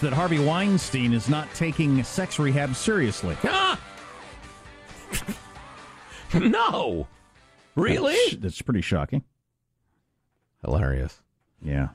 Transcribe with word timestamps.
That 0.00 0.12
Harvey 0.12 0.38
Weinstein 0.38 1.12
is 1.12 1.28
not 1.28 1.52
taking 1.54 2.02
sex 2.02 2.38
rehab 2.38 2.74
seriously. 2.74 3.36
Ah! 3.44 3.80
no. 6.34 7.06
Really? 7.74 8.16
That's, 8.30 8.42
that's, 8.42 8.62
pretty 8.62 8.82
shocking. 8.82 9.24
Hilarious. 10.64 11.20
Yeah. 11.62 11.88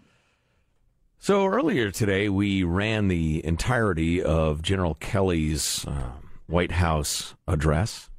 So 1.20 1.46
earlier 1.46 1.92
today, 1.92 2.30
we 2.30 2.64
ran 2.64 3.08
the 3.08 3.46
entirety 3.46 4.22
of 4.22 4.62
General 4.62 4.96
Kelly's 4.96 5.86
uh, 5.86 6.12
White 6.48 6.72
House 6.72 7.36
address, 7.48 8.10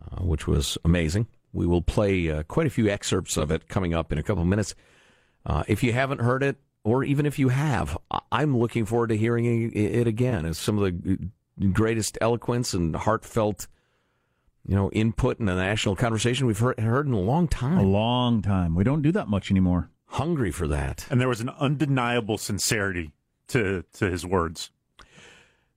uh, 0.00 0.22
which 0.22 0.46
was 0.46 0.76
amazing. 0.84 1.26
We 1.52 1.66
will 1.66 1.82
play 1.82 2.30
uh, 2.30 2.42
quite 2.44 2.66
a 2.66 2.70
few 2.70 2.88
excerpts 2.88 3.36
of 3.36 3.50
it 3.50 3.68
coming 3.68 3.94
up 3.94 4.12
in 4.12 4.18
a 4.18 4.22
couple 4.22 4.44
minutes. 4.44 4.74
Uh, 5.44 5.64
if 5.66 5.82
you 5.82 5.92
haven't 5.92 6.20
heard 6.20 6.42
it, 6.42 6.56
or 6.84 7.04
even 7.04 7.26
if 7.26 7.38
you 7.38 7.48
have, 7.48 7.96
I'm 8.30 8.56
looking 8.56 8.84
forward 8.84 9.08
to 9.08 9.16
hearing 9.16 9.72
it 9.74 10.06
again. 10.06 10.44
It's 10.44 10.58
some 10.58 10.78
of 10.78 11.02
the 11.02 11.18
greatest 11.72 12.18
eloquence 12.20 12.74
and 12.74 12.94
heartfelt, 12.94 13.66
you 14.66 14.74
know, 14.74 14.90
input 14.90 15.38
in 15.40 15.46
the 15.46 15.54
national 15.54 15.96
conversation 15.96 16.46
we've 16.46 16.58
heard, 16.58 16.78
heard 16.78 17.06
in 17.06 17.12
a 17.12 17.20
long 17.20 17.48
time. 17.48 17.78
A 17.78 17.82
long 17.82 18.42
time. 18.42 18.74
We 18.74 18.84
don't 18.84 19.02
do 19.02 19.12
that 19.12 19.28
much 19.28 19.50
anymore. 19.50 19.90
Hungry 20.06 20.50
for 20.50 20.68
that. 20.68 21.06
And 21.10 21.20
there 21.20 21.28
was 21.28 21.40
an 21.40 21.48
undeniable 21.48 22.38
sincerity 22.38 23.12
to 23.48 23.84
to 23.94 24.10
his 24.10 24.26
words. 24.26 24.70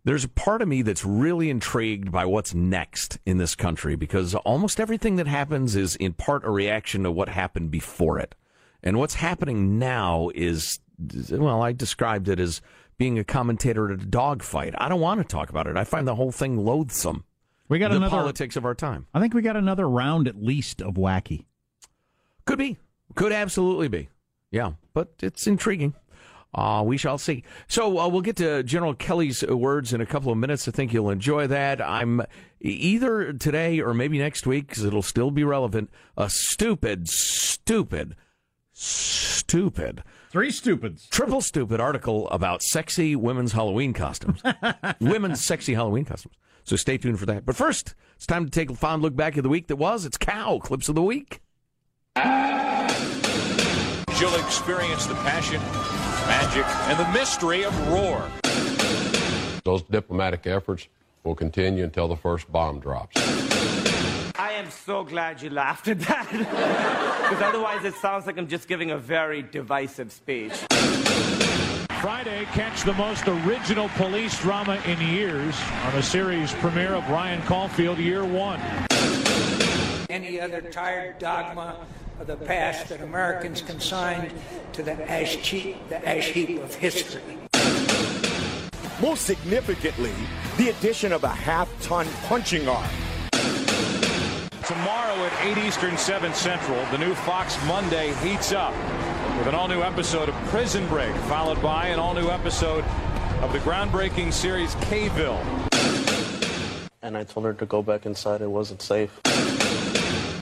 There's 0.03 0.23
a 0.23 0.29
part 0.29 0.61
of 0.61 0.67
me 0.67 0.83
that's 0.83 1.03
really 1.03 1.49
intrigued 1.49 2.11
by 2.11 2.25
what's 2.25 2.53
next 2.53 3.17
in 3.25 3.37
this 3.37 3.55
country 3.55 3.95
because 3.95 4.35
almost 4.35 4.79
everything 4.79 5.15
that 5.15 5.25
happens 5.25 5.75
is 5.75 5.95
in 5.95 6.13
part 6.13 6.45
a 6.45 6.51
reaction 6.51 7.03
to 7.03 7.11
what 7.11 7.27
happened 7.27 7.71
before 7.71 8.19
it. 8.19 8.35
And 8.83 8.99
what's 8.99 9.15
happening 9.15 9.79
now 9.79 10.29
is 10.35 10.79
well, 11.31 11.61
I 11.61 11.71
described 11.71 12.29
it 12.29 12.39
as 12.39 12.61
being 12.97 13.19
a 13.19 13.23
commentator 13.23 13.91
at 13.91 14.01
a 14.01 14.05
dogfight. 14.05 14.73
I 14.77 14.89
don't 14.89 15.01
want 15.01 15.21
to 15.21 15.27
talk 15.27 15.49
about 15.49 15.67
it. 15.67 15.77
I 15.77 15.83
find 15.83 16.07
the 16.07 16.15
whole 16.15 16.31
thing 16.31 16.57
loathsome. 16.57 17.23
We 17.67 17.79
got 17.79 17.89
the 17.89 17.97
another 17.97 18.11
politics 18.11 18.55
of 18.55 18.65
our 18.65 18.75
time. 18.75 19.07
I 19.13 19.19
think 19.19 19.33
we 19.33 19.41
got 19.41 19.57
another 19.57 19.89
round 19.89 20.27
at 20.27 20.41
least 20.41 20.81
of 20.81 20.95
wacky. 20.95 21.45
Could 22.45 22.59
be. 22.59 22.77
Could 23.15 23.31
absolutely 23.31 23.87
be. 23.87 24.09
Yeah, 24.51 24.73
but 24.93 25.13
it's 25.21 25.47
intriguing. 25.47 25.95
Uh, 26.53 26.83
we 26.85 26.95
shall 26.95 27.17
see. 27.17 27.43
So 27.67 27.99
uh, 27.99 28.07
we'll 28.07 28.21
get 28.21 28.37
to 28.37 28.63
General 28.63 28.93
Kelly's 28.93 29.45
words 29.45 29.91
in 29.91 29.99
a 29.99 30.05
couple 30.05 30.31
of 30.31 30.37
minutes. 30.37 30.67
I 30.67 30.71
think 30.71 30.93
you'll 30.93 31.09
enjoy 31.09 31.47
that. 31.47 31.81
I'm 31.81 32.21
either 32.61 33.33
today 33.33 33.81
or 33.81 33.93
maybe 33.93 34.17
next 34.17 34.47
week 34.47 34.67
because 34.67 34.85
it'll 34.85 35.01
still 35.01 35.31
be 35.31 35.43
relevant. 35.43 35.89
A 36.15 36.29
stupid, 36.29 37.09
stupid, 37.09 38.15
stupid 38.71 40.03
Three 40.35 40.51
stupids. 40.51 41.07
Triple 41.07 41.39
stupid 41.39 41.79
article 41.79 42.27
about 42.27 42.61
sexy 42.61 43.15
women's 43.15 43.53
Halloween 43.53 43.93
costumes. 43.93 44.43
women's 44.99 45.41
sexy 45.41 45.73
Halloween 45.75 46.03
costumes. 46.03 46.35
So 46.65 46.75
stay 46.75 46.97
tuned 46.97 47.21
for 47.21 47.25
that. 47.27 47.45
But 47.45 47.55
first, 47.55 47.95
it's 48.17 48.25
time 48.25 48.43
to 48.43 48.51
take 48.51 48.69
a 48.69 48.75
fond 48.75 49.01
look 49.01 49.15
back 49.15 49.37
at 49.37 49.43
the 49.43 49.49
week 49.49 49.67
that 49.67 49.77
was. 49.77 50.03
It's 50.03 50.17
Cow 50.17 50.59
Clips 50.61 50.89
of 50.89 50.95
the 50.95 51.01
Week. 51.01 51.39
She'll 54.17 54.35
experience 54.35 55.05
the 55.05 55.15
passion, 55.23 55.61
magic, 56.27 56.65
and 56.89 56.99
the 56.99 57.09
mystery 57.17 57.63
of 57.63 57.87
Roar. 57.87 58.29
Those 59.63 59.83
diplomatic 59.83 60.47
efforts 60.47 60.89
will 61.23 61.35
continue 61.35 61.85
until 61.85 62.09
the 62.09 62.17
first 62.17 62.51
bomb 62.51 62.81
drops. 62.81 63.15
I 64.45 64.51
am 64.51 64.69
so 64.69 65.03
glad 65.03 65.41
you 65.41 65.49
laughed 65.49 65.87
at 65.87 65.99
that. 66.01 66.29
Because 67.25 67.41
otherwise, 67.41 67.83
it 67.83 67.95
sounds 67.95 68.27
like 68.27 68.37
I'm 68.37 68.47
just 68.47 68.67
giving 68.67 68.91
a 68.91 68.97
very 68.99 69.41
divisive 69.41 70.11
speech. 70.11 70.53
Friday, 71.99 72.45
catch 72.53 72.83
the 72.83 72.93
most 72.93 73.27
original 73.27 73.89
police 73.95 74.39
drama 74.39 74.79
in 74.85 75.01
years 75.01 75.59
on 75.85 75.95
the 75.95 76.03
series 76.03 76.53
premiere 76.53 76.93
of 76.93 77.09
Ryan 77.09 77.41
Caulfield, 77.41 77.97
Year 77.97 78.23
One. 78.23 78.61
Any 80.07 80.39
other 80.39 80.61
tired 80.61 81.17
dogma 81.17 81.83
of 82.19 82.27
the 82.27 82.35
past 82.35 82.89
that 82.89 83.01
Americans 83.01 83.63
consigned 83.63 84.31
to 84.73 84.83
the 84.83 84.93
ash, 85.11 85.37
heap, 85.37 85.89
the 85.89 86.07
ash 86.07 86.27
heap 86.27 86.61
of 86.61 86.75
history. 86.75 87.39
Most 89.01 89.25
significantly, 89.25 90.13
the 90.57 90.69
addition 90.69 91.11
of 91.11 91.23
a 91.23 91.29
half 91.29 91.67
ton 91.81 92.05
punching 92.27 92.67
arm 92.67 92.87
Tomorrow 94.67 95.13
at 95.23 95.57
8 95.57 95.59
Eastern, 95.59 95.95
7 95.95 96.33
Central, 96.33 96.83
the 96.87 96.97
new 96.97 97.13
Fox 97.13 97.55
Monday 97.67 98.15
heats 98.15 98.51
up 98.51 98.73
with 99.37 99.45
an 99.45 99.53
all 99.53 99.67
new 99.67 99.83
episode 99.83 100.27
of 100.27 100.33
Prison 100.45 100.87
Break, 100.87 101.15
followed 101.27 101.61
by 101.61 101.89
an 101.89 101.99
all 101.99 102.15
new 102.15 102.29
episode 102.29 102.83
of 103.43 103.53
the 103.53 103.59
groundbreaking 103.59 104.33
series 104.33 104.73
K-ville. 104.81 105.39
And 107.03 107.15
I 107.15 107.25
told 107.25 107.45
her 107.45 107.53
to 107.53 107.65
go 107.67 107.83
back 107.83 108.07
inside. 108.07 108.41
It 108.41 108.49
wasn't 108.49 108.81
safe. 108.81 109.21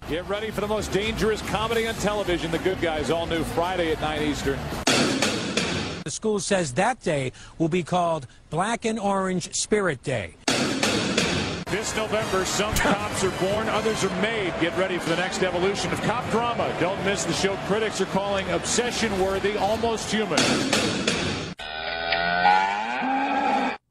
Get 0.07 0.25
ready 0.29 0.51
for 0.51 0.61
the 0.61 0.69
most 0.69 0.93
dangerous 0.93 1.41
comedy 1.41 1.85
on 1.85 1.95
television. 1.95 2.49
The 2.49 2.59
Good 2.59 2.79
Guys, 2.79 3.11
all 3.11 3.25
new 3.25 3.43
Friday 3.43 3.91
at 3.91 3.99
9 3.99 4.21
Eastern. 4.21 4.57
The 6.05 6.11
school 6.11 6.39
says 6.39 6.75
that 6.75 7.01
day 7.01 7.33
will 7.57 7.67
be 7.67 7.83
called 7.83 8.27
Black 8.49 8.85
and 8.85 8.97
Orange 8.97 9.53
Spirit 9.53 10.01
Day. 10.01 10.35
This 11.73 11.95
November, 11.95 12.45
some 12.45 12.71
cops 12.75 13.23
are 13.23 13.31
born, 13.39 13.67
others 13.67 14.03
are 14.03 14.21
made. 14.21 14.53
Get 14.61 14.77
ready 14.77 14.99
for 14.99 15.09
the 15.09 15.15
next 15.15 15.41
evolution 15.41 15.91
of 15.91 15.99
cop 16.03 16.29
drama. 16.29 16.71
Don't 16.79 17.03
miss 17.03 17.25
the 17.25 17.33
show 17.33 17.55
critics 17.65 17.99
are 17.99 18.05
calling 18.05 18.47
obsession 18.51 19.11
worthy, 19.19 19.57
almost 19.57 20.11
human. 20.11 20.37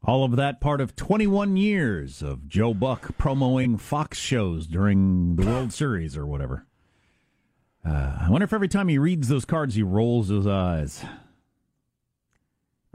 All 0.05 0.23
of 0.23 0.37
that 0.37 0.61
part 0.61 0.81
of 0.81 0.95
21 0.95 1.57
years 1.57 2.23
of 2.23 2.47
Joe 2.47 2.73
Buck 2.73 3.19
promoting 3.19 3.79
Fox 3.79 4.17
shows 4.17 4.69
during 4.69 5.35
the 5.35 5.45
World 5.45 5.73
Series 5.73 6.17
or 6.17 6.25
whatever. 6.25 6.69
Uh, 7.85 8.17
I 8.21 8.29
wonder 8.31 8.45
if 8.45 8.53
every 8.53 8.69
time 8.69 8.87
he 8.87 8.99
reads 8.99 9.27
those 9.27 9.45
cards, 9.45 9.75
he 9.75 9.83
rolls 9.83 10.29
his 10.29 10.47
eyes. 10.47 11.05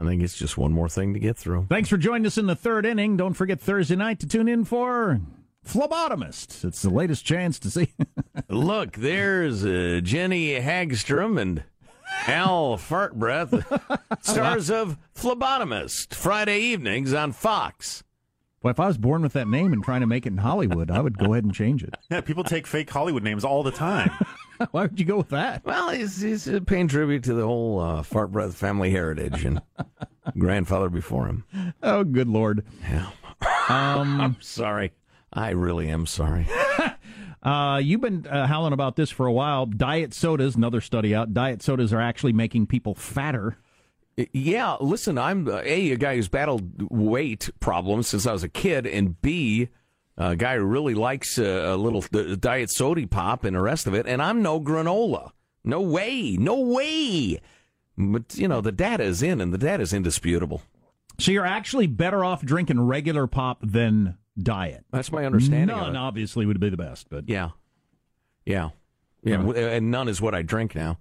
I 0.00 0.04
think 0.04 0.22
it's 0.22 0.36
just 0.38 0.56
one 0.56 0.72
more 0.72 0.88
thing 0.88 1.12
to 1.14 1.20
get 1.20 1.36
through. 1.36 1.66
Thanks 1.68 1.88
for 1.88 1.96
joining 1.96 2.26
us 2.26 2.38
in 2.38 2.46
the 2.46 2.54
third 2.54 2.86
inning. 2.86 3.16
Don't 3.16 3.34
forget 3.34 3.60
Thursday 3.60 3.96
night 3.96 4.20
to 4.20 4.28
tune 4.28 4.48
in 4.48 4.64
for 4.64 5.20
Phlebotomist. 5.66 6.64
It's 6.64 6.82
the 6.82 6.90
latest 6.90 7.24
chance 7.24 7.58
to 7.58 7.70
see. 7.70 7.92
Look, 8.48 8.92
there's 8.96 9.64
uh, 9.64 10.00
Jenny 10.02 10.52
Hagstrom 10.60 11.40
and 11.40 11.64
Al 12.26 12.76
Fartbreath, 12.78 13.64
stars 14.22 14.70
of 14.70 14.96
Phlebotomist, 15.16 16.14
Friday 16.14 16.60
evenings 16.60 17.12
on 17.12 17.32
Fox. 17.32 18.04
Well, 18.62 18.70
if 18.72 18.80
I 18.80 18.86
was 18.86 18.98
born 18.98 19.22
with 19.22 19.34
that 19.34 19.46
name 19.48 19.72
and 19.72 19.84
trying 19.84 20.00
to 20.00 20.06
make 20.06 20.26
it 20.26 20.32
in 20.32 20.38
Hollywood, 20.38 20.90
I 20.90 21.00
would 21.00 21.18
go 21.18 21.32
ahead 21.32 21.44
and 21.44 21.54
change 21.54 21.82
it. 21.82 21.96
Yeah, 22.10 22.22
people 22.22 22.42
take 22.42 22.66
fake 22.66 22.88
Hollywood 22.90 23.22
names 23.22 23.44
all 23.44 23.62
the 23.62 23.70
time. 23.70 24.10
Why 24.70 24.82
would 24.82 24.98
you 24.98 25.06
go 25.06 25.16
with 25.16 25.28
that? 25.30 25.64
Well, 25.64 25.90
he's, 25.90 26.20
he's 26.20 26.48
paying 26.66 26.88
tribute 26.88 27.24
to 27.24 27.34
the 27.34 27.46
whole 27.46 27.80
uh, 27.80 28.02
Fartbreath 28.02 28.54
family 28.54 28.90
heritage 28.90 29.44
and 29.44 29.62
grandfather 30.38 30.88
before 30.88 31.26
him. 31.26 31.44
Oh, 31.82 32.04
good 32.04 32.28
lord. 32.28 32.64
Yeah. 32.82 33.10
Um, 33.68 34.20
I'm 34.20 34.36
sorry. 34.40 34.92
I 35.32 35.50
really 35.50 35.88
am 35.88 36.06
sorry. 36.06 36.46
Uh, 37.42 37.80
you've 37.82 38.00
been 38.00 38.26
uh, 38.26 38.46
howling 38.46 38.72
about 38.72 38.96
this 38.96 39.10
for 39.10 39.26
a 39.26 39.32
while. 39.32 39.66
Diet 39.66 40.12
sodas, 40.12 40.56
another 40.56 40.80
study 40.80 41.14
out. 41.14 41.32
Diet 41.32 41.62
sodas 41.62 41.92
are 41.92 42.00
actually 42.00 42.32
making 42.32 42.66
people 42.66 42.94
fatter. 42.94 43.56
Yeah, 44.32 44.76
listen, 44.80 45.16
I'm 45.16 45.46
uh, 45.46 45.60
a 45.64 45.92
a 45.92 45.96
guy 45.96 46.16
who's 46.16 46.28
battled 46.28 46.90
weight 46.90 47.50
problems 47.60 48.08
since 48.08 48.26
I 48.26 48.32
was 48.32 48.42
a 48.42 48.48
kid, 48.48 48.84
and 48.84 49.20
b 49.22 49.68
a 50.18 50.36
guy 50.36 50.56
who 50.56 50.64
really 50.64 50.94
likes 50.94 51.38
uh, 51.38 51.42
a 51.66 51.76
little 51.76 52.04
uh, 52.12 52.34
diet 52.34 52.68
soda 52.70 53.06
pop 53.06 53.44
and 53.44 53.56
the 53.56 53.60
rest 53.62 53.86
of 53.86 53.94
it. 53.94 54.06
And 54.06 54.20
I'm 54.20 54.42
no 54.42 54.60
granola. 54.60 55.30
No 55.64 55.80
way. 55.80 56.36
No 56.38 56.60
way. 56.60 57.40
But 57.96 58.36
you 58.36 58.46
know 58.48 58.60
the 58.60 58.72
data 58.72 59.04
is 59.04 59.22
in, 59.22 59.40
and 59.40 59.52
the 59.52 59.58
data 59.58 59.82
is 59.82 59.92
indisputable. 59.92 60.62
So 61.18 61.32
you're 61.32 61.46
actually 61.46 61.86
better 61.88 62.24
off 62.24 62.42
drinking 62.42 62.80
regular 62.80 63.26
pop 63.26 63.58
than 63.62 64.16
diet. 64.40 64.84
That's 64.92 65.10
my 65.10 65.24
understanding. 65.24 65.76
None, 65.76 65.96
obviously, 65.96 66.46
would 66.46 66.60
be 66.60 66.68
the 66.70 66.76
best, 66.76 67.08
but 67.10 67.28
Yeah, 67.28 67.50
yeah, 68.46 68.70
yeah. 69.24 69.38
W- 69.38 69.58
And 69.66 69.90
none 69.90 70.08
is 70.08 70.20
what 70.20 70.34
I 70.34 70.42
drink 70.42 70.76
now. 70.76 70.98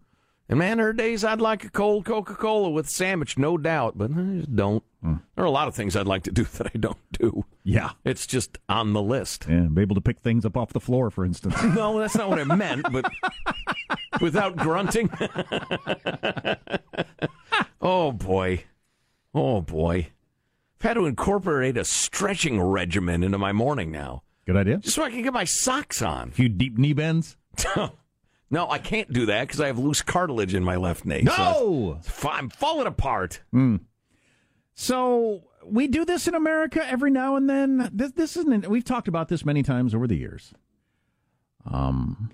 And 0.49 0.59
man, 0.59 0.77
there 0.77 0.87
are 0.87 0.93
days 0.93 1.25
I'd 1.25 1.41
like 1.41 1.65
a 1.65 1.69
cold 1.69 2.05
Coca 2.05 2.33
Cola 2.35 2.69
with 2.69 2.87
sandwich, 2.89 3.37
no 3.37 3.57
doubt, 3.57 3.97
but 3.97 4.11
I 4.11 4.37
just 4.37 4.55
don't. 4.55 4.81
Hmm. 5.03 5.15
There 5.35 5.43
are 5.43 5.47
a 5.47 5.51
lot 5.51 5.67
of 5.67 5.75
things 5.75 5.95
I'd 5.95 6.07
like 6.07 6.23
to 6.23 6.31
do 6.31 6.43
that 6.57 6.67
I 6.73 6.77
don't 6.77 6.97
do. 7.11 7.43
Yeah. 7.63 7.91
It's 8.05 8.25
just 8.25 8.57
on 8.69 8.93
the 8.93 9.01
list. 9.01 9.45
yeah, 9.49 9.67
be 9.71 9.81
able 9.81 9.95
to 9.95 10.01
pick 10.01 10.19
things 10.21 10.45
up 10.45 10.55
off 10.55 10.71
the 10.71 10.79
floor, 10.79 11.09
for 11.09 11.25
instance. 11.25 11.55
No, 11.63 11.99
that's 11.99 12.15
not 12.15 12.29
what 12.29 12.39
I 12.39 12.45
meant, 12.45 12.85
but 12.91 13.11
without 14.21 14.55
grunting. 14.55 15.09
oh, 17.81 18.11
boy. 18.13 18.63
Oh, 19.33 19.61
boy. 19.61 20.07
I've 20.79 20.81
had 20.81 20.93
to 20.93 21.05
incorporate 21.07 21.77
a 21.77 21.83
stretching 21.83 22.61
regimen 22.61 23.23
into 23.23 23.37
my 23.37 23.51
morning 23.51 23.91
now, 23.91 24.23
Good 24.45 24.55
idea. 24.55 24.77
just 24.77 24.95
so 24.95 25.03
I 25.03 25.09
can 25.09 25.23
get 25.23 25.33
my 25.33 25.43
socks 25.43 26.01
on. 26.01 26.29
A 26.29 26.31
few 26.31 26.47
deep 26.49 26.77
knee 26.77 26.93
bends. 26.93 27.35
No, 28.49 28.69
I 28.69 28.77
can't 28.79 29.11
do 29.11 29.25
that 29.27 29.47
because 29.47 29.59
I 29.61 29.67
have 29.67 29.79
loose 29.79 30.01
cartilage 30.01 30.53
in 30.55 30.63
my 30.63 30.75
left 30.75 31.05
knee. 31.05 31.21
No! 31.23 31.99
fi- 32.03 32.37
I'm 32.37 32.49
falling 32.49 32.87
apart. 32.87 33.41
So 34.73 35.43
we 35.65 35.87
do 35.87 36.05
this 36.05 36.27
in 36.27 36.35
America 36.35 36.87
every 36.87 37.11
now 37.11 37.35
and 37.35 37.49
then. 37.49 37.89
This, 37.93 38.11
this 38.11 38.37
isn't. 38.37 38.67
We've 38.69 38.83
talked 38.85 39.07
about 39.07 39.27
this 39.27 39.43
many 39.43 39.63
times 39.63 39.93
over 39.95 40.07
the 40.07 40.15
years. 40.17 40.53
Um, 41.69 42.31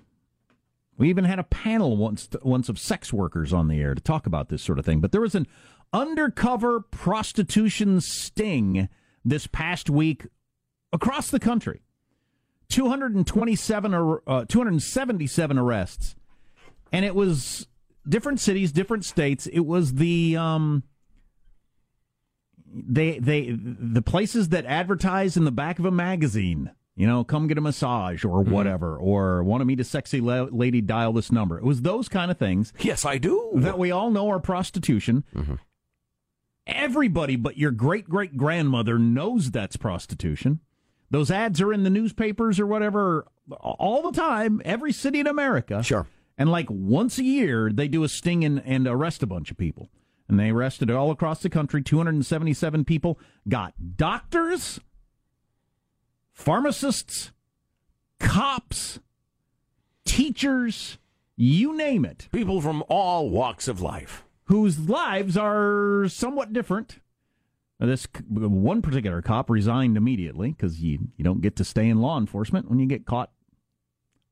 we 0.96 1.08
even 1.08 1.24
had 1.24 1.38
a 1.38 1.44
panel 1.44 1.96
once 1.96 2.28
once 2.42 2.68
of 2.68 2.78
sex 2.78 3.12
workers 3.12 3.52
on 3.52 3.68
the 3.68 3.80
air 3.80 3.94
to 3.94 4.00
talk 4.00 4.26
about 4.26 4.48
this 4.48 4.62
sort 4.62 4.78
of 4.78 4.84
thing. 4.84 5.00
But 5.00 5.10
there 5.12 5.20
was 5.20 5.34
an 5.34 5.46
undercover 5.92 6.80
prostitution 6.80 8.00
sting 8.00 8.88
this 9.24 9.46
past 9.46 9.88
week 9.90 10.26
across 10.92 11.30
the 11.30 11.40
country. 11.40 11.80
227 12.68 13.94
ar- 13.94 14.22
uh, 14.26 14.44
277 14.46 15.58
arrests. 15.58 16.16
And 16.92 17.04
it 17.04 17.14
was 17.14 17.66
different 18.08 18.40
cities 18.40 18.70
different 18.72 19.04
states. 19.04 19.46
It 19.46 19.60
was 19.66 19.94
the 19.94 20.36
um 20.36 20.82
they 22.66 23.18
they 23.18 23.50
the 23.56 24.02
places 24.02 24.48
that 24.50 24.66
advertise 24.66 25.36
in 25.36 25.44
the 25.44 25.52
back 25.52 25.78
of 25.78 25.84
a 25.84 25.90
magazine 25.92 26.70
you 26.96 27.06
know 27.06 27.22
come 27.24 27.46
get 27.46 27.56
a 27.58 27.60
massage 27.60 28.24
or 28.24 28.42
whatever 28.42 28.96
or 28.96 29.42
want 29.44 29.60
to 29.60 29.64
meet 29.64 29.78
a 29.80 29.84
sexy 29.84 30.20
la- 30.20 30.48
lady 30.50 30.80
dial 30.80 31.12
this 31.12 31.30
number. 31.32 31.56
It 31.58 31.64
was 31.64 31.82
those 31.82 32.08
kind 32.08 32.30
of 32.30 32.38
things 32.38 32.72
Yes, 32.80 33.04
I 33.04 33.18
do. 33.18 33.50
that 33.54 33.78
we 33.78 33.90
all 33.90 34.10
know 34.10 34.28
are 34.30 34.40
prostitution. 34.40 35.24
Everybody 36.66 37.36
but 37.36 37.58
your 37.58 37.70
great 37.70 38.08
great 38.08 38.36
grandmother 38.36 38.98
knows 38.98 39.50
that's 39.50 39.76
prostitution 39.76 40.60
those 41.10 41.30
ads 41.30 41.60
are 41.60 41.72
in 41.72 41.82
the 41.84 41.90
newspapers 41.90 42.58
or 42.58 42.66
whatever 42.66 43.26
all 43.60 44.02
the 44.10 44.18
time 44.18 44.60
every 44.64 44.92
city 44.92 45.20
in 45.20 45.26
america 45.26 45.82
Sure. 45.82 46.06
and 46.38 46.50
like 46.50 46.66
once 46.70 47.18
a 47.18 47.24
year, 47.24 47.70
they 47.72 47.88
do 47.88 48.02
a 48.04 48.08
sting 48.08 48.44
and, 48.44 48.62
and 48.64 48.86
arrest 48.86 49.22
a 49.22 49.26
bunch 49.26 49.50
of 49.50 49.56
people. 49.56 49.88
And 50.26 50.40
they 50.40 50.48
arrested 50.50 50.90
all 50.90 51.10
across 51.10 51.42
the 51.42 51.50
country. 51.50 51.82
277 51.82 52.84
people 52.86 53.18
got 53.46 53.74
doctors, 53.96 54.80
pharmacists, 56.32 57.32
cops, 58.18 59.00
teachers, 60.06 60.98
you 61.36 61.76
name 61.76 62.04
it, 62.04 62.28
People 62.32 62.60
from 62.60 62.82
all 62.88 63.28
walks 63.30 63.68
of 63.68 63.80
life. 63.80 64.24
whose 64.44 64.78
lives 64.88 65.36
are 65.36 66.06
somewhat 66.08 66.52
different. 66.52 66.98
This 67.80 68.06
one 68.28 68.82
particular 68.82 69.20
cop 69.20 69.50
resigned 69.50 69.96
immediately 69.96 70.52
because 70.52 70.80
you, 70.80 71.08
you 71.16 71.24
don't 71.24 71.40
get 71.40 71.56
to 71.56 71.64
stay 71.64 71.88
in 71.88 72.00
law 72.00 72.18
enforcement 72.18 72.70
when 72.70 72.78
you 72.78 72.86
get 72.86 73.04
caught 73.04 73.30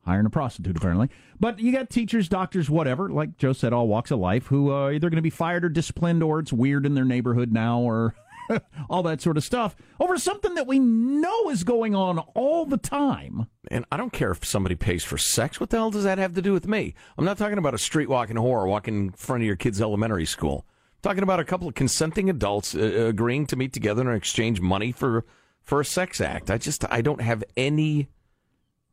hiring 0.05 0.27
a 0.27 0.31
prostitute, 0.31 0.77
apparently. 0.77 1.11
But 1.39 1.59
you 1.59 1.73
got 1.73 1.91
teachers, 1.91 2.29
doctors, 2.29 2.71
whatever, 2.71 3.09
like 3.09 3.37
Joe 3.37 3.53
said, 3.53 3.73
all 3.73 3.89
walks 3.89 4.11
of 4.11 4.19
life, 4.19 4.47
who 4.47 4.71
are 4.71 4.93
either 4.93 5.11
going 5.11 5.17
to 5.17 5.23
be 5.23 5.31
fired 5.31 5.65
or 5.65 5.69
disciplined, 5.69 6.23
or 6.23 6.39
it's 6.39 6.53
weird 6.53 6.87
in 6.87 6.95
their 6.95 7.05
neighborhood 7.05 7.53
now, 7.53 7.81
or 7.81 8.15
all 8.91 9.03
that 9.05 9.21
sort 9.21 9.37
of 9.37 9.45
stuff, 9.45 9.77
over 10.01 10.19
something 10.19 10.55
that 10.55 10.67
we 10.67 10.79
know 10.79 11.51
is 11.51 11.65
going 11.65 11.95
on 11.95 12.19
all 12.35 12.65
the 12.65 12.77
time. 12.77 13.47
And 13.71 13.85
I 13.91 13.97
don't 13.97 14.13
care 14.13 14.33
if 14.33 14.45
somebody 14.45 14.75
pays 14.75 15.05
for 15.05 15.19
sex. 15.19 15.61
What 15.61 15.71
the 15.71 15.79
hell 15.79 15.91
does 15.91 16.05
that 16.05 16.19
have 16.19 16.35
to 16.35 16.43
do 16.43 16.53
with 16.53 16.67
me? 16.67 16.95
I'm 17.17 17.25
not 17.25 17.39
talking 17.39 17.59
about 17.59 17.75
a 17.75 17.79
street 17.79 18.09
walking 18.09 18.37
whore 18.37 18.67
walking 18.67 18.97
in 18.97 19.11
front 19.13 19.43
of 19.43 19.47
your 19.47 19.57
kid's 19.57 19.81
elementary 19.81 20.27
school. 20.27 20.67
Talking 21.03 21.25
about 21.25 21.41
a 21.41 21.45
couple 21.45 21.67
of 21.67 21.75
consenting 21.75 22.31
adults 22.31 22.75
uh, 22.75 22.79
agreeing 23.09 23.47
to 23.47 23.57
meet 23.57 23.73
together 23.73 24.03
and 24.03 24.17
exchange 24.17 24.61
money 24.61 24.93
for 24.93 25.25
for 25.63 25.81
a 25.81 25.85
sex 25.85 26.21
act. 26.21 26.51
I 26.51 26.59
just 26.59 26.85
I 26.93 27.03
don't 27.03 27.21
have 27.21 27.43
any 27.57 28.09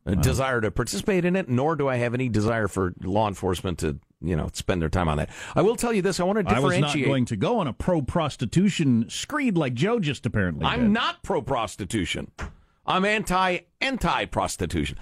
uh, 0.06 0.14
desire 0.14 0.60
to 0.60 0.70
participate 0.70 1.24
in 1.24 1.36
it, 1.36 1.48
nor 1.48 1.76
do 1.76 1.88
I 1.88 1.96
have 1.96 2.14
any 2.14 2.28
desire 2.28 2.68
for 2.68 2.94
law 3.02 3.28
enforcement 3.28 3.78
to 3.80 3.98
you 4.20 4.34
know 4.34 4.50
spend 4.52 4.82
their 4.82 4.88
time 4.88 5.08
on 5.08 5.18
that. 5.18 5.30
I 5.54 5.62
will 5.62 5.76
tell 5.76 5.92
you 5.92 6.02
this: 6.02 6.18
I 6.18 6.24
want 6.24 6.48
to 6.48 6.54
I 6.54 6.58
was 6.58 6.78
not 6.78 6.94
going 6.94 7.26
to 7.26 7.36
go 7.36 7.60
on 7.60 7.66
a 7.68 7.72
pro 7.72 8.02
prostitution 8.02 9.08
screed 9.08 9.56
like 9.56 9.74
Joe 9.74 10.00
just 10.00 10.26
apparently 10.26 10.66
I'm 10.66 10.80
did. 10.80 10.90
not 10.90 11.22
pro 11.22 11.42
prostitution. 11.42 12.30
I'm 12.86 13.04
anti 13.04 13.58
anti 13.80 14.24
prostitution. 14.24 14.98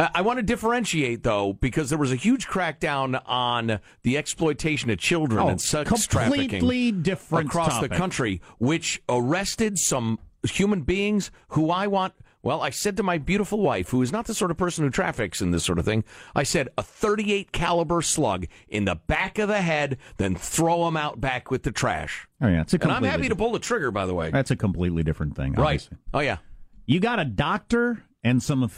Uh, 0.00 0.08
I 0.14 0.22
want 0.22 0.38
to 0.38 0.42
differentiate 0.42 1.22
though 1.22 1.52
because 1.52 1.90
there 1.90 1.98
was 1.98 2.10
a 2.10 2.16
huge 2.16 2.46
crackdown 2.48 3.20
on 3.26 3.80
the 4.02 4.16
exploitation 4.16 4.88
of 4.88 4.98
children 4.98 5.40
Oh, 5.42 5.48
and 5.48 5.60
sex 5.60 5.90
completely 6.06 6.90
trafficking 6.90 7.46
across 7.46 7.74
topic. 7.74 7.90
the 7.90 7.96
country, 7.96 8.40
which 8.58 9.02
arrested 9.10 9.78
some 9.78 10.18
human 10.48 10.82
beings 10.82 11.30
who 11.48 11.70
I 11.70 11.86
want 11.86 12.14
Well, 12.42 12.62
I 12.62 12.70
said 12.70 12.96
to 12.96 13.02
my 13.02 13.18
beautiful 13.18 13.60
wife, 13.60 13.90
who 13.90 14.00
is 14.00 14.10
not 14.10 14.24
the 14.24 14.32
sort 14.32 14.50
of 14.50 14.56
person 14.56 14.84
who 14.84 14.90
traffics 14.90 15.42
in 15.42 15.50
this 15.50 15.62
sort 15.64 15.78
of 15.78 15.84
thing, 15.84 16.02
I 16.34 16.44
said 16.44 16.70
a 16.78 16.82
38 16.82 17.52
caliber 17.52 18.00
slug 18.00 18.46
in 18.70 18.86
the 18.86 18.94
back 18.94 19.38
of 19.38 19.48
the 19.48 19.60
head, 19.60 19.98
then 20.16 20.34
throw 20.34 20.86
them 20.86 20.96
out 20.96 21.20
back 21.20 21.50
with 21.50 21.64
the 21.64 21.72
trash. 21.72 22.26
Oh 22.40 22.48
yeah, 22.48 22.62
it's 22.62 22.72
a 22.72 22.78
And 22.80 22.90
I'm 22.90 23.02
happy 23.04 23.28
to 23.28 23.36
pull 23.36 23.52
the 23.52 23.58
trigger, 23.58 23.90
by 23.90 24.06
the 24.06 24.14
way. 24.14 24.30
That's 24.30 24.50
a 24.50 24.56
completely 24.56 25.02
different 25.02 25.36
thing. 25.36 25.52
Right. 25.52 25.82
obviously. 25.82 25.98
Oh 26.14 26.20
yeah. 26.20 26.38
You 26.86 27.00
got 27.00 27.18
a 27.20 27.26
doctor 27.26 28.02
and 28.24 28.42
some 28.42 28.70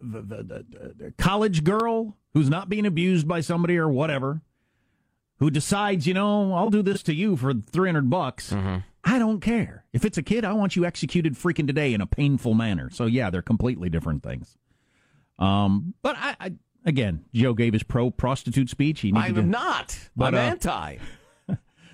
the, 0.00 0.20
the, 0.20 0.42
the, 0.42 0.94
the 0.96 1.14
college 1.18 1.64
girl 1.64 2.16
who's 2.32 2.50
not 2.50 2.68
being 2.68 2.86
abused 2.86 3.26
by 3.28 3.40
somebody 3.40 3.76
or 3.76 3.88
whatever, 3.88 4.42
who 5.38 5.50
decides, 5.50 6.06
you 6.06 6.14
know, 6.14 6.52
I'll 6.54 6.70
do 6.70 6.82
this 6.82 7.02
to 7.04 7.14
you 7.14 7.36
for 7.36 7.54
three 7.54 7.88
hundred 7.88 8.10
bucks. 8.10 8.52
Mm-hmm. 8.52 8.78
I 9.04 9.18
don't 9.18 9.40
care. 9.40 9.84
If 9.92 10.04
it's 10.04 10.16
a 10.16 10.22
kid, 10.22 10.44
I 10.44 10.54
want 10.54 10.76
you 10.76 10.84
executed 10.84 11.34
freaking 11.34 11.66
today 11.66 11.92
in 11.92 12.00
a 12.00 12.06
painful 12.06 12.54
manner. 12.54 12.88
So 12.90 13.04
yeah, 13.06 13.30
they're 13.30 13.42
completely 13.42 13.90
different 13.90 14.22
things. 14.22 14.56
Um, 15.38 15.94
but 16.02 16.16
I, 16.18 16.36
I 16.40 16.52
again, 16.84 17.24
Joe 17.34 17.54
gave 17.54 17.72
his 17.72 17.82
pro 17.82 18.10
prostitute 18.10 18.70
speech. 18.70 19.00
He 19.00 19.12
needed 19.12 19.28
I'm 19.28 19.34
to- 19.34 19.42
not. 19.42 19.98
But, 20.16 20.34
I'm 20.34 20.34
uh, 20.34 20.38
anti. 20.38 20.96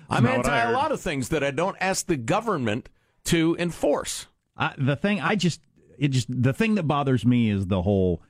I'm 0.09 0.23
not 0.23 0.37
what 0.37 0.47
I 0.47 0.59
anti 0.59 0.71
a 0.71 0.71
lot 0.71 0.91
of 0.91 1.01
things 1.01 1.29
that 1.29 1.43
I 1.43 1.51
don't 1.51 1.77
ask 1.81 2.05
the 2.05 2.17
government 2.17 2.89
to 3.25 3.55
enforce. 3.59 4.27
I, 4.55 4.73
the 4.77 4.95
thing 4.95 5.19
I 5.21 5.35
just 5.35 5.61
it 6.01 6.09
just 6.09 6.27
the 6.29 6.51
thing 6.53 6.75
that 6.75 6.83
bothers 6.83 7.25
me 7.25 7.49
is 7.49 7.67
the 7.67 7.81
whole 7.83 8.21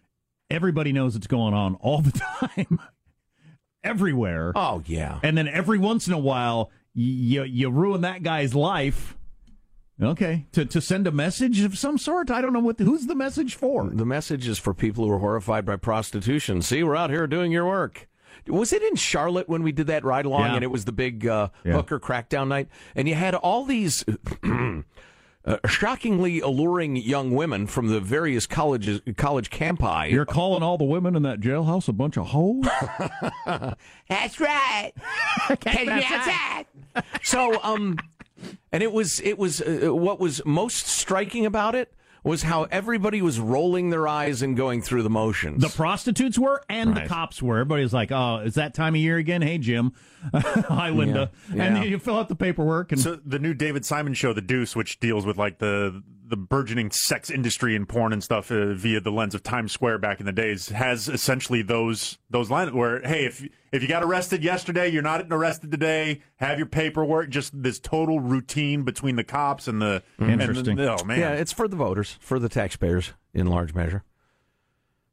everybody 0.52 0.92
knows 0.94 1.16
it's 1.16 1.26
going 1.28 1.54
on 1.56 1.74
all 1.76 2.02
the 2.02 2.12
time 2.40 2.80
everywhere 3.84 4.52
oh 4.56 4.84
yeah 4.86 5.20
and 5.24 5.36
then 5.38 5.48
every 5.48 5.80
once 5.80 6.06
in 6.08 6.14
a 6.14 6.18
while 6.20 6.70
you 6.94 7.44
you 7.44 7.70
ruin 7.72 8.02
that 8.02 8.22
guy's 8.22 8.54
life 8.54 9.18
okay 10.02 10.46
to 10.52 10.66
to 10.66 10.80
send 10.80 11.08
a 11.08 11.12
message 11.12 11.62
of 11.62 11.78
some 11.78 11.98
sort 11.98 12.30
i 12.30 12.42
don't 12.42 12.54
know 12.54 12.60
what 12.60 12.78
the, 12.78 12.84
who's 12.84 13.08
the 13.08 13.16
message 13.16 13.56
for 13.56 13.90
The 13.90 14.06
message 14.06 14.48
is 14.48 14.60
for 14.60 14.74
people 14.74 15.06
who 15.06 15.12
are 15.14 15.20
horrified 15.20 15.66
by 15.66 15.76
prostitution. 15.78 16.62
See, 16.62 16.84
we're 16.84 16.96
out 16.96 17.10
here 17.10 17.26
doing 17.28 17.52
your 17.52 17.66
work. 17.66 18.08
Was 18.48 18.74
it 18.74 18.82
in 18.82 18.96
Charlotte 18.96 19.48
when 19.48 19.62
we 19.62 19.72
did 19.72 19.88
that 19.88 20.04
ride 20.04 20.26
along 20.26 20.46
Yeah. 20.46 20.56
and 20.56 20.64
it 20.64 20.72
was 20.72 20.86
the 20.86 20.92
big 20.92 21.28
uh, 21.28 21.50
Yeah. 21.64 21.74
hooker 21.74 22.00
crackdown 22.00 22.48
night? 22.48 22.68
And 22.96 23.08
you 23.08 23.14
had 23.16 23.36
all 23.36 23.66
these 23.66 24.04
uh, 25.46 25.58
shockingly 25.68 26.40
alluring 26.40 26.96
young 26.96 27.32
women 27.32 27.68
from 27.68 27.88
the 27.88 28.00
various 28.00 28.46
colleges, 28.46 29.02
college 29.18 29.50
campi. 29.50 30.10
you're 30.12 30.26
calling 30.26 30.62
all 30.64 30.78
the 30.78 30.84
women 30.84 31.16
in 31.16 31.24
that 31.24 31.40
jailhouse 31.40 31.88
a 31.88 31.94
bunch 31.94 32.18
of 32.18 32.28
hoes 32.28 32.66
That's 34.10 34.40
right. 34.40 34.92
Take 35.62 35.88
me 35.88 36.04
outside. 36.04 36.66
so, 37.24 37.62
um, 37.64 37.98
and 38.72 38.84
it 38.84 38.92
was 38.92 39.20
it 39.22 39.38
was 39.38 39.62
uh, 39.62 39.94
what 39.94 40.20
was 40.20 40.42
most 40.46 40.88
striking 40.88 41.46
about 41.46 41.76
it 41.76 41.94
was 42.24 42.44
how 42.44 42.64
everybody 42.66 43.22
was 43.22 43.40
rolling 43.40 43.90
their 43.90 44.08
eyes 44.08 44.42
and 44.44 44.56
going 44.56 44.82
through 44.82 45.02
the 45.04 45.10
motions. 45.10 45.62
the 45.62 45.70
prostitutes 45.70 46.38
were 46.38 46.62
and 46.70 46.92
Right. 46.96 47.04
the 47.04 47.10
cops 47.10 47.42
were 47.42 47.58
everybody's 47.58 47.94
like 47.94 48.12
oh 48.12 48.38
is 48.46 48.54
that 48.56 48.74
time 48.74 48.94
of 48.94 49.02
year 49.02 49.18
again 49.18 49.42
hey 49.42 49.58
jim 49.58 49.92
hi 50.34 50.90
linda 50.90 51.32
Yeah. 51.54 51.64
and 51.64 51.78
Yeah. 51.78 51.84
you 51.84 51.98
fill 52.00 52.18
out 52.20 52.30
the 52.30 52.36
paperwork 52.36 52.92
and 52.92 53.02
So 53.02 53.16
the 53.26 53.40
new 53.40 53.54
David 53.56 53.86
Simon 53.86 54.14
show, 54.14 54.34
The 54.34 54.42
Deuce, 54.42 54.76
which 54.76 55.00
deals 55.00 55.26
with 55.26 55.38
like 55.38 55.58
the 55.60 56.04
the 56.32 56.38
burgeoning 56.38 56.90
sex 56.90 57.30
industry 57.30 57.76
and 57.76 57.88
porn 57.88 58.12
and 58.12 58.24
stuff 58.24 58.50
uh, 58.52 58.74
via 58.74 59.00
the 59.00 59.12
lens 59.12 59.36
of 59.36 59.44
Times 59.44 59.72
Square 59.72 60.00
back 60.00 60.20
in 60.20 60.26
the 60.26 60.32
days, 60.32 60.70
has 60.70 61.08
essentially 61.08 61.62
those 61.62 62.18
those 62.32 62.50
lines 62.50 62.72
where 62.72 63.02
hey, 63.02 63.26
if 63.26 63.48
if 63.72 63.84
you 63.84 63.88
got 63.88 64.04
arrested 64.04 64.44
yesterday, 64.44 64.88
you're 64.90 65.04
not 65.04 65.26
arrested 65.30 65.70
today. 65.72 66.22
Have 66.38 66.58
your 66.58 66.66
paperwork. 66.66 67.30
Just 67.30 67.62
this 67.62 67.80
total 67.80 68.20
routine 68.20 68.82
between 68.84 69.16
the 69.16 69.24
cops 69.24 69.68
and 69.68 69.80
the 69.82 70.02
and 70.18 70.40
the- 70.40 70.46
Interesting. 70.46 70.80
oh 70.80 71.04
man, 71.06 71.20
Yeah, 71.20 71.34
it's 71.34 71.54
for 71.54 71.68
the 71.68 71.76
voters, 71.76 72.18
for 72.20 72.40
the 72.40 72.50
taxpayers, 72.50 73.14
in 73.34 73.46
large 73.46 73.76
measure. 73.76 74.04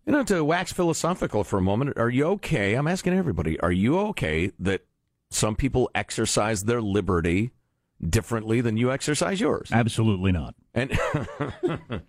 You 0.06 0.12
know, 0.12 0.25
to 0.25 0.42
wax 0.42 0.72
philosophical 0.72 1.44
for 1.44 1.58
a 1.58 1.62
moment, 1.62 1.98
are 1.98 2.08
you 2.08 2.25
okay? 2.28 2.75
I'm 2.75 2.88
asking 2.88 3.12
everybody, 3.12 3.60
are 3.60 3.70
you 3.70 3.98
okay 3.98 4.52
that 4.58 4.87
some 5.30 5.54
people 5.54 5.90
exercise 5.94 6.64
their 6.64 6.80
liberty 6.80 7.50
differently 8.07 8.61
than 8.61 8.76
you 8.76 8.90
exercise 8.90 9.40
yours? 9.40 9.71
absolutely 9.73 10.33
not 10.33 10.55
And 10.75 10.99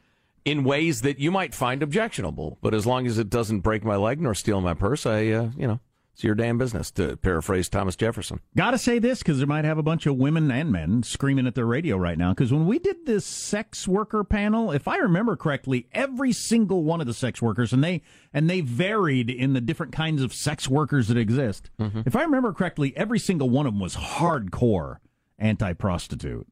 in 0.45 0.63
ways 0.63 1.01
that 1.01 1.19
you 1.19 1.31
might 1.31 1.53
find 1.53 1.83
objectionable, 1.83 2.57
but 2.61 2.73
as 2.73 2.85
long 2.85 3.05
as 3.07 3.17
it 3.17 3.29
doesn't 3.29 3.59
break 3.59 3.83
my 3.83 3.95
leg 3.95 4.21
nor 4.21 4.33
steal 4.33 4.61
my 4.61 4.73
purse, 4.73 5.05
I, 5.05 5.27
uh, 5.27 5.49
you 5.57 5.67
know, 5.67 5.79
it's 6.13 6.23
your 6.25 6.35
damn 6.35 6.57
business, 6.57 6.91
to 6.91 7.15
paraphrase 7.15 7.69
Thomas 7.69 7.95
Jefferson. 7.95 8.41
Gotta 8.57 8.77
say 8.77 8.99
this 8.99 9.19
because 9.19 9.37
there 9.37 9.47
might 9.47 9.63
have 9.63 9.77
a 9.77 9.83
bunch 9.83 10.05
of 10.05 10.17
women 10.17 10.51
and 10.51 10.69
men 10.69 11.01
screaming 11.01 11.47
at 11.47 11.55
their 11.55 11.65
radio 11.65 11.95
right 11.95 12.17
now. 12.17 12.31
Because 12.33 12.51
when 12.51 12.65
we 12.65 12.77
did 12.77 13.05
this 13.05 13.25
sex 13.25 13.87
worker 13.87 14.25
panel, 14.25 14.71
if 14.71 14.85
I 14.85 14.97
remember 14.97 15.37
correctly, 15.37 15.87
every 15.93 16.33
single 16.33 16.83
one 16.83 16.99
of 16.99 17.07
the 17.07 17.13
sex 17.13 17.41
workers 17.41 17.71
and 17.71 17.81
they 17.81 18.01
and 18.33 18.49
they 18.49 18.59
varied 18.59 19.29
in 19.29 19.53
the 19.53 19.61
different 19.61 19.93
kinds 19.93 20.21
of 20.21 20.33
sex 20.33 20.67
workers 20.67 21.07
that 21.07 21.17
exist. 21.17 21.69
If 22.05 22.17
I 22.17 22.23
remember 22.23 22.51
correctly, 22.51 22.91
every 22.97 23.19
single 23.19 23.49
one 23.49 23.65
of 23.65 23.71
them 23.73 23.79
was 23.79 23.95
hardcore 23.95 24.97
anti-prostitute. 25.39 26.47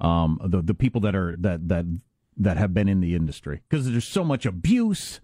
Um, 0.00 0.40
the 0.44 0.60
the 0.62 0.74
people 0.74 1.00
that 1.02 1.14
are 1.14 1.36
that 1.38 1.68
that 1.68 1.84
that 2.38 2.56
have 2.56 2.74
been 2.74 2.88
in 2.88 3.00
the 3.00 3.14
industry 3.14 3.60
because 3.68 3.88
there's 3.90 4.06
so 4.06 4.24
much 4.24 4.44
abuse 4.46 5.20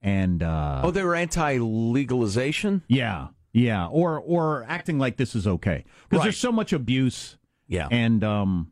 and 0.00 0.42
uh, 0.42 0.80
Oh, 0.84 0.90
they 0.92 1.02
were 1.02 1.16
anti 1.16 1.58
legalization? 1.58 2.82
yeah, 2.88 3.28
yeah, 3.52 3.86
or 3.86 4.20
or 4.20 4.64
acting 4.68 4.98
like 4.98 5.16
this 5.16 5.34
is 5.34 5.46
okay 5.46 5.84
because 6.04 6.18
Right. 6.18 6.24
there's 6.26 6.36
so 6.38 6.52
much 6.52 6.72
abuse. 6.72 7.36
Yeah. 7.68 7.88
and 7.90 8.22
um, 8.22 8.70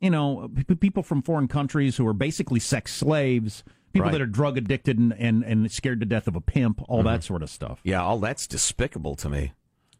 you 0.00 0.10
know, 0.10 0.50
p- 0.68 0.74
people 0.74 1.02
from 1.02 1.22
foreign 1.22 1.48
countries 1.48 1.96
who 1.96 2.06
are 2.06 2.12
basically 2.12 2.60
sex 2.60 2.92
slaves, 2.94 3.64
people 3.94 4.06
Right. 4.06 4.12
that 4.12 4.20
are 4.20 4.26
drug 4.26 4.58
addicted 4.58 4.98
and, 4.98 5.14
and 5.14 5.42
and 5.42 5.72
scared 5.72 6.00
to 6.00 6.06
death 6.06 6.28
of 6.28 6.36
a 6.36 6.40
pimp, 6.42 6.82
all 6.88 7.02
that 7.04 7.24
sort 7.24 7.42
of 7.42 7.48
stuff. 7.50 7.80
Yeah, 7.84 8.02
all 8.02 8.18
that's 8.18 8.46
despicable 8.46 9.14
to 9.16 9.28
me. 9.30 9.52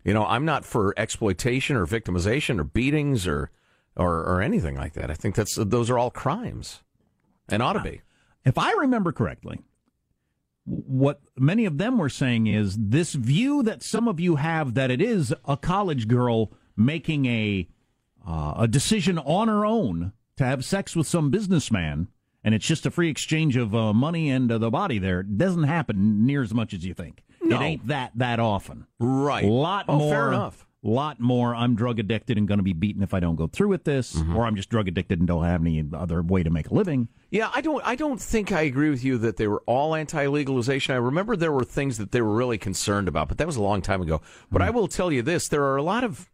You 0.05 0.13
know, 0.13 0.27
I'm 0.27 0.45
not 0.45 0.65
for 0.65 0.95
exploitation 0.97 1.77
or 1.77 1.87
victimization 1.87 2.61
or 2.61 2.65
beatings 2.65 3.27
or 3.27 3.51
or, 3.97 4.25
or 4.25 4.43
anything 4.43 4.77
like 4.77 4.95
that. 4.95 5.11
I 5.11 5.15
think 5.15 5.35
that's 5.35 5.55
those 5.55 5.89
are 5.91 5.99
all 5.99 6.11
crimes 6.11 6.83
and 7.49 7.63
ought 7.63 7.75
to 7.75 7.81
be. 7.81 8.03
If 8.45 8.59
I 8.59 8.73
remember 8.73 9.13
correctly, 9.13 9.61
what 10.65 11.21
many 11.37 11.65
of 11.65 11.79
them 11.79 11.99
were 11.99 12.09
saying 12.09 12.47
is 12.47 12.77
this 12.79 13.15
view 13.15 13.63
that 13.63 13.83
some 13.83 14.09
of 14.09 14.19
you 14.19 14.37
have 14.37 14.75
that 14.75 14.91
it 14.91 15.01
is 15.01 15.35
a 15.47 15.57
college 15.57 16.09
girl 16.09 16.53
making 16.77 17.27
a 17.27 17.69
uh, 18.27 18.55
a 18.59 18.69
decision 18.69 19.19
on 19.19 19.49
her 19.49 19.67
own 19.67 20.13
to 20.37 20.45
have 20.45 20.65
sex 20.65 20.97
with 20.97 21.07
some 21.07 21.31
businessman, 21.31 22.09
and 22.43 22.55
it's 22.55 22.67
just 22.67 22.87
a 22.87 22.91
free 22.91 23.11
exchange 23.11 23.57
of 23.57 23.75
uh, 23.75 23.93
money 23.93 24.31
and 24.31 24.51
uh, 24.51 24.59
the 24.59 24.71
body. 24.71 24.99
There 24.99 25.21
it 25.21 25.39
doesn't 25.39 25.65
happen 25.65 26.27
near 26.27 26.43
as 26.43 26.55
much 26.55 26.73
as 26.73 26.85
you 26.85 26.95
think. 26.95 27.23
No. 27.45 27.61
It 27.61 27.65
ain't 27.65 27.87
that 27.89 28.13
that 28.17 28.41
often. 28.41 28.87
Right. 28.99 29.45
A 29.45 29.49
lot 29.49 29.85
Oh, 29.89 29.99
more. 29.99 30.11
fair 30.13 30.29
enough. 30.29 30.67
Lot 30.87 31.19
more. 31.19 31.55
I'm 31.55 31.77
drug 31.77 31.99
addicted 31.99 32.37
and 32.37 32.47
going 32.47 32.59
to 32.59 32.63
be 32.65 32.75
beaten 32.75 33.03
if 33.03 33.15
I 33.15 33.21
don't 33.21 33.37
go 33.37 33.47
through 33.47 33.69
with 33.69 33.85
this, 33.85 34.15
Mm-hmm. 34.15 34.37
or 34.37 34.45
I'm 34.45 34.55
just 34.55 34.69
drug 34.69 34.87
addicted 34.87 35.19
and 35.19 35.27
don't 35.27 35.45
have 35.45 35.63
any 35.63 35.83
other 35.95 36.21
way 36.23 36.43
to 36.43 36.51
make 36.51 36.69
a 36.71 36.75
living. 36.75 37.09
Yeah, 37.31 37.51
I 37.55 37.63
don't 37.63 37.83
I 37.87 37.95
don't 37.97 38.21
think 38.21 38.53
I 38.53 38.63
agree 38.63 38.91
with 38.91 39.03
you 39.03 39.17
that 39.19 39.37
they 39.39 39.49
were 39.49 39.63
all 39.67 39.95
anti-legalization. 39.95 40.95
I 40.95 40.99
remember 40.99 41.37
there 41.37 41.53
were 41.53 41.65
things 41.65 41.97
that 41.99 42.13
they 42.13 42.21
were 42.21 42.35
really 42.35 42.59
concerned 42.59 43.09
about, 43.09 43.29
but 43.29 43.39
that 43.39 43.47
was 43.47 43.57
a 43.57 43.63
long 43.63 43.81
time 43.83 44.03
ago. 44.03 44.21
But 44.53 44.61
I 44.63 44.71
will 44.71 44.89
tell 44.89 45.11
you 45.11 45.23
this, 45.23 45.49
there 45.49 45.65
are 45.65 45.77
a 45.77 45.83
lot 45.83 46.05
of 46.05 46.31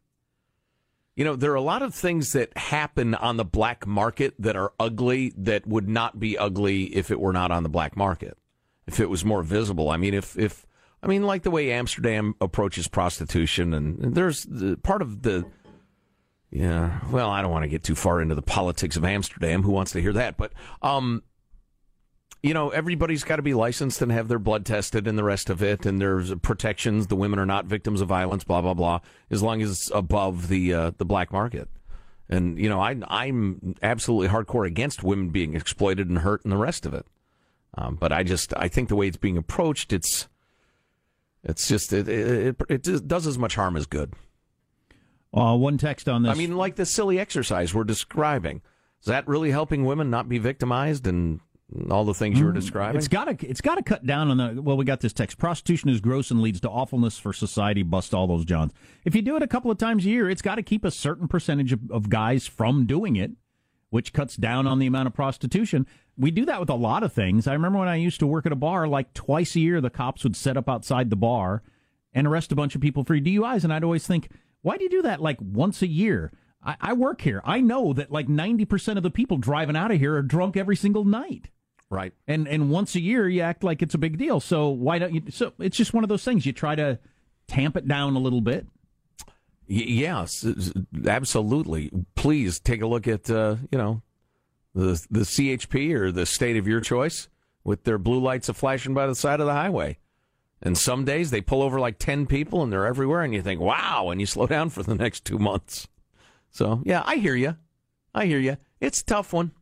you 1.16 1.24
know, 1.24 1.36
there 1.36 1.52
are 1.52 1.56
a 1.56 1.60
lot 1.60 1.82
of 1.82 1.94
things 1.94 2.32
that 2.32 2.56
happen 2.56 3.14
on 3.14 3.36
the 3.36 3.44
black 3.44 3.86
market 3.86 4.34
that 4.38 4.56
are 4.56 4.72
ugly 4.80 5.32
that 5.36 5.66
would 5.66 5.88
not 5.88 6.18
be 6.18 6.38
ugly 6.38 6.84
if 6.96 7.10
it 7.10 7.20
were 7.20 7.32
not 7.32 7.50
on 7.50 7.62
the 7.62 7.68
black 7.68 7.96
market. 7.96 8.38
If 8.86 9.00
it 9.00 9.10
was 9.10 9.24
more 9.24 9.42
visible. 9.42 9.90
I 9.90 9.96
mean, 9.96 10.14
if 10.14 10.36
if 10.38 10.66
I 11.02 11.06
mean 11.06 11.22
like 11.22 11.42
the 11.42 11.50
way 11.50 11.72
Amsterdam 11.72 12.34
approaches 12.40 12.88
prostitution 12.88 13.72
and 13.72 14.14
there's 14.14 14.44
the, 14.44 14.76
part 14.76 15.02
of 15.02 15.22
the 15.22 15.46
yeah. 16.50 16.98
Well, 17.10 17.30
I 17.30 17.42
don't 17.42 17.52
want 17.52 17.62
to 17.62 17.68
get 17.68 17.84
too 17.84 17.94
far 17.94 18.20
into 18.20 18.34
the 18.34 18.42
politics 18.42 18.96
of 18.96 19.04
Amsterdam. 19.04 19.62
Who 19.62 19.70
wants 19.70 19.92
to 19.92 20.00
hear 20.00 20.12
that? 20.14 20.36
But, 20.36 20.52
um, 20.82 21.22
you 22.42 22.54
know, 22.54 22.70
everybody's 22.70 23.22
got 23.22 23.36
to 23.36 23.42
be 23.42 23.54
licensed 23.54 24.02
and 24.02 24.10
have 24.10 24.26
their 24.26 24.38
blood 24.38 24.66
tested 24.66 25.06
and 25.06 25.16
the 25.16 25.22
rest 25.22 25.48
of 25.48 25.62
it. 25.62 25.86
And 25.86 26.00
there's 26.00 26.34
protections. 26.36 27.06
The 27.06 27.16
women 27.16 27.38
are 27.38 27.46
not 27.46 27.66
victims 27.66 28.00
of 28.00 28.08
violence, 28.08 28.42
blah, 28.42 28.62
blah, 28.62 28.74
blah, 28.74 29.00
as 29.30 29.42
long 29.42 29.62
as 29.62 29.70
it's 29.70 29.90
above 29.94 30.48
the, 30.48 30.74
uh, 30.74 30.90
the 30.98 31.04
black 31.04 31.32
market. 31.32 31.68
And, 32.28 32.58
you 32.58 32.68
know, 32.68 32.80
I, 32.80 32.96
I'm 33.08 33.76
absolutely 33.82 34.28
hardcore 34.28 34.66
against 34.66 35.04
women 35.04 35.30
being 35.30 35.54
exploited 35.54 36.08
and 36.08 36.18
hurt 36.18 36.42
and 36.44 36.52
the 36.52 36.56
rest 36.56 36.84
of 36.84 36.94
it. 36.94 37.06
Um, 37.76 37.94
but 37.94 38.12
I 38.12 38.24
just, 38.24 38.52
I 38.56 38.66
think 38.66 38.88
the 38.88 38.96
way 38.96 39.06
it's 39.06 39.16
being 39.16 39.36
approached, 39.36 39.92
it's, 39.92 40.26
it's 41.44 41.68
just, 41.68 41.92
it, 41.92 42.08
it, 42.08 42.56
it, 42.68 42.88
it 42.88 43.08
does 43.08 43.26
as 43.26 43.38
much 43.38 43.54
harm 43.54 43.76
as 43.76 43.86
good. 43.86 44.14
Uh, 45.32 45.56
one 45.56 45.78
text 45.78 46.08
on 46.08 46.22
this. 46.24 46.32
I 46.32 46.34
mean, 46.34 46.56
like 46.56 46.76
the 46.76 46.86
silly 46.86 47.18
exercise 47.18 47.72
we're 47.72 47.84
describing. 47.84 48.62
Is 49.00 49.06
that 49.06 49.26
really 49.28 49.50
helping 49.50 49.84
women 49.84 50.10
not 50.10 50.28
be 50.28 50.38
victimized 50.38 51.06
and 51.06 51.40
all 51.88 52.04
the 52.04 52.12
things 52.14 52.38
you 52.38 52.44
were 52.44 52.52
describing? 52.52 52.96
Mm, 52.96 52.98
It's 52.98 53.08
got 53.08 53.24
to 53.38 53.46
it's 53.48 53.60
got 53.60 53.76
to 53.76 53.82
cut 53.82 54.04
down 54.04 54.28
on 54.30 54.36
the 54.56 54.60
well. 54.60 54.76
We 54.76 54.84
got 54.84 55.00
this 55.00 55.12
text: 55.12 55.38
prostitution 55.38 55.88
is 55.88 56.00
gross 56.00 56.30
and 56.32 56.42
leads 56.42 56.60
to 56.62 56.68
awfulness 56.68 57.16
for 57.16 57.32
society. 57.32 57.82
Bust 57.84 58.12
all 58.12 58.26
those 58.26 58.44
Johns. 58.44 58.72
If 59.04 59.14
you 59.14 59.22
do 59.22 59.36
it 59.36 59.42
a 59.42 59.46
couple 59.46 59.70
of 59.70 59.78
times 59.78 60.04
a 60.04 60.08
year, 60.10 60.28
it's 60.28 60.42
got 60.42 60.56
to 60.56 60.62
keep 60.64 60.84
a 60.84 60.90
certain 60.90 61.28
percentage 61.28 61.72
of, 61.72 61.80
of 61.92 62.08
guys 62.10 62.46
from 62.48 62.84
doing 62.86 63.14
it. 63.16 63.30
which 63.90 64.12
cuts 64.12 64.36
down 64.36 64.66
on 64.66 64.78
the 64.80 64.86
amount 64.86 65.06
of 65.06 65.14
prostitution. 65.14 65.86
We 66.20 66.30
do 66.30 66.44
that 66.44 66.60
with 66.60 66.68
a 66.68 66.74
lot 66.74 67.02
of 67.02 67.12
things. 67.12 67.46
I 67.46 67.54
remember 67.54 67.78
when 67.78 67.88
I 67.88 67.96
used 67.96 68.20
to 68.20 68.26
work 68.26 68.44
at 68.44 68.52
a 68.52 68.56
bar, 68.56 68.86
like 68.86 69.14
twice 69.14 69.56
a 69.56 69.60
year, 69.60 69.80
the 69.80 69.88
cops 69.88 70.22
would 70.22 70.36
set 70.36 70.56
up 70.56 70.68
outside 70.68 71.08
the 71.08 71.16
bar 71.16 71.62
and 72.12 72.26
arrest 72.26 72.52
a 72.52 72.56
bunch 72.56 72.74
of 72.74 72.82
people 72.82 73.04
for 73.04 73.16
DUIs. 73.16 73.64
And 73.64 73.72
I'd 73.72 73.84
always 73.84 74.06
think, 74.06 74.28
why 74.60 74.76
do 74.76 74.84
you 74.84 74.90
do 74.90 75.02
that 75.02 75.22
like 75.22 75.38
once 75.40 75.80
a 75.80 75.86
year? 75.86 76.30
I, 76.62 76.76
I 76.80 76.92
work 76.92 77.22
here. 77.22 77.40
I 77.42 77.62
know 77.62 77.94
that 77.94 78.12
like 78.12 78.28
90% 78.28 78.98
of 78.98 79.02
the 79.02 79.10
people 79.10 79.38
driving 79.38 79.76
out 79.76 79.90
of 79.90 79.98
here 79.98 80.14
are 80.14 80.22
drunk 80.22 80.56
every 80.56 80.76
single 80.76 81.04
night. 81.04 81.48
Right. 81.88 82.12
And 82.28 82.46
and 82.46 82.70
once 82.70 82.94
a 82.94 83.00
year 83.00 83.28
you 83.28 83.40
act 83.40 83.64
like 83.64 83.82
it's 83.82 83.94
a 83.94 83.98
big 83.98 84.16
deal. 84.16 84.38
So 84.38 84.68
why 84.68 84.98
don't 84.98 85.12
you 85.12 85.22
so 85.30 85.52
it's 85.58 85.76
just 85.76 85.92
one 85.92 86.04
of 86.04 86.08
those 86.08 86.22
things 86.22 86.46
you 86.46 86.52
try 86.52 86.76
to 86.76 87.00
tamp 87.48 87.76
it 87.76 87.88
down 87.88 88.14
a 88.14 88.20
little 88.20 88.40
bit. 88.40 88.66
Y- 89.68 89.86
yes, 89.86 90.46
absolutely. 91.04 91.90
Please 92.14 92.60
take 92.60 92.80
a 92.80 92.86
look 92.86 93.08
at 93.08 93.28
uh, 93.28 93.56
you 93.72 93.78
know 93.78 94.02
the 94.74 95.04
the 95.10 95.20
CHP 95.20 95.92
or 95.94 96.12
the 96.12 96.26
state 96.26 96.56
of 96.56 96.66
your 96.66 96.80
choice 96.80 97.28
with 97.64 97.84
their 97.84 97.98
blue 97.98 98.20
lights 98.20 98.48
a 98.48 98.54
flashing 98.54 98.94
by 98.94 99.06
the 99.06 99.14
side 99.14 99.40
of 99.40 99.46
the 99.46 99.52
highway. 99.52 99.98
And 100.62 100.76
some 100.76 101.04
days 101.04 101.30
they 101.30 101.40
pull 101.40 101.62
over 101.62 101.80
like 101.80 101.98
10 101.98 102.26
people 102.26 102.62
and 102.62 102.72
they're 102.72 102.86
everywhere 102.86 103.22
and 103.22 103.32
you 103.32 103.42
think, 103.42 103.60
"Wow," 103.60 104.10
and 104.10 104.20
you 104.20 104.26
slow 104.26 104.46
down 104.46 104.68
for 104.70 104.82
the 104.82 104.94
next 104.94 105.24
2 105.24 105.38
months. 105.38 105.88
So, 106.50 106.82
yeah, 106.84 107.02
I 107.06 107.16
hear 107.16 107.34
you. 107.34 107.56
I 108.14 108.26
hear 108.26 108.38
you. 108.38 108.56
It's 108.80 109.00
a 109.00 109.04
tough 109.04 109.32
one. 109.32 109.52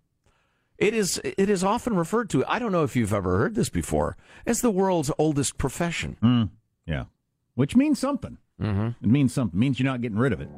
It 0.78 0.94
is 0.94 1.20
it 1.24 1.50
is 1.50 1.64
often 1.64 1.96
referred 1.96 2.30
to. 2.30 2.44
I 2.46 2.58
don't 2.58 2.72
know 2.72 2.84
if 2.84 2.94
you've 2.94 3.12
ever 3.12 3.38
heard 3.38 3.54
this 3.56 3.68
before 3.68 4.16
as 4.46 4.60
the 4.60 4.70
world's 4.70 5.10
oldest 5.18 5.58
profession. 5.58 6.16
Mm, 6.22 6.50
yeah, 6.86 7.04
which 7.54 7.74
means 7.74 7.98
something. 7.98 8.38
Mm-hmm. 8.60 9.04
It 9.04 9.10
means 9.10 9.32
something. 9.32 9.58
It 9.58 9.60
means 9.60 9.80
you're 9.80 9.90
not 9.90 10.00
getting 10.02 10.18
rid 10.18 10.32
of 10.32 10.40
it. 10.40 10.48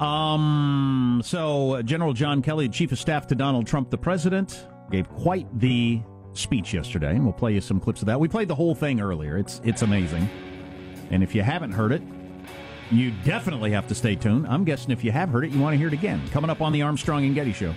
Um. 0.00 1.20
So 1.24 1.82
General 1.82 2.12
John 2.12 2.42
Kelly, 2.42 2.68
Chief 2.68 2.92
of 2.92 2.98
Staff 2.98 3.26
to 3.28 3.34
Donald 3.34 3.66
Trump, 3.66 3.90
the 3.90 3.98
president, 3.98 4.66
gave 4.90 5.08
quite 5.08 5.46
the 5.58 6.02
speech 6.34 6.72
yesterday, 6.72 7.10
and 7.10 7.24
we'll 7.24 7.32
play 7.32 7.52
you 7.52 7.60
some 7.60 7.78
clips 7.78 8.00
of 8.00 8.06
that. 8.06 8.18
We 8.18 8.28
played 8.28 8.48
the 8.48 8.54
whole 8.54 8.74
thing 8.74 9.00
earlier. 9.00 9.38
It's 9.38 9.60
it's 9.64 9.82
amazing. 9.82 10.28
And 11.10 11.22
if 11.22 11.34
you 11.34 11.42
haven't 11.42 11.72
heard 11.72 11.92
it, 11.92 12.02
you 12.90 13.12
definitely 13.24 13.70
have 13.72 13.86
to 13.88 13.94
stay 13.94 14.16
tuned. 14.16 14.46
I'm 14.46 14.64
guessing 14.64 14.90
if 14.90 15.04
you 15.04 15.12
have 15.12 15.28
heard 15.28 15.44
it, 15.44 15.50
you 15.50 15.60
want 15.60 15.74
to 15.74 15.78
hear 15.78 15.88
it 15.88 15.94
again. 15.94 16.22
Coming 16.30 16.50
up 16.50 16.60
on 16.60 16.72
the 16.72 16.82
Armstrong 16.82 17.24
and 17.24 17.34
Getty 17.34 17.52
Show. 17.52 17.74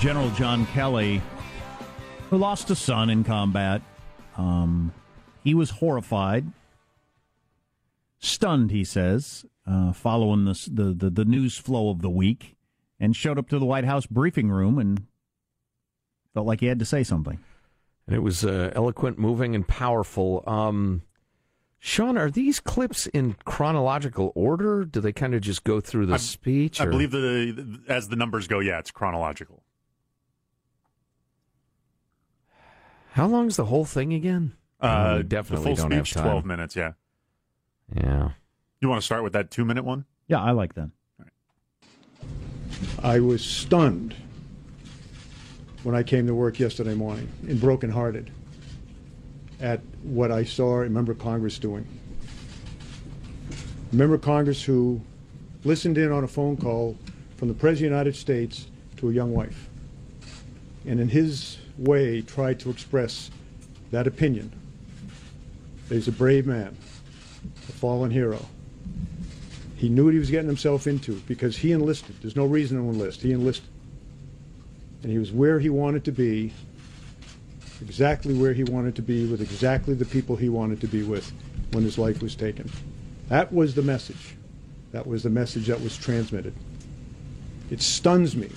General 0.00 0.30
John 0.30 0.64
Kelly, 0.66 1.20
who 2.30 2.38
lost 2.38 2.70
a 2.70 2.76
son 2.76 3.10
in 3.10 3.24
combat, 3.24 3.82
um, 4.36 4.92
he 5.42 5.54
was 5.54 5.70
horrified, 5.70 6.46
stunned. 8.20 8.70
He 8.70 8.84
says, 8.84 9.44
uh, 9.66 9.92
following 9.92 10.44
this, 10.44 10.66
the, 10.66 10.94
the 10.94 11.10
the 11.10 11.24
news 11.24 11.58
flow 11.58 11.90
of 11.90 12.00
the 12.00 12.10
week, 12.10 12.56
and 13.00 13.16
showed 13.16 13.38
up 13.38 13.48
to 13.48 13.58
the 13.58 13.64
White 13.66 13.84
House 13.84 14.06
briefing 14.06 14.50
room 14.50 14.78
and 14.78 15.04
felt 16.32 16.46
like 16.46 16.60
he 16.60 16.66
had 16.66 16.78
to 16.78 16.84
say 16.84 17.02
something. 17.02 17.40
And 18.06 18.14
it 18.14 18.20
was 18.20 18.44
uh, 18.44 18.70
eloquent, 18.76 19.18
moving, 19.18 19.56
and 19.56 19.66
powerful. 19.66 20.44
Um, 20.46 21.02
Sean, 21.80 22.16
are 22.16 22.30
these 22.30 22.60
clips 22.60 23.08
in 23.08 23.34
chronological 23.44 24.30
order? 24.36 24.84
Do 24.84 25.00
they 25.00 25.12
kind 25.12 25.34
of 25.34 25.40
just 25.40 25.64
go 25.64 25.80
through 25.80 26.06
the 26.06 26.20
speech? 26.20 26.80
I 26.80 26.84
or- 26.84 26.90
believe 26.90 27.10
the 27.10 27.80
as 27.88 28.08
the 28.08 28.16
numbers 28.16 28.46
go, 28.46 28.60
yeah, 28.60 28.78
it's 28.78 28.92
chronological. 28.92 29.64
How 33.18 33.26
long's 33.26 33.56
the 33.56 33.64
whole 33.64 33.84
thing 33.84 34.12
again? 34.12 34.52
Uh, 34.80 35.14
we 35.16 35.22
definitely 35.24 35.72
the 35.72 35.76
full 35.76 35.88
don't 35.88 35.90
have 35.90 36.06
speech, 36.06 36.14
time. 36.14 36.22
twelve 36.22 36.44
minutes. 36.44 36.76
Yeah. 36.76 36.92
Yeah. 37.92 38.30
You 38.80 38.88
want 38.88 39.02
to 39.02 39.04
start 39.04 39.24
with 39.24 39.32
that 39.32 39.50
two 39.50 39.64
minute 39.64 39.84
one? 39.84 40.04
Yeah, 40.28 40.40
I 40.40 40.52
like 40.52 40.74
that. 40.74 40.90
I 43.02 43.18
was 43.18 43.44
stunned 43.44 44.14
when 45.82 45.96
I 45.96 46.04
came 46.04 46.28
to 46.28 46.34
work 46.34 46.60
yesterday 46.60 46.94
morning 46.94 47.28
and 47.48 47.60
brokenhearted 47.60 48.30
at 49.60 49.80
what 50.04 50.30
I 50.30 50.44
saw 50.44 50.82
a 50.82 50.88
member 50.88 51.10
of 51.10 51.18
Congress 51.18 51.58
doing. 51.58 51.88
A 53.92 53.96
member 53.96 54.14
of 54.14 54.22
Congress 54.22 54.62
who 54.62 55.00
listened 55.64 55.98
in 55.98 56.12
on 56.12 56.22
a 56.22 56.28
phone 56.28 56.56
call 56.56 56.96
from 57.36 57.48
the 57.48 57.54
President 57.54 57.86
of 57.86 57.90
the 57.90 57.96
United 57.96 58.14
States 58.14 58.68
to 58.98 59.10
a 59.10 59.12
young 59.12 59.34
wife, 59.34 59.68
and 60.86 61.00
in 61.00 61.08
his 61.08 61.58
way 61.78 62.20
tried 62.22 62.60
to 62.60 62.70
express 62.70 63.30
that 63.90 64.06
opinion. 64.06 64.52
He's 65.88 66.08
a 66.08 66.12
brave 66.12 66.46
man, 66.46 66.76
a 67.68 67.72
fallen 67.72 68.10
hero. 68.10 68.44
He 69.76 69.88
knew 69.88 70.06
what 70.06 70.12
he 70.12 70.18
was 70.18 70.30
getting 70.30 70.48
himself 70.48 70.86
into 70.86 71.14
because 71.26 71.56
he 71.56 71.72
enlisted. 71.72 72.16
There's 72.20 72.36
no 72.36 72.46
reason 72.46 72.76
to 72.78 72.90
enlist. 72.90 73.22
He 73.22 73.32
enlisted. 73.32 73.68
And 75.02 75.12
he 75.12 75.18
was 75.18 75.30
where 75.30 75.60
he 75.60 75.70
wanted 75.70 76.04
to 76.06 76.12
be, 76.12 76.52
exactly 77.80 78.34
where 78.34 78.52
he 78.52 78.64
wanted 78.64 78.96
to 78.96 79.02
be, 79.02 79.26
with 79.26 79.40
exactly 79.40 79.94
the 79.94 80.04
people 80.04 80.34
he 80.34 80.48
wanted 80.48 80.80
to 80.80 80.88
be 80.88 81.04
with 81.04 81.32
when 81.70 81.84
his 81.84 81.96
life 81.96 82.20
was 82.20 82.34
taken. 82.34 82.70
That 83.28 83.52
was 83.52 83.74
the 83.74 83.82
message. 83.82 84.36
That 84.90 85.06
was 85.06 85.22
the 85.22 85.30
message 85.30 85.68
that 85.68 85.80
was 85.80 85.96
transmitted. 85.96 86.54
It 87.70 87.80
stuns 87.80 88.34
me 88.34 88.50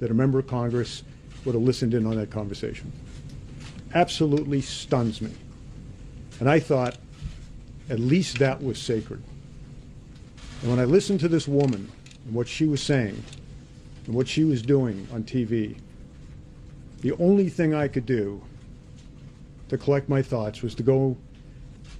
that 0.00 0.10
a 0.10 0.14
member 0.14 0.38
of 0.38 0.46
Congress 0.46 1.02
would 1.44 1.54
have 1.54 1.62
listened 1.62 1.94
in 1.94 2.06
on 2.06 2.16
that 2.16 2.30
conversation. 2.30 2.92
Absolutely 3.94 4.60
stuns 4.60 5.20
me. 5.20 5.30
And 6.40 6.48
I 6.48 6.58
thought, 6.58 6.96
at 7.88 8.00
least 8.00 8.38
that 8.38 8.62
was 8.62 8.78
sacred. 8.78 9.22
And 10.62 10.70
when 10.70 10.80
I 10.80 10.84
listened 10.84 11.20
to 11.20 11.28
this 11.28 11.46
woman 11.46 11.90
and 12.24 12.34
what 12.34 12.48
she 12.48 12.66
was 12.66 12.82
saying 12.82 13.22
and 14.06 14.14
what 14.14 14.26
she 14.26 14.44
was 14.44 14.62
doing 14.62 15.06
on 15.12 15.22
TV, 15.24 15.76
the 17.00 17.12
only 17.12 17.48
thing 17.48 17.74
I 17.74 17.88
could 17.88 18.06
do 18.06 18.42
to 19.68 19.78
collect 19.78 20.08
my 20.08 20.22
thoughts 20.22 20.62
was 20.62 20.74
to 20.76 20.82
go 20.82 21.16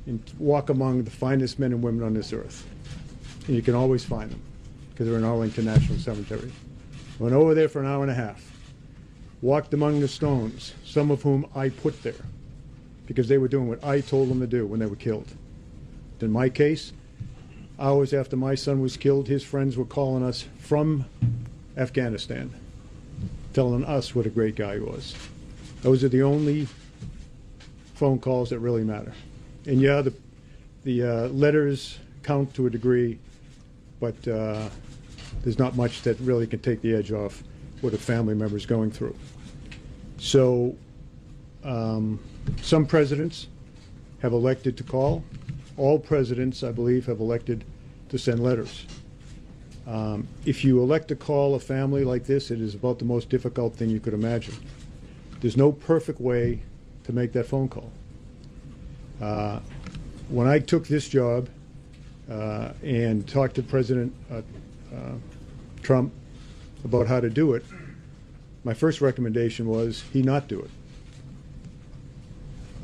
and 0.07 0.23
walk 0.39 0.71
among 0.71 1.05
the 1.05 1.11
finest 1.11 1.59
men 1.59 1.73
and 1.73 1.83
women 1.83 2.03
on 2.03 2.15
this 2.15 2.33
earth. 2.33 2.67
And 3.47 3.57
you 3.57 3.63
can 3.63 3.75
always 3.75 4.05
find 4.05 4.31
them 4.31 4.41
because 4.91 5.07
they're 5.07 5.19
in 5.19 5.25
Arlington 5.25 5.67
National 5.67 5.99
Cemetery. 5.99 6.51
Went 7.19 7.35
over 7.35 7.55
there 7.55 7.69
for 7.69 7.81
an 7.81 7.87
hour 7.87 8.03
and 8.03 8.11
a 8.11 8.15
half. 8.15 8.54
Walked 9.45 9.75
among 9.75 10.01
the 10.01 10.09
stones, 10.09 10.73
some 10.87 11.11
of 11.11 11.21
whom 11.21 11.45
I 11.55 11.69
put 11.69 12.03
there 12.03 12.15
because 13.07 13.29
they 13.29 13.37
were 13.37 13.47
doing 13.47 13.69
what 13.69 13.85
I 13.85 14.01
told 14.01 14.31
them 14.31 14.41
to 14.41 14.47
do 14.47 14.65
when 14.65 14.81
they 14.81 14.87
were 14.87 14.97
killed. 14.97 15.27
In 16.23 16.33
my 16.33 16.49
case, 16.49 16.95
hours 17.79 18.15
after 18.15 18.39
my 18.39 18.55
son 18.55 18.81
was 18.81 18.97
killed, 18.97 19.29
his 19.29 19.45
friends 19.45 19.77
were 19.77 19.85
calling 19.85 20.25
us 20.25 20.47
from 20.61 21.05
Afghanistan, 21.77 22.55
telling 23.53 23.85
us 23.85 24.15
what 24.15 24.25
a 24.25 24.31
great 24.31 24.57
guy 24.57 24.77
he 24.77 24.81
was. 24.81 25.15
Those 25.83 26.03
are 26.05 26.09
the 26.09 26.23
only 26.23 26.67
phone 27.97 28.21
calls 28.21 28.49
that 28.49 28.61
really 28.61 28.83
matter. 28.83 29.13
And 29.67 29.79
yeah, 29.79 30.01
the, 30.01 30.15
the 30.85 31.03
uh, 31.03 31.29
letters 31.29 31.99
count 32.23 32.55
to 32.55 32.67
a 32.67 32.71
degree, 32.71 33.19
but 34.01 34.27
uh, 34.27 34.71
there's 35.43 35.59
not 35.59 35.77
much 35.77 36.01
that 36.01 36.19
really 36.21 36.47
can 36.47 36.61
take 36.61 36.81
the 36.81 36.95
edge 36.95 37.13
off 37.13 37.43
what 37.83 37.93
a 37.93 37.99
family 37.99 38.35
member 38.35 38.57
is 38.57 38.65
going 38.65 38.91
through. 38.91 39.15
So, 40.25 40.75
um, 41.65 42.19
some 42.63 42.87
presidents 42.87 43.49
have 44.23 44.33
elected 44.33 44.75
to 44.79 44.83
call. 44.83 45.23
All 45.77 45.99
presidents, 45.99 46.63
I 46.63 46.73
believe, 46.73 47.05
have 47.05 47.21
elected 47.21 47.63
to 48.09 48.17
send 48.17 48.43
letters. 48.43 48.87
Um, 49.87 50.27
if 50.47 50.65
you 50.65 50.81
elect 50.81 51.09
to 51.09 51.15
call 51.15 51.57
a 51.57 51.61
family 51.61 52.05
like 52.05 52.25
this, 52.25 52.51
it 52.51 52.63
is 52.63 52.75
about 52.75 52.99
the 52.99 53.05
most 53.05 53.29
difficult 53.29 53.77
thing 53.77 53.91
you 53.91 54.01
could 54.01 54.15
imagine. 54.15 54.55
There's 55.43 55.59
no 55.59 55.71
perfect 55.71 56.23
way 56.23 56.63
to 57.05 57.13
make 57.13 57.33
that 57.35 57.45
phone 57.45 57.69
call. 57.69 57.93
Uh, 59.21 59.61
when 60.31 60.47
I 60.47 60.59
took 60.59 60.87
this 60.87 61.07
job 61.07 61.51
uh, 62.31 62.71
and 62.83 63.29
talked 63.29 63.57
to 63.57 63.63
President 63.63 64.15
uh, 64.33 64.37
uh, 64.37 65.13
Trump 65.83 66.15
about 66.83 67.09
how 67.09 67.21
to 67.21 67.29
do 67.29 67.53
it, 67.53 67.63
my 68.65 68.75
first 68.75 69.01
recommendation 69.01 69.69
was 69.69 70.05
he 70.13 70.23
not 70.23 70.49
do 70.49 70.61
it. 70.61 70.71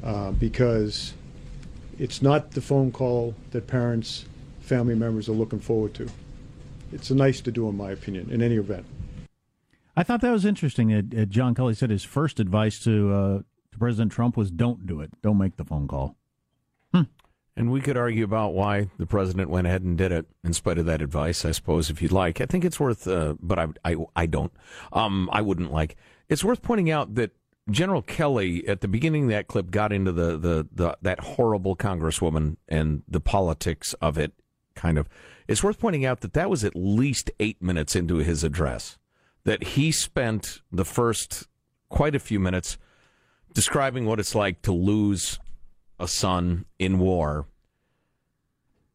Uh, 0.03 0.31
because 0.33 1.13
it's 1.99 2.23
not 2.23 2.53
the 2.53 2.61
phone 2.61 2.91
call 2.93 3.35
that 3.51 3.67
parents, 3.67 4.25
family 4.61 4.95
members 4.95 5.29
are 5.29 5.33
looking 5.33 5.61
forward 5.61 5.93
to. 5.95 6.09
It's 6.93 7.11
nice 7.11 7.41
to 7.43 7.53
do, 7.53 7.69
in 7.69 7.77
my 7.77 7.91
opinion, 7.91 8.31
in 8.31 8.43
any 8.43 8.57
event. 8.57 8.87
I 9.97 10.03
thought 10.03 10.23
that 10.23 10.31
was 10.31 10.45
interesting 10.45 10.89
that 11.11 11.29
John 11.29 11.55
Kelly 11.55 11.75
said 11.75 11.91
his 11.91 12.05
first 12.05 12.41
advice 12.41 12.79
to 12.85 13.13
uh, 13.13 13.39
to 13.73 13.79
President 13.79 14.13
Trump 14.13 14.37
was 14.37 14.51
don't 14.51 14.87
do 14.87 15.01
it, 15.01 15.11
don't 15.23 15.39
make 15.39 15.57
the 15.57 15.65
phone 15.65 15.87
call. 15.87 16.17
And 17.57 17.71
we 17.71 17.81
could 17.81 17.97
argue 17.97 18.25
about 18.25 18.55
why 18.55 18.89
the 18.97 19.07
president 19.07 19.51
went 19.51 19.67
ahead 19.67 19.83
and 19.83 19.99
did 19.99 20.13
it 20.13 20.27
in 20.45 20.53
spite 20.53 20.79
of 20.79 20.87
that 20.87 21.03
advice, 21.03 21.45
I 21.45 21.51
suppose, 21.51 21.91
if 21.91 22.01
you'd 22.01 22.13
like. 22.13 22.41
I 22.41 22.47
think 22.47 22.65
it's 22.65 22.81
worth, 22.81 23.07
uh, 23.07 23.35
but 23.41 23.59
I, 23.59 23.67
I, 23.85 23.97
I 24.17 24.27
don't. 24.27 24.53
Um, 24.93 25.29
I 25.33 25.43
wouldn't 25.43 25.73
like. 25.73 25.97
It's 26.29 26.45
worth 26.45 26.63
pointing 26.63 26.91
out 26.91 27.17
that 27.17 27.33
General 27.69 28.03
Kelly 28.03 28.67
at 28.67 28.81
the 28.81 28.89
beginning 28.89 29.25
of 29.25 29.31
that 29.31 29.49
clip 29.49 29.71
got 29.71 29.93
into 29.93 30.13
the, 30.13 30.37
the, 30.37 30.69
the 30.73 30.99
that 31.03 31.21
horrible 31.21 31.77
congresswoman 31.77 32.57
and 32.69 33.03
the 33.09 33.21
politics 33.21 33.95
of 33.95 34.19
it 34.19 34.33
kind 34.75 34.99
of 34.99 35.09
it's 35.47 35.63
worth 35.63 35.79
pointing 35.79 36.05
out 36.05 36.21
that 36.21 36.33
that 36.33 36.49
was 36.49 36.65
at 36.65 36.75
least 36.75 37.31
8 37.41 37.61
minutes 37.61 37.95
into 37.97 38.17
his 38.17 38.45
address 38.45 38.99
that 39.45 39.63
he 39.63 39.91
spent 39.91 40.61
the 40.71 40.85
first 40.85 41.49
quite 41.89 42.15
a 42.15 42.21
few 42.21 42.41
minutes 42.41 42.79
describing 43.53 44.07
what 44.07 44.21
it's 44.21 44.35
like 44.35 44.63
to 44.63 44.73
lose 44.73 45.39
a 46.01 46.09
son 46.09 46.65
in 46.79 46.99
war 46.99 47.47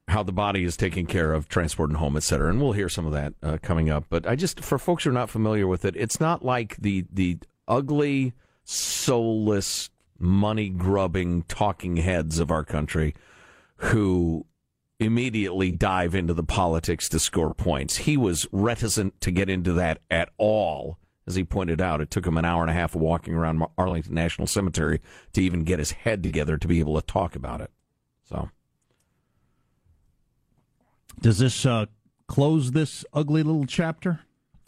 how 0.07 0.21
the 0.21 0.31
body 0.31 0.63
is 0.63 0.77
taken 0.77 1.05
care 1.05 1.33
of, 1.33 1.47
transported 1.49 1.97
home, 1.97 2.15
etc. 2.15 2.49
And 2.49 2.61
we'll 2.61 2.73
hear 2.73 2.89
some 2.89 3.05
of 3.05 3.13
that 3.13 3.33
uh, 3.41 3.57
coming 3.61 3.89
up. 3.89 4.05
But 4.09 4.27
I 4.27 4.35
just, 4.35 4.63
for 4.63 4.77
folks 4.77 5.03
who 5.03 5.09
are 5.09 5.13
not 5.13 5.29
familiar 5.29 5.67
with 5.67 5.83
it, 5.83 5.95
it's 5.95 6.19
not 6.19 6.45
like 6.45 6.77
the 6.77 7.05
the 7.11 7.39
ugly 7.67 8.33
soulless, 8.63 9.89
money 10.19 10.69
grubbing 10.69 11.43
talking 11.43 11.97
heads 11.97 12.39
of 12.39 12.51
our 12.51 12.63
country 12.63 13.15
who 13.77 14.45
immediately 14.99 15.71
dive 15.71 16.15
into 16.15 16.33
the 16.33 16.43
politics 16.43 17.09
to 17.09 17.19
score 17.19 17.53
points. 17.53 17.97
He 17.97 18.15
was 18.15 18.47
reticent 18.51 19.19
to 19.21 19.31
get 19.31 19.49
into 19.49 19.73
that 19.73 19.99
at 20.09 20.29
all. 20.37 20.97
As 21.27 21.35
he 21.35 21.43
pointed 21.43 21.81
out, 21.81 22.01
it 22.01 22.11
took 22.11 22.27
him 22.27 22.37
an 22.37 22.45
hour 22.45 22.61
and 22.61 22.69
a 22.69 22.73
half 22.73 22.93
of 22.93 23.01
walking 23.01 23.33
around 23.33 23.63
Arlington 23.77 24.13
National 24.13 24.47
Cemetery 24.47 25.01
to 25.33 25.41
even 25.41 25.63
get 25.63 25.79
his 25.79 25.91
head 25.91 26.21
together 26.21 26.57
to 26.57 26.67
be 26.67 26.79
able 26.79 26.99
to 26.99 27.05
talk 27.05 27.35
about 27.35 27.61
it. 27.61 27.71
So, 28.29 28.49
does 31.19 31.39
this 31.39 31.65
uh, 31.65 31.87
close 32.27 32.71
this 32.71 33.03
ugly 33.11 33.41
little 33.41 33.65
chapter? 33.65 34.19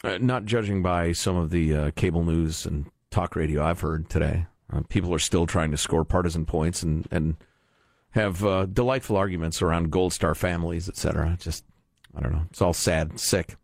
Uh, 0.02 0.18
not 0.20 0.44
judging 0.46 0.82
by 0.82 1.12
some 1.12 1.36
of 1.36 1.50
the 1.50 1.74
uh, 1.74 1.90
cable 1.92 2.24
news 2.24 2.66
and 2.66 2.86
talk 3.10 3.36
radio 3.36 3.64
I've 3.64 3.80
heard 3.80 4.08
today. 4.08 4.46
Uh, 4.72 4.82
people 4.88 5.14
are 5.14 5.20
still 5.20 5.46
trying 5.46 5.70
to 5.70 5.76
score 5.76 6.04
partisan 6.04 6.44
points 6.44 6.82
and 6.82 7.06
and 7.10 7.36
have 8.10 8.44
uh, 8.44 8.66
delightful 8.66 9.16
arguments 9.16 9.62
around 9.62 9.90
Gold 9.90 10.12
Star 10.12 10.34
families, 10.34 10.88
etc. 10.88 11.36
Just 11.40 11.64
I 12.16 12.20
don't 12.20 12.32
know. 12.32 12.46
It's 12.50 12.62
all 12.62 12.72
sad, 12.72 13.18
sick. 13.20 13.56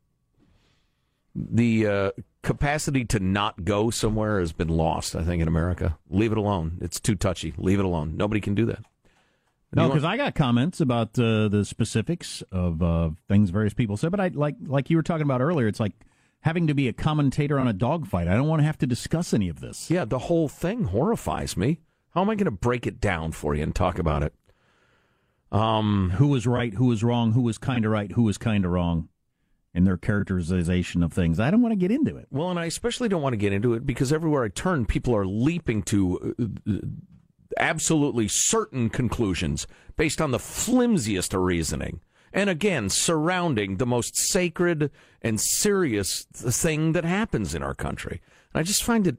The 1.35 1.87
uh, 1.87 2.11
capacity 2.44 3.04
to 3.07 3.18
not 3.18 3.64
go 3.64 3.90
somewhere 3.90 4.38
has 4.38 4.52
been 4.52 4.68
lost. 4.68 5.16
I 5.16 5.24
think 5.24 5.42
in 5.42 5.48
America. 5.48 5.98
Leave 6.09 6.30
it 6.30 6.38
alone. 6.38 6.78
It's 6.80 7.00
too 7.00 7.16
touchy. 7.16 7.54
Leave 7.57 7.80
it 7.80 7.85
alone. 7.85 8.16
Nobody 8.16 8.40
can 8.40 8.54
do 8.54 8.66
that. 8.66 8.85
No, 9.74 9.88
because 9.88 10.04
I 10.04 10.16
got 10.16 10.37
comments 10.37 10.80
about 10.80 11.18
uh, 11.18 11.48
the 11.48 11.64
specifics 11.64 12.44
of 12.52 12.80
uh, 12.80 13.11
things 13.26 13.50
various 13.50 13.74
people 13.74 13.96
said, 13.96 14.12
but 14.12 14.20
I 14.20 14.28
like 14.28 14.54
like 14.64 14.88
you 14.88 14.96
were 14.96 15.02
talking 15.02 15.24
about 15.24 15.40
earlier. 15.40 15.66
It's 15.66 15.80
like 15.80 15.94
having 16.42 16.68
to 16.68 16.74
be 16.74 16.87
a 16.87 16.92
commentator 16.92 17.59
on 17.59 17.66
a 17.66 17.72
dogfight. 17.72 18.28
I 18.28 18.35
don't 18.35 18.46
want 18.46 18.61
to 18.61 18.66
have 18.66 18.78
to 18.78 18.87
discuss 18.87 19.35
any 19.35 19.48
of 19.48 19.61
this. 19.61 19.90
Yeah, 19.90 20.04
the 20.04 20.20
whole 20.20 20.48
thing 20.48 20.85
horrifies 20.85 21.57
me. 21.57 21.80
How 22.11 22.20
am 22.20 22.30
I 22.30 22.37
going 22.37 22.44
to 22.44 22.52
break 22.52 22.87
it 22.87 23.00
down 23.00 23.33
for 23.33 23.57
you 23.57 23.64
and 23.64 23.74
talk 23.74 23.98
about 23.98 24.22
it? 24.22 24.33
Um, 25.50 26.11
who 26.11 26.28
was 26.28 26.46
right? 26.46 26.72
Who 26.74 26.87
was 26.87 27.02
wrong? 27.02 27.33
Who 27.33 27.42
was 27.42 27.59
kind 27.59 27.85
of 27.85 27.90
right? 27.90 28.12
Who 28.12 28.22
was 28.22 28.38
kind 28.38 28.64
of 28.64 28.70
wrong? 28.70 29.09
In 29.74 29.82
their 29.84 29.96
characterization 29.96 31.02
of 31.02 31.12
things, 31.12 31.40
I 31.40 31.50
don't 31.50 31.60
want 31.60 31.72
to 31.72 31.76
get 31.76 31.90
into 31.90 32.16
it. 32.16 32.28
Well, 32.30 32.48
and 32.48 32.60
I 32.60 32.66
especially 32.66 33.08
don't 33.08 33.22
want 33.22 33.32
to 33.32 33.38
get 33.38 33.52
into 33.52 33.74
it 33.74 33.84
because 33.84 34.12
everywhere 34.12 34.44
I 34.44 34.48
turn, 34.48 34.87
people 34.87 35.16
are 35.16 35.26
leaping 35.26 35.82
to 35.84 36.34
uh, 36.68 36.74
absolutely 37.58 38.28
certain 38.28 38.88
conclusions 38.88 39.66
based 39.96 40.20
on 40.20 40.30
the 40.30 40.38
flimsiest 40.38 41.34
of 41.34 41.40
reasoning 41.40 42.00
and 42.34 42.50
again, 42.50 42.90
surrounding 42.90 43.76
the 43.76 43.87
most 43.87 44.16
sacred 44.16 44.90
and 45.22 45.40
serious 45.40 46.26
thing 46.32 46.92
that 46.92 47.04
happens 47.04 47.54
in 47.54 47.62
our 47.62 47.74
country. 47.74 48.20
And 48.52 48.60
I 48.60 48.64
just 48.64 48.82
find 48.82 49.06
it 49.06 49.16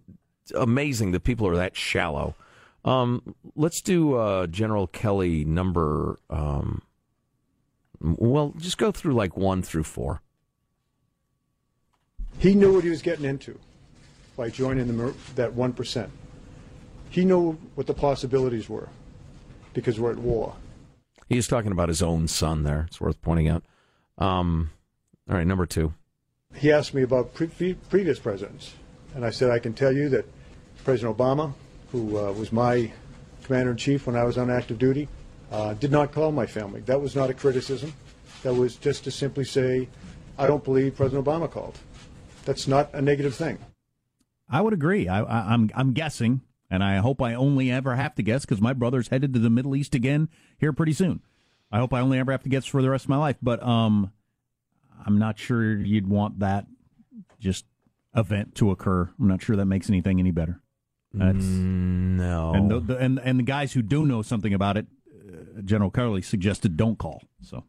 amazing 0.53 1.11
that 1.11 1.23
people 1.23 1.47
are 1.47 1.55
that 1.55 1.77
shallow. 1.77 2.35
Um, 2.83 3.33
let's 3.55 3.81
do 3.81 4.15
uh, 4.15 4.47
General 4.47 4.87
Kelly 4.87 5.45
number. 5.45 6.19
Um, 6.29 6.81
well, 8.01 8.53
just 8.57 8.77
go 8.77 8.91
through 8.91 9.13
like 9.13 9.37
one 9.37 9.63
through 9.63 9.83
four. 9.83 10.21
He 12.39 12.53
knew 12.53 12.73
what 12.73 12.83
he 12.83 12.89
was 12.89 13.01
getting 13.01 13.25
into 13.25 13.57
by 14.37 14.49
joining 14.49 14.87
the, 14.87 15.13
that 15.35 15.53
one 15.53 15.73
percent. 15.73 16.11
He 17.09 17.23
knew 17.23 17.53
what 17.75 17.87
the 17.87 17.93
possibilities 17.93 18.67
were 18.67 18.89
because 19.73 19.99
we're 19.99 20.11
at 20.11 20.17
war. 20.17 20.55
He's 21.29 21.47
talking 21.47 21.71
about 21.71 21.89
his 21.89 22.01
own 22.01 22.27
son 22.27 22.63
there. 22.63 22.85
It's 22.87 23.01
worth 23.01 23.21
pointing 23.21 23.47
out. 23.47 23.63
Um, 24.17 24.71
all 25.29 25.35
right, 25.35 25.47
number 25.47 25.65
two. 25.65 25.93
He 26.53 26.71
asked 26.71 26.93
me 26.93 27.01
about 27.01 27.33
pre- 27.33 27.75
previous 27.89 28.19
presidents, 28.19 28.73
and 29.13 29.25
I 29.25 29.29
said 29.29 29.49
I 29.49 29.59
can 29.59 29.73
tell 29.73 29.91
you 29.91 30.09
that 30.09 30.25
President 30.83 31.17
Obama, 31.17 31.53
who 31.91 32.17
uh, 32.17 32.31
was 32.31 32.51
my 32.51 32.91
commander 33.43 33.71
in 33.71 33.77
chief 33.77 34.07
when 34.07 34.15
I 34.15 34.23
was 34.23 34.37
on 34.37 34.49
active 34.49 34.77
duty, 34.77 35.07
uh, 35.51 35.73
did 35.73 35.91
not 35.91 36.11
call 36.11 36.31
my 36.31 36.45
family. 36.45 36.81
That 36.81 37.01
was 37.01 37.15
not 37.15 37.29
a 37.29 37.33
criticism. 37.33 37.93
That 38.43 38.53
was 38.53 38.75
just 38.75 39.03
to 39.05 39.11
simply 39.11 39.45
say, 39.45 39.87
I 40.37 40.47
don't 40.47 40.63
believe 40.63 40.95
President 40.95 41.25
Obama 41.25 41.49
called. 41.49 41.77
That's 42.45 42.67
not 42.67 42.89
a 42.93 43.01
negative 43.01 43.36
thing. 43.36 43.58
I 44.49 44.62
would 44.62 44.73
agree. 44.73 45.08
I, 45.08 45.21
I, 45.21 45.53
I'm 45.53 45.71
I'm 45.75 45.93
guessing 45.93 46.41
and 46.69 46.84
I 46.84 46.97
hope 46.97 47.21
I 47.21 47.34
only 47.34 47.71
ever 47.71 47.95
have 47.95 48.15
to 48.15 48.23
guess 48.23 48.45
because 48.45 48.62
my 48.62 48.73
brother's 48.73 49.10
headed 49.10 49.34
to 49.34 49.39
the 49.39 49.49
Middle 49.49 49.75
East 49.75 49.95
again 49.95 50.29
here 50.58 50.73
pretty 50.73 50.93
soon. 50.93 51.21
I 51.71 51.79
hope 51.79 51.93
I 51.93 51.99
only 51.99 52.19
ever 52.19 52.31
have 52.31 52.43
to 52.43 52.49
guess 52.49 52.65
for 52.65 52.81
the 52.81 52.89
rest 52.89 53.05
of 53.05 53.10
my 53.10 53.17
life, 53.17 53.38
but 53.41 53.62
um, 53.63 54.12
I'm 55.05 55.17
not 55.17 55.39
sure 55.39 55.75
you'd 55.77 56.08
want 56.08 56.39
that 56.39 56.67
just 57.39 57.65
event 58.15 58.55
to 58.55 58.71
occur. 58.71 59.10
I'm 59.19 59.27
not 59.27 59.41
sure 59.41 59.55
that 59.55 59.65
makes 59.65 59.89
anything 59.89 60.19
any 60.19 60.31
better. 60.31 60.62
That's, 61.13 61.45
mm, 61.45 62.17
no, 62.17 62.53
and 62.53 62.69
the, 62.69 62.79
the, 62.79 62.97
and 62.97 63.19
and 63.19 63.39
the 63.39 63.43
guys 63.43 63.71
who 63.71 63.81
do 63.81 64.05
know 64.05 64.21
something 64.21 64.53
about 64.53 64.75
it, 64.75 64.86
uh, 65.08 65.62
General 65.62 65.89
Kelly 65.89 66.21
suggested 66.21 66.75
don't 66.75 66.97
call. 66.97 67.23
So, 67.41 67.63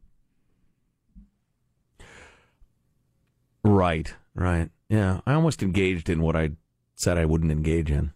right, 3.63 4.13
right, 4.37 4.71
yeah. 4.89 5.21
I 5.27 5.33
almost 5.35 5.63
engaged 5.63 6.09
in 6.09 6.21
what 6.21 6.37
I 6.37 6.51
said 6.95 7.19
I 7.19 7.25
wouldn't 7.25 7.53
engage 7.53 7.91
in. 7.91 8.13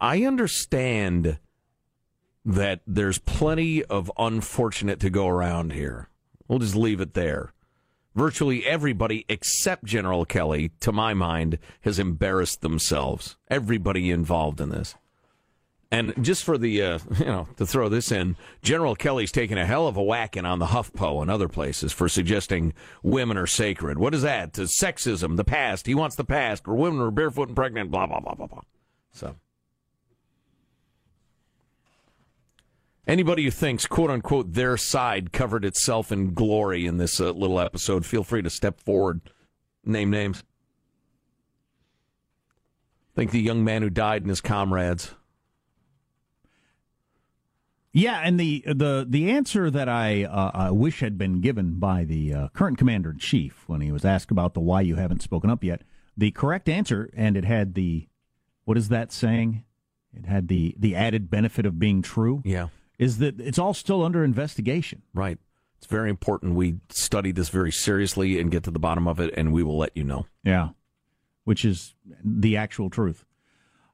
I 0.00 0.24
understand 0.24 1.38
that 2.44 2.80
there's 2.86 3.18
plenty 3.18 3.84
of 3.84 4.10
unfortunate 4.18 5.00
to 5.00 5.10
go 5.10 5.28
around 5.28 5.72
here. 5.72 6.08
We'll 6.46 6.60
just 6.60 6.76
leave 6.76 7.00
it 7.00 7.14
there. 7.14 7.52
Virtually 8.14 8.64
everybody 8.64 9.24
except 9.28 9.84
General 9.84 10.24
Kelly, 10.24 10.70
to 10.80 10.92
my 10.92 11.12
mind, 11.14 11.58
has 11.82 11.98
embarrassed 11.98 12.60
themselves. 12.60 13.36
Everybody 13.48 14.10
involved 14.10 14.60
in 14.60 14.70
this. 14.70 14.94
And 15.90 16.12
just 16.22 16.44
for 16.44 16.58
the, 16.58 16.82
uh, 16.82 16.98
you 17.18 17.24
know, 17.24 17.48
to 17.56 17.66
throw 17.66 17.88
this 17.88 18.12
in, 18.12 18.36
General 18.62 18.94
Kelly's 18.94 19.32
taking 19.32 19.58
a 19.58 19.64
hell 19.64 19.86
of 19.86 19.96
a 19.96 20.02
whacking 20.02 20.44
on 20.44 20.58
the 20.58 20.66
HuffPo 20.66 21.22
and 21.22 21.30
other 21.30 21.48
places 21.48 21.92
for 21.92 22.08
suggesting 22.08 22.74
women 23.02 23.36
are 23.36 23.46
sacred. 23.46 23.98
What 23.98 24.14
is 24.14 24.22
that? 24.22 24.52
To 24.54 24.62
sexism, 24.62 25.36
the 25.36 25.44
past. 25.44 25.86
He 25.86 25.94
wants 25.94 26.16
the 26.16 26.24
past, 26.24 26.66
where 26.66 26.76
women 26.76 27.00
are 27.00 27.10
barefoot 27.10 27.48
and 27.48 27.56
pregnant, 27.56 27.90
blah, 27.90 28.06
blah, 28.06 28.20
blah, 28.20 28.34
blah, 28.34 28.46
blah. 28.46 28.62
So. 29.12 29.36
Anybody 33.06 33.44
who 33.44 33.50
thinks, 33.50 33.86
quote 33.86 34.10
unquote, 34.10 34.52
their 34.52 34.76
side 34.76 35.32
covered 35.32 35.64
itself 35.64 36.12
in 36.12 36.34
glory 36.34 36.84
in 36.84 36.98
this 36.98 37.18
uh, 37.18 37.30
little 37.30 37.58
episode, 37.58 38.04
feel 38.04 38.22
free 38.22 38.42
to 38.42 38.50
step 38.50 38.82
forward. 38.82 39.22
Name 39.82 40.10
names. 40.10 40.44
Think 43.14 43.30
the 43.30 43.40
young 43.40 43.64
man 43.64 43.80
who 43.80 43.88
died 43.88 44.22
and 44.22 44.28
his 44.28 44.42
comrades. 44.42 45.14
Yeah, 47.92 48.20
and 48.22 48.38
the 48.38 48.62
the 48.66 49.06
the 49.08 49.30
answer 49.30 49.70
that 49.70 49.88
I 49.88 50.24
uh, 50.24 50.50
I 50.54 50.70
wish 50.70 51.00
had 51.00 51.16
been 51.16 51.40
given 51.40 51.78
by 51.78 52.04
the 52.04 52.34
uh, 52.34 52.48
current 52.48 52.78
commander 52.78 53.10
in 53.10 53.18
chief 53.18 53.64
when 53.66 53.80
he 53.80 53.90
was 53.90 54.04
asked 54.04 54.30
about 54.30 54.54
the 54.54 54.60
why 54.60 54.82
you 54.82 54.96
haven't 54.96 55.22
spoken 55.22 55.50
up 55.50 55.64
yet, 55.64 55.82
the 56.16 56.30
correct 56.30 56.68
answer, 56.68 57.10
and 57.16 57.36
it 57.36 57.44
had 57.44 57.74
the 57.74 58.08
what 58.64 58.76
is 58.76 58.88
that 58.88 59.10
saying? 59.10 59.64
It 60.12 60.26
had 60.26 60.48
the 60.48 60.74
the 60.78 60.94
added 60.94 61.30
benefit 61.30 61.64
of 61.64 61.78
being 61.78 62.02
true. 62.02 62.42
Yeah, 62.44 62.68
is 62.98 63.18
that 63.18 63.40
it's 63.40 63.58
all 63.58 63.74
still 63.74 64.04
under 64.04 64.22
investigation. 64.22 65.02
Right. 65.14 65.38
It's 65.78 65.86
very 65.86 66.10
important 66.10 66.56
we 66.56 66.80
study 66.90 67.30
this 67.30 67.50
very 67.50 67.70
seriously 67.70 68.40
and 68.40 68.50
get 68.50 68.64
to 68.64 68.70
the 68.72 68.80
bottom 68.80 69.06
of 69.06 69.20
it, 69.20 69.32
and 69.36 69.52
we 69.52 69.62
will 69.62 69.78
let 69.78 69.96
you 69.96 70.02
know. 70.02 70.26
Yeah, 70.42 70.70
which 71.44 71.64
is 71.64 71.94
the 72.24 72.56
actual 72.56 72.90
truth. 72.90 73.24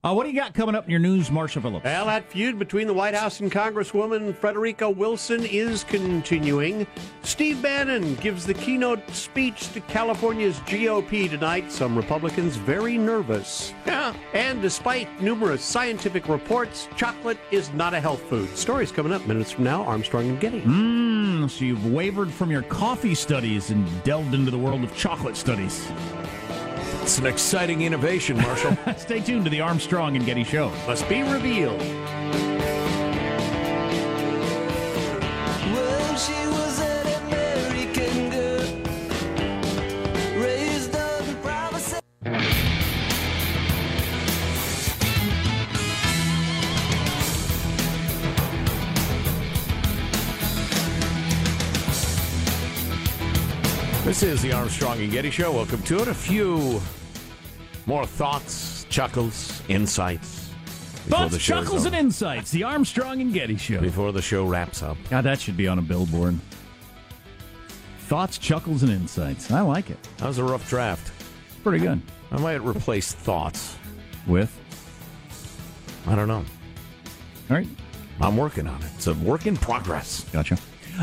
Uh, 0.05 0.12
what 0.12 0.25
do 0.25 0.31
you 0.31 0.38
got 0.38 0.53
coming 0.53 0.75
up 0.75 0.85
in 0.85 0.90
your 0.90 1.01
news, 1.01 1.31
Marshall 1.31 1.62
Phillips? 1.62 1.83
Well, 1.83 2.05
that 2.05 2.29
feud 2.29 2.59
between 2.59 2.87
the 2.87 2.93
White 2.93 3.14
House 3.14 3.40
and 3.40 3.51
Congresswoman 3.51 4.37
Frederica 4.37 4.90
Wilson 4.90 5.47
is 5.47 5.83
continuing. 5.85 6.87
Steve 7.23 7.62
Bannon 7.62 8.14
gives 8.17 8.45
the 8.45 8.53
keynote 8.53 9.09
speech 9.09 9.73
to 9.73 9.81
California's 9.81 10.59
GOP 10.61 11.31
tonight. 11.31 11.73
Some 11.73 11.97
Republicans 11.97 12.57
very 12.57 12.99
nervous. 12.99 13.73
and 13.87 14.61
despite 14.61 15.23
numerous 15.23 15.64
scientific 15.64 16.29
reports, 16.29 16.87
chocolate 16.99 17.38
is 17.51 17.73
not 17.73 17.95
a 17.95 18.01
health 18.01 18.21
food. 18.25 18.55
Stories 18.59 18.93
coming 18.93 19.12
up 19.12 19.27
minutes 19.27 19.53
from 19.53 19.64
now. 19.64 19.85
Armstrong 19.85 20.29
and 20.29 20.38
Getty. 20.38 20.61
Mmm, 20.61 21.49
so 21.49 21.64
you've 21.64 21.90
wavered 21.90 22.31
from 22.31 22.51
your 22.51 22.62
coffee 22.64 23.14
studies 23.14 23.71
and 23.71 23.87
delved 24.05 24.35
into 24.35 24.51
the 24.51 24.59
world 24.59 24.85
of 24.85 24.95
chocolate 24.95 25.35
studies. 25.35 25.90
It's 27.05 27.19
an 27.19 27.27
exciting 27.27 27.83
innovation, 27.83 28.38
Marshall. 28.38 28.79
Stay 28.97 29.21
tuned 29.21 29.45
to 29.45 29.51
the 29.51 29.61
Armstrong 29.61 30.17
and 30.17 30.25
Getty 30.25 30.43
Show. 30.43 30.71
Must 30.87 31.07
be 31.07 31.23
revealed. 31.23 31.79
This 54.14 54.22
is 54.22 54.42
the 54.42 54.53
Armstrong 54.53 55.03
and 55.03 55.11
Getty 55.11 55.31
Show. 55.31 55.50
Welcome 55.50 55.83
to 55.83 55.98
it. 56.00 56.07
A 56.07 56.14
few 56.14 56.81
more 57.85 58.07
thoughts, 58.07 58.87
chuckles, 58.88 59.61
insights. 59.66 60.50
Thoughts, 61.09 61.37
chuckles, 61.38 61.85
and 61.85 61.96
insights. 61.96 62.53
The 62.53 62.62
Armstrong 62.62 63.20
and 63.20 63.35
Getty 63.35 63.57
Show. 63.57 63.81
Before 63.81 64.12
the 64.12 64.22
show 64.22 64.46
wraps 64.46 64.85
up. 64.85 64.96
God, 65.11 65.22
that 65.22 65.40
should 65.40 65.57
be 65.57 65.66
on 65.66 65.81
a 65.81 65.83
billboard. 65.83 66.38
Thoughts, 68.07 68.38
chuckles, 68.38 68.85
and 68.85 68.92
insights. 68.92 69.50
I 69.50 69.62
like 69.62 69.90
it. 69.90 69.98
That 70.18 70.29
was 70.29 70.38
a 70.38 70.44
rough 70.44 70.70
draft. 70.70 71.11
Pretty 71.64 71.85
good. 71.85 72.00
I 72.31 72.38
might 72.38 72.62
replace 72.62 73.12
thoughts 73.12 73.77
with. 74.29 74.57
I 76.07 76.14
don't 76.14 76.29
know. 76.29 76.44
All 77.50 77.57
right. 77.57 77.66
I'm 78.20 78.37
working 78.37 78.68
on 78.68 78.81
it. 78.81 78.90
It's 78.94 79.09
a 79.09 79.14
work 79.14 79.48
in 79.48 79.57
progress. 79.57 80.24
Gotcha. 80.33 80.57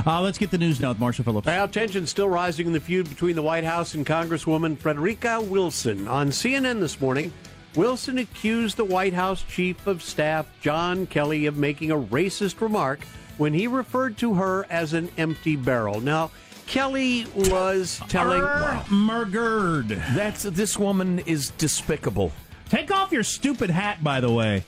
Uh, 0.05 0.21
let's 0.21 0.37
get 0.37 0.51
the 0.51 0.57
news 0.57 0.79
now 0.79 0.89
with 0.89 0.99
Marshall 0.99 1.25
Phillips. 1.25 1.45
Well, 1.45 1.67
tension 1.67 2.07
still 2.07 2.29
rising 2.29 2.67
in 2.67 2.73
the 2.73 2.79
feud 2.79 3.09
between 3.09 3.35
the 3.35 3.41
White 3.41 3.63
House 3.63 3.93
and 3.93 4.05
Congresswoman 4.05 4.77
Frederica 4.77 5.41
Wilson. 5.41 6.07
On 6.07 6.29
CNN 6.29 6.79
this 6.79 6.99
morning, 7.01 7.33
Wilson 7.75 8.17
accused 8.17 8.77
the 8.77 8.85
White 8.85 9.13
House 9.13 9.43
Chief 9.43 9.85
of 9.87 10.01
Staff, 10.01 10.47
John 10.61 11.05
Kelly, 11.07 11.45
of 11.45 11.57
making 11.57 11.91
a 11.91 11.97
racist 11.97 12.61
remark 12.61 13.03
when 13.37 13.53
he 13.53 13.67
referred 13.67 14.17
to 14.17 14.35
her 14.35 14.65
as 14.69 14.93
an 14.93 15.09
empty 15.17 15.55
barrel. 15.55 15.99
Now, 15.99 16.31
Kelly 16.67 17.25
was 17.35 18.01
telling. 18.07 18.41
Arr, 18.41 18.85
Murgard. 18.89 19.89
That's 19.89 20.43
this 20.43 20.77
woman 20.77 21.19
is 21.19 21.49
despicable. 21.51 22.31
Take 22.69 22.91
off 22.91 23.11
your 23.11 23.23
stupid 23.23 23.69
hat, 23.69 24.03
by 24.03 24.21
the 24.21 24.31
way. 24.31 24.63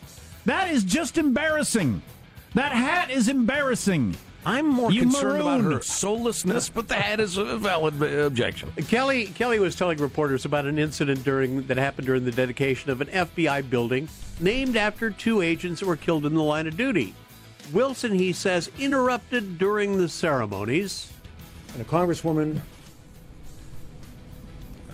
That 0.45 0.69
is 0.69 0.83
just 0.83 1.17
embarrassing. 1.17 2.01
That 2.53 2.73
hat 2.73 3.09
is 3.09 3.29
embarrassing. 3.29 4.17
I'm 4.45 4.67
more 4.67 4.91
You 4.91 5.01
concerned 5.01 5.41
about 5.41 5.61
her 5.61 5.81
soullessness, 5.81 6.69
but 6.69 6.87
that 6.89 7.19
is 7.19 7.37
a 7.37 7.57
valid 7.57 8.01
objection. 8.01 8.71
Kelly 8.87 9.27
Kelly 9.27 9.59
was 9.59 9.75
telling 9.75 9.97
reporters 9.99 10.45
about 10.45 10.65
an 10.65 10.77
incident 10.77 11.23
during 11.23 11.63
that 11.67 11.77
happened 11.77 12.07
during 12.07 12.25
the 12.25 12.31
dedication 12.31 12.89
of 12.91 13.01
an 13.01 13.07
FBI 13.07 13.69
building 13.69 14.09
named 14.39 14.75
after 14.75 15.09
two 15.09 15.41
agents 15.41 15.79
that 15.79 15.85
were 15.85 15.95
killed 15.95 16.25
in 16.25 16.33
the 16.33 16.43
line 16.43 16.67
of 16.67 16.75
duty. 16.75 17.13
Wilson, 17.71 18.13
he 18.13 18.33
says, 18.33 18.69
interrupted 18.77 19.57
during 19.57 19.97
the 19.97 20.09
ceremonies. 20.09 21.11
And 21.73 21.81
a 21.81 21.85
congresswoman 21.85 22.59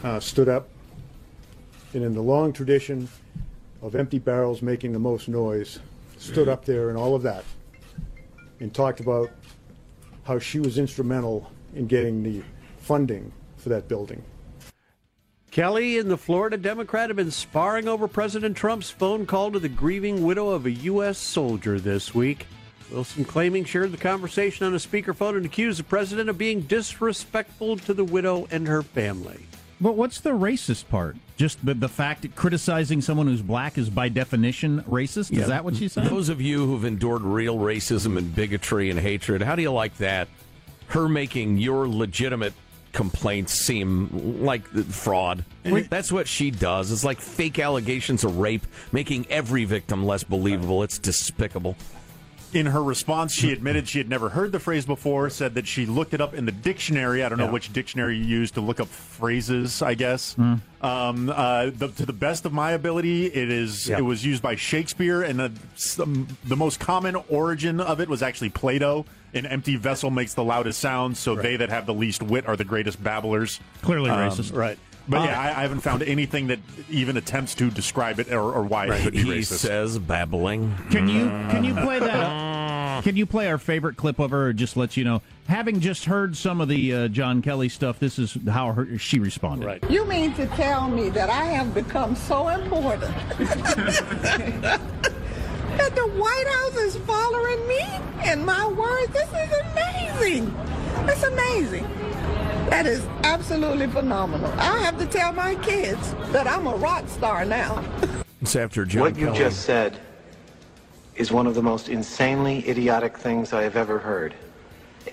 uh, 0.04 0.20
stood 0.20 0.48
up, 0.48 0.70
and 1.94 2.04
in 2.04 2.14
the 2.14 2.22
long 2.22 2.54
tradition 2.54 3.10
of 3.82 3.96
empty 3.96 4.20
barrels 4.20 4.62
making 4.62 4.94
the 4.94 5.00
most 5.00 5.28
noise, 5.28 5.80
stood 6.18 6.48
up 6.48 6.66
there 6.66 6.90
and 6.90 6.98
all 6.98 7.16
of 7.16 7.24
that, 7.24 7.44
and 8.60 8.74
talked 8.74 9.00
about 9.00 9.30
how 10.30 10.38
she 10.38 10.60
was 10.60 10.78
instrumental 10.78 11.52
in 11.74 11.88
getting 11.88 12.22
the 12.22 12.44
funding 12.78 13.32
for 13.58 13.70
that 13.70 13.88
building. 13.88 14.24
Kelly 15.50 15.98
and 15.98 16.12
the 16.12 16.18
Florida 16.18 16.56
Democrat 16.56 17.10
have 17.10 17.18
been 17.18 17.32
sparring 17.32 17.88
over 17.88 18.08
President 18.08 18.56
Trump's 18.56 18.92
phone 18.92 19.26
call 19.26 19.52
to 19.52 19.58
the 19.58 19.68
grieving 19.68 20.24
widow 20.24 20.50
of 20.50 20.68
a 20.68 20.72
U.S. 20.72 21.18
soldier 21.18 21.80
this 21.80 22.14
week. 22.14 22.46
Wilson 22.92 23.26
claiming 23.26 23.66
shared 23.66 23.92
the 23.92 23.98
conversation 23.98 24.68
on 24.68 24.76
a 24.76 24.78
speakerphone 24.78 25.36
and 25.36 25.48
accused 25.48 25.80
the 25.80 25.84
president 25.84 26.30
of 26.30 26.38
being 26.38 26.62
disrespectful 26.62 27.78
to 27.78 27.94
the 27.96 28.06
widow 28.06 28.48
and 28.52 28.68
her 28.68 28.84
family. 28.84 29.48
But 29.82 29.96
what's 29.96 30.20
the 30.20 30.32
racist 30.32 30.90
part? 30.90 31.16
Just 31.38 31.66
the, 31.66 31.74
the 31.74 31.88
fact 31.88 32.24
that 32.24 32.36
criticizing 32.36 33.02
someone 33.02 33.28
who's 33.28 33.42
black 33.42 33.78
is 33.78 33.90
by 33.90 34.10
definition 34.10 34.84
racist? 34.84 35.32
Is 35.36 35.48
that 35.48 35.64
what 35.64 35.76
she 35.76 35.88
said? 35.88 36.06
Those 36.06 36.30
of 36.30 36.42
you 36.42 36.66
who've 36.66 36.84
endured 36.84 37.22
real 37.22 37.58
racism 37.58 38.18
and 38.18 38.36
bigotry 38.36 38.90
and 38.90 39.00
hatred, 39.00 39.42
how 39.42 39.56
do 39.56 39.62
you 39.62 39.72
like 39.72 39.96
that? 39.98 40.28
Her 40.88 41.08
making 41.08 41.58
your 41.60 41.88
legitimate 41.88 42.54
complaints 42.92 43.54
seem 43.54 44.44
like 44.44 44.68
fraud. 44.68 45.46
That's 45.64 46.12
what 46.12 46.28
she 46.28 46.52
does. 46.52 46.92
It's 46.92 47.04
like 47.04 47.22
fake 47.22 47.60
allegations 47.60 48.24
of 48.24 48.38
rape, 48.40 48.66
making 48.92 49.28
every 49.30 49.64
victim 49.66 50.06
less 50.06 50.24
believable. 50.24 50.84
It's 50.84 50.98
despicable. 50.98 51.78
In 52.52 52.66
her 52.66 52.82
response, 52.84 53.32
she 53.34 53.52
admitted 53.52 53.88
she 53.88 54.00
had 54.00 54.10
never 54.10 54.30
heard 54.30 54.52
the 54.52 54.60
phrase 54.60 54.84
before, 54.86 55.30
said 55.30 55.54
that 55.54 55.68
she 55.68 55.86
looked 55.86 56.16
it 56.16 56.22
up 56.22 56.34
in 56.34 56.46
the 56.46 56.52
dictionary. 56.52 57.24
I 57.24 57.30
don't 57.30 57.38
know 57.38 57.46
Yeah. 57.46 57.52
which 57.52 57.72
dictionary 57.72 58.18
you 58.18 58.24
use 58.26 58.50
to 58.52 58.62
look 58.62 58.80
up 58.80 58.88
phrases, 58.88 59.82
I 59.84 59.94
guess. 59.94 60.36
Um, 60.38 60.64
uh, 60.82 61.70
the, 61.76 61.90
to 61.98 62.06
the 62.08 62.14
best 62.14 62.46
of 62.46 62.54
my 62.54 62.72
ability, 62.72 63.28
it 63.28 63.52
is 63.52 63.88
Yeah. 63.88 63.98
it 64.00 64.02
was 64.02 64.26
used 64.26 64.42
by 64.42 64.56
Shakespeare, 64.56 65.22
and 65.22 65.40
the, 65.40 65.52
some, 65.76 66.28
the 66.46 66.56
most 66.56 66.80
common 66.80 67.16
origin 67.30 67.80
of 67.80 68.00
it 68.02 68.10
was 68.10 68.24
actually 68.24 68.50
Plato. 68.50 69.06
An 69.36 69.46
empty 69.46 69.76
vessel 69.76 70.10
makes 70.10 70.34
the 70.34 70.44
loudest 70.44 70.80
sound, 70.80 71.18
so 71.18 71.36
they 71.36 71.56
that 71.58 71.70
have 71.70 71.86
the 71.86 71.94
least 71.94 72.24
wit 72.24 72.48
are 72.48 72.56
the 72.56 72.64
greatest 72.64 73.04
babblers. 73.04 73.60
Clearly 73.84 74.10
Um, 74.10 74.18
racist. 74.28 74.56
Right. 74.56 74.80
But 75.10 75.24
yeah, 75.26 75.40
I, 75.40 75.48
I 75.48 75.62
haven't 75.64 75.80
found 75.82 76.04
anything 76.04 76.48
that 76.48 76.60
even 76.90 77.18
attempts 77.18 77.56
to 77.56 77.72
describe 77.72 78.20
it 78.20 78.32
or, 78.32 78.42
or 78.54 78.62
why 78.64 78.86
it 78.94 79.02
could 79.02 79.14
be 79.14 79.24
He 79.24 79.30
racist. 79.32 79.58
says 79.58 79.98
babbling. 79.98 80.76
Can 80.92 81.08
you 81.10 81.26
can 81.50 81.64
you 81.64 81.74
play 81.74 82.00
that? 82.00 83.04
Can 83.04 83.16
you 83.16 83.26
play 83.26 83.48
our 83.48 83.58
favorite 83.58 83.96
clip 83.96 84.20
of 84.20 84.32
her? 84.32 84.48
Or 84.48 84.54
just 84.54 84.76
let 84.76 84.98
you 84.98 85.06
know, 85.06 85.22
having 85.48 85.80
just 85.80 86.04
heard 86.04 86.36
some 86.36 86.60
of 86.60 86.68
the 86.68 86.94
uh, 86.94 87.08
John 87.08 87.42
Kelly 87.42 87.70
stuff, 87.70 87.98
this 87.98 88.20
is 88.20 88.38
how 88.50 88.74
her, 88.74 88.98
she 88.98 89.20
responded. 89.20 89.66
Right. 89.66 89.90
You 89.90 90.06
mean 90.06 90.34
to 90.34 90.46
tell 90.48 90.90
me 90.90 91.08
that 91.12 91.30
I 91.30 91.46
have 91.46 91.74
become 91.74 92.14
so 92.14 92.50
important 92.50 93.16
that 93.38 94.82
the 95.96 96.08
White 96.18 96.48
House 96.48 96.76
is 96.76 96.98
following 96.98 97.68
me 97.70 97.80
and 98.24 98.46
my 98.46 98.68
words? 98.68 99.14
This 99.14 99.30
is 99.30 99.54
amazing. 99.72 100.54
It's 101.08 101.24
amazing. 101.24 101.86
That 102.70 102.86
is 102.86 103.04
absolutely 103.24 103.88
phenomenal. 103.88 104.52
I 104.60 104.78
have 104.80 104.98
to 105.00 105.06
tell 105.08 105.34
my 105.34 105.56
kids 105.56 106.14
that 106.32 106.48
I'm 106.48 106.68
a 106.68 106.76
rock 106.76 107.08
star 107.08 107.46
now. 107.46 107.84
It's 108.42 108.56
after 108.56 108.86
John 108.86 109.02
What 109.02 109.18
you 109.18 109.34
just 109.34 109.64
said 109.64 110.00
is 111.16 111.30
one 111.30 111.46
of 111.46 111.56
the 111.56 111.62
most 111.62 111.90
insanely 111.90 112.68
idiotic 112.70 113.18
things 113.18 113.52
I 113.52 113.64
have 113.64 113.76
ever 113.76 114.00
heard. 114.00 114.34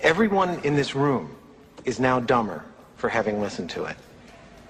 Everyone 0.01 0.61
in 0.63 0.77
this 0.77 0.95
room 0.95 1.35
is 1.83 1.99
now 1.99 2.21
dumber 2.21 2.63
for 2.95 3.09
having 3.09 3.41
listened 3.41 3.69
to 3.71 3.83
it. 3.83 3.97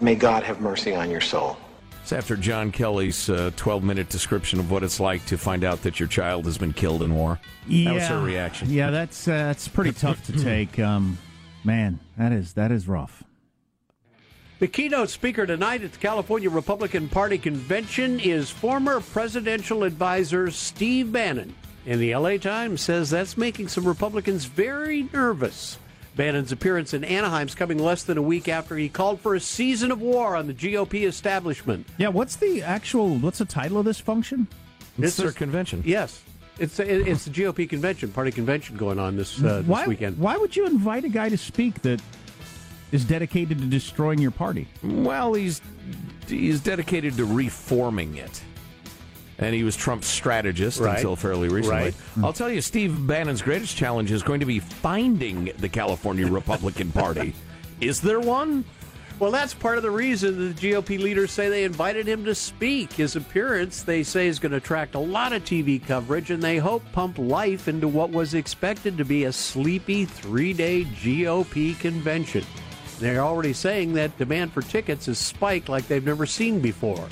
May 0.01 0.15
God 0.15 0.41
have 0.41 0.59
mercy 0.59 0.95
on 0.95 1.11
your 1.11 1.21
soul. 1.21 1.55
It's 2.01 2.11
after 2.11 2.35
John 2.35 2.71
Kelly's 2.71 3.29
uh, 3.29 3.51
12 3.57 3.83
minute 3.83 4.09
description 4.09 4.59
of 4.59 4.71
what 4.71 4.81
it's 4.81 4.99
like 4.99 5.23
to 5.27 5.37
find 5.37 5.63
out 5.63 5.83
that 5.83 5.99
your 5.99 6.07
child 6.07 6.45
has 6.45 6.57
been 6.57 6.73
killed 6.73 7.03
in 7.03 7.13
war. 7.13 7.39
That 7.67 7.93
was 7.93 8.07
her 8.07 8.21
reaction. 8.21 8.71
Yeah, 8.71 8.89
that's 8.89 9.27
uh, 9.27 9.31
that's 9.31 9.67
pretty 9.67 9.91
tough 9.91 10.25
to 10.25 10.31
take. 10.43 10.79
Um, 10.79 11.19
man, 11.63 11.99
that 12.17 12.31
is 12.31 12.53
that 12.53 12.71
is 12.71 12.87
rough. 12.87 13.23
The 14.59 14.67
keynote 14.67 15.11
speaker 15.11 15.45
tonight 15.45 15.83
at 15.83 15.93
the 15.93 15.99
California 15.99 16.49
Republican 16.49 17.09
Party 17.09 17.37
convention 17.37 18.19
is 18.19 18.49
former 18.49 18.99
presidential 18.99 19.83
advisor 19.83 20.49
Steve 20.49 21.11
Bannon. 21.11 21.53
And 21.85 22.01
the 22.01 22.15
LA 22.15 22.37
Times 22.37 22.81
says 22.81 23.11
that's 23.11 23.37
making 23.37 23.67
some 23.67 23.87
Republicans 23.87 24.45
very 24.45 25.03
nervous. 25.13 25.77
Bannon's 26.15 26.51
appearance 26.51 26.95
in 26.95 27.05
Anaheim's 27.05 27.53
coming 27.53 27.77
less 27.77 28.03
than 28.03 28.17
a 28.17 28.21
week 28.21 28.49
after 28.49 28.75
he 28.75 28.89
called 28.89 29.21
for 29.21 29.35
a 29.35 29.39
season 29.39 29.91
of 29.91 30.01
war 30.01 30.35
on 30.35 30.47
the 30.47 30.53
GOP 30.53 31.07
establishment. 31.07 31.85
Yeah, 31.99 32.07
what's 32.07 32.35
the 32.37 32.63
actual 32.63 33.15
what's 33.17 33.37
the 33.37 33.45
title 33.45 33.77
of 33.77 33.85
this 33.85 33.99
function? 33.99 34.47
It's 34.97 35.17
their 35.17 35.31
convention. 35.31 35.83
Yes. 35.85 36.23
It's 36.59 36.79
it's 36.79 37.25
the 37.25 37.31
GOP 37.31 37.69
convention, 37.69 38.11
party 38.11 38.31
convention 38.31 38.77
going 38.77 38.99
on 38.99 39.15
this 39.15 39.37
uh, 39.43 39.59
this 39.59 39.65
why, 39.67 39.85
weekend. 39.85 40.17
Why 40.17 40.37
would 40.37 40.55
you 40.55 40.65
invite 40.65 41.03
a 41.03 41.09
guy 41.09 41.29
to 41.29 41.37
speak 41.37 41.81
that 41.83 42.01
is 42.91 43.05
dedicated 43.05 43.59
to 43.59 43.65
destroying 43.65 44.19
your 44.19 44.31
party? 44.31 44.67
Well, 44.83 45.33
he's 45.33 45.61
he's 46.27 46.59
dedicated 46.59 47.15
to 47.17 47.25
reforming 47.25 48.15
it. 48.15 48.41
And 49.39 49.53
he 49.53 49.63
was 49.63 49.75
Trump's 49.75 50.07
strategist 50.07 50.79
Right. 50.79 50.95
until 50.95 51.15
fairly 51.15 51.47
recently. 51.47 51.79
Right. 51.79 51.95
I'll 52.23 52.33
tell 52.33 52.49
you, 52.49 52.59
Steve 52.59 53.05
Bannon's 53.05 53.43
greatest 53.43 53.77
challenge 53.77 54.11
is 54.11 54.23
going 54.23 54.39
to 54.39 54.47
be 54.47 54.59
finding 54.59 55.51
the 55.59 55.69
California 55.69 56.25
Republican 56.25 56.91
Party. 56.91 57.35
Is 57.79 58.01
there 58.01 58.19
one? 58.19 58.65
Well, 59.19 59.31
that's 59.31 59.55
part 59.55 59.77
of 59.77 59.83
the 59.83 59.89
reason 59.89 60.53
the 60.53 60.53
GOP 60.53 60.99
leaders 60.99 61.31
say 61.31 61.49
they 61.49 61.63
invited 61.63 62.05
him 62.07 62.23
to 62.25 62.35
speak. 62.35 62.93
His 62.93 63.15
appearance, 63.15 63.81
they 63.81 64.03
say, 64.03 64.27
is 64.27 64.37
going 64.37 64.51
to 64.51 64.59
attract 64.59 64.93
a 64.93 64.99
lot 64.99 65.33
of 65.33 65.43
TV 65.43 65.83
coverage, 65.83 66.29
and 66.29 66.41
they 66.41 66.57
hope 66.57 66.83
pump 66.91 67.17
life 67.17 67.67
into 67.67 67.87
what 67.87 68.11
was 68.11 68.35
expected 68.35 68.95
to 68.95 69.05
be 69.05 69.23
a 69.23 69.31
sleepy 69.33 70.05
three 70.05 70.53
day 70.53 70.83
GOP 70.83 71.79
convention. 71.79 72.45
They're 72.99 73.21
already 73.21 73.53
saying 73.53 73.93
that 73.93 74.15
demand 74.19 74.53
for 74.53 74.61
tickets 74.61 75.07
has 75.07 75.17
spiked 75.17 75.67
like 75.67 75.87
they've 75.87 76.05
never 76.05 76.27
seen 76.27 76.59
before. 76.59 77.07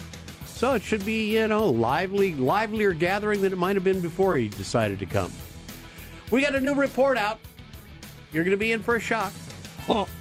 So 0.46 0.76
it 0.76 0.84
should 0.84 1.06
be, 1.06 1.34
you 1.34 1.48
know, 1.48 1.68
lively, 1.68 2.36
livelier 2.36 2.94
gathering 2.94 3.42
than 3.42 3.52
it 3.52 3.58
might 3.58 3.76
have 3.76 3.84
been 3.84 4.02
before 4.02 4.38
he 4.38 4.48
decided 4.48 5.00
to 5.00 5.08
come. 5.08 5.32
We 6.30 6.44
got 6.44 6.54
a 6.54 6.62
new 6.62 6.76
report 6.76 7.18
out. 7.18 7.40
You're 8.32 8.44
going 8.44 8.52
to 8.52 8.58
be 8.58 8.74
in 8.74 8.84
for 8.84 8.96
a 8.96 9.00
shock. 9.00 9.34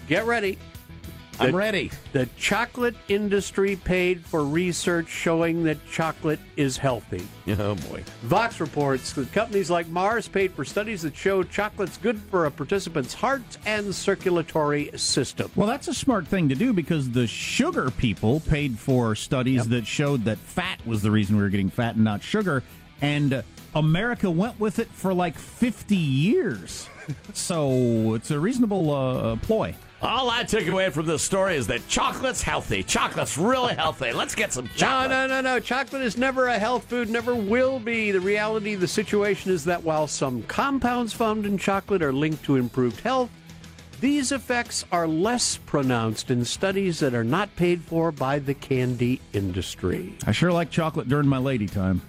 Get 0.09 0.25
ready. 0.25 0.59
I'm 1.40 1.55
ready. 1.55 1.90
The 2.12 2.27
chocolate 2.37 2.94
industry 3.09 3.77
paid 3.77 4.25
for 4.25 4.44
research 4.44 5.09
showing 5.09 5.64
that 5.64 5.79
chocolate 5.90 6.40
is 6.57 6.77
healthy. 6.77 7.27
Oh, 7.57 7.77
boy. 7.77 8.03
Vox 8.23 8.59
reports 8.59 9.12
that 9.12 9.31
companies 9.33 9.70
like 9.70 9.87
Mars 9.88 10.27
paid 10.27 10.53
for 10.53 10.64
studies 10.64 11.03
that 11.03 11.14
show 11.14 11.42
chocolate's 11.42 11.97
good 11.99 12.18
for 12.18 12.47
a 12.47 12.51
participant's 12.51 13.14
heart 13.14 13.42
and 13.64 13.94
circulatory 13.94 14.90
system. 14.97 15.51
Well, 15.55 15.68
that's 15.68 15.87
a 15.87 15.94
smart 15.94 16.27
thing 16.27 16.49
to 16.49 16.55
do 16.55 16.73
because 16.73 17.11
the 17.11 17.27
sugar 17.27 17.90
people 17.90 18.40
paid 18.40 18.79
for 18.79 19.14
studies 19.14 19.68
that 19.68 19.87
showed 19.87 20.25
that 20.25 20.38
fat 20.38 20.85
was 20.87 21.01
the 21.03 21.11
reason 21.11 21.37
we 21.37 21.42
were 21.42 21.49
getting 21.49 21.70
fat 21.70 21.94
and 21.94 22.05
not 22.05 22.23
sugar. 22.23 22.62
And 23.01 23.35
uh, 23.35 23.42
America 23.75 24.31
went 24.31 24.59
with 24.59 24.79
it 24.79 24.88
for 24.88 25.14
like 25.14 25.38
50 25.38 25.97
years. 25.97 26.88
so 27.35 28.14
it's 28.14 28.31
a 28.31 28.38
reasonable 28.40 28.90
uh, 28.90 29.37
ploy. 29.37 29.75
All 30.05 30.29
I 30.29 30.43
took 30.45 30.67
away 30.67 30.90
from 30.90 31.07
this 31.07 31.23
story 31.23 31.57
is 31.57 31.67
that 31.69 31.88
chocolate's 31.88 32.43
healthy. 32.43 32.83
Chocolate's 32.83 33.38
really 33.38 33.73
healthy. 33.75 34.12
Let's 34.12 34.35
get 34.35 34.53
some 34.53 34.67
No, 34.67 34.71
chocolate. 34.77 35.11
no, 35.11 35.27
no, 35.27 35.40
no. 35.40 35.59
Chocolate 35.61 36.03
is 36.03 36.19
never 36.19 36.49
a 36.49 36.59
health 36.59 36.85
food, 36.85 37.09
never 37.09 37.35
will 37.35 37.79
be. 37.79 38.11
The 38.11 38.21
reality 38.21 38.75
of 38.75 38.81
the 38.83 38.88
situation 38.88 39.51
is 39.51 39.64
that 39.64 39.83
while 39.83 40.07
some 40.07 40.43
compounds 40.43 41.14
found 41.14 41.47
in 41.47 41.57
chocolate 41.57 42.03
are 42.03 42.12
linked 42.12 42.45
to 42.45 42.57
improved 42.57 43.01
health, 43.01 43.31
these 44.01 44.31
effects 44.31 44.85
are 44.93 45.09
less 45.09 45.57
pronounced 45.64 46.31
in 46.31 46.45
studies 46.45 47.01
that 47.01 47.14
are 47.14 47.25
not 47.25 47.57
paid 47.57 47.83
for 47.83 48.12
by 48.12 48.38
the 48.38 48.53
candy 48.53 49.23
industry. 49.33 50.14
I 50.27 50.33
sure 50.33 50.53
like 50.53 50.71
chocolate 50.71 51.09
during 51.09 51.29
my 51.29 51.38
lady 51.38 51.67
time. 51.67 52.03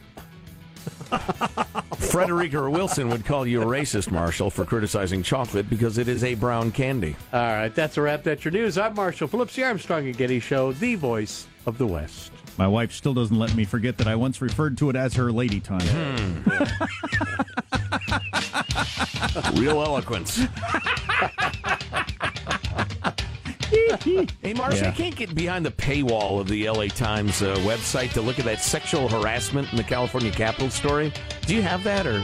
Frederica 1.97 2.69
Wilson 2.69 3.09
would 3.09 3.25
call 3.25 3.45
you 3.45 3.61
a 3.61 3.65
racist, 3.65 4.11
Marshall, 4.11 4.49
for 4.49 4.65
criticizing 4.65 5.23
chocolate 5.23 5.69
because 5.69 5.97
it 5.97 6.07
is 6.07 6.23
a 6.23 6.35
brown 6.35 6.71
candy. 6.71 7.15
All 7.33 7.39
right, 7.39 7.73
that's 7.73 7.97
a 7.97 8.01
wrap. 8.01 8.23
That's 8.23 8.45
your 8.45 8.51
news. 8.51 8.77
I'm 8.77 8.95
Marshall 8.95 9.27
Phillips, 9.27 9.55
the 9.55 9.63
Armstrong 9.63 10.05
and 10.05 10.17
Getty 10.17 10.39
Show, 10.39 10.71
the 10.73 10.95
voice 10.95 11.47
of 11.65 11.77
the 11.77 11.87
West. 11.87 12.31
My 12.57 12.67
wife 12.67 12.93
still 12.93 13.13
doesn't 13.13 13.37
let 13.37 13.53
me 13.55 13.65
forget 13.65 13.97
that 13.97 14.07
I 14.07 14.15
once 14.15 14.41
referred 14.41 14.77
to 14.77 14.89
it 14.89 14.95
as 14.95 15.13
her 15.15 15.31
lady 15.31 15.59
time. 15.59 15.81
Hmm. 15.81 16.41
Real 19.59 19.81
eloquence. 19.81 20.39
hey, 24.41 24.53
Marshall, 24.53 24.79
Yeah. 24.79 24.89
you 24.89 24.95
can't 24.95 25.15
get 25.15 25.35
behind 25.35 25.65
the 25.65 25.71
paywall 25.71 26.39
of 26.39 26.47
the 26.47 26.69
LA 26.69 26.87
Times 26.87 27.41
uh, 27.41 27.55
website 27.57 28.11
to 28.13 28.21
look 28.21 28.39
at 28.39 28.45
that 28.45 28.61
sexual 28.61 29.07
harassment 29.09 29.69
in 29.71 29.77
the 29.77 29.83
California 29.83 30.31
Capitol 30.31 30.69
story. 30.69 31.11
Do 31.45 31.55
you 31.55 31.61
have 31.61 31.83
that, 31.83 32.05
or 32.07 32.23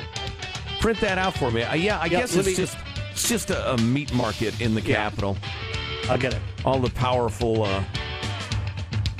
print 0.79 0.99
that 1.01 1.17
out 1.17 1.33
for 1.35 1.51
me? 1.51 1.63
Uh, 1.63 1.73
yeah, 1.75 1.99
I 1.99 2.05
Yeah, 2.05 2.19
guess 2.21 2.35
it's 2.35 2.55
just 2.55 2.77
it's 3.11 3.27
just 3.27 3.49
a, 3.49 3.73
a 3.73 3.77
meat 3.79 4.13
market 4.13 4.59
in 4.61 4.73
the 4.75 4.81
Capitol. 4.81 5.37
I'll 6.09 6.17
get 6.17 6.33
it. 6.33 6.41
All 6.65 6.79
the 6.79 6.89
powerful, 6.89 7.63
uh, 7.63 7.83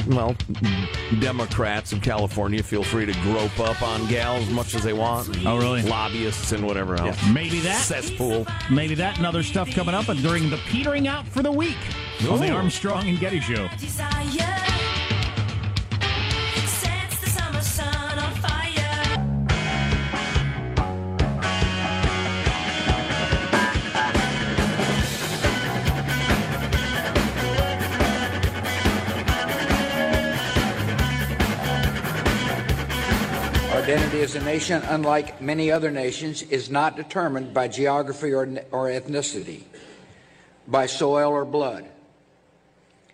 well, 0.08 0.36
Democrats 1.20 1.92
of 1.94 2.02
California 2.02 2.64
feel 2.64 2.84
free 2.84 3.06
to 3.06 3.14
grope 3.22 3.60
up 3.60 3.82
on 3.84 4.08
gals 4.08 4.48
as 4.48 4.50
much 4.54 4.74
as 4.74 4.84
they 4.84 4.94
want. 4.94 5.30
Oh, 5.46 5.58
really? 5.58 5.84
Lobbyists 5.84 6.52
and 6.54 6.66
whatever 6.66 6.96
else. 6.96 7.18
Maybe 7.32 7.60
that. 7.60 7.82
Cesspool. 7.82 8.48
Maybe 8.72 8.96
that 8.96 9.18
and 9.18 9.28
other 9.28 9.44
stuff 9.44 9.70
coming 9.72 9.94
up 9.94 10.10
and 10.10 10.22
during 10.24 10.50
the 10.50 10.58
petering 10.68 11.08
out 11.08 11.28
for 11.28 11.44
the 11.44 11.52
week 11.52 11.78
on 12.30 12.40
the 12.40 12.52
Armstrong 12.52 13.10
and 13.10 13.20
Getty 13.20 13.40
Show. 13.40 13.64
Our 33.72 33.82
identity 33.82 34.22
as 34.22 34.36
a 34.36 34.44
nation, 34.44 34.84
unlike 34.90 35.42
many 35.42 35.72
other 35.72 35.90
nations, 35.90 36.44
is 36.44 36.70
not 36.70 36.96
determined 36.96 37.54
by 37.54 37.68
geography 37.68 38.32
or, 38.32 38.44
or 38.72 38.88
ethnicity, 38.90 39.64
by 40.68 40.86
soil 40.86 41.32
or 41.32 41.46
blood. 41.46 41.91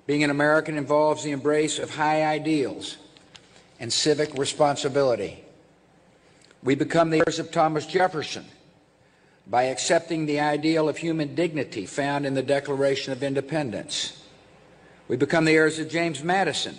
Being 0.07 0.23
an 0.23 0.29
American 0.29 0.77
involves 0.77 1.23
the 1.23 1.31
embrace 1.31 1.79
of 1.79 1.93
high 1.93 2.23
ideals 2.23 2.97
and 3.77 3.91
civic 3.91 4.33
responsibility. 4.37 5.43
We 6.63 6.75
become 6.75 7.09
the 7.09 7.21
heirs 7.27 7.39
of 7.39 7.51
Thomas 7.51 7.85
Jefferson 7.85 8.45
by 9.45 9.63
accepting 9.63 10.25
the 10.25 10.39
ideal 10.39 10.87
of 10.87 10.97
human 10.97 11.35
dignity 11.35 11.85
found 11.85 12.25
in 12.25 12.33
the 12.33 12.41
Declaration 12.41 13.11
of 13.11 13.21
Independence. 13.21 14.23
We 15.09 15.17
become 15.17 15.43
the 15.43 15.55
heirs 15.55 15.77
of 15.77 15.89
James 15.89 16.23
Madison 16.23 16.77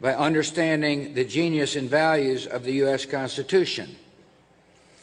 by 0.00 0.14
understanding 0.14 1.14
the 1.14 1.24
genius 1.24 1.76
and 1.76 1.88
values 1.88 2.46
of 2.46 2.64
the 2.64 2.72
U.S. 2.74 3.06
Constitution. 3.06 3.94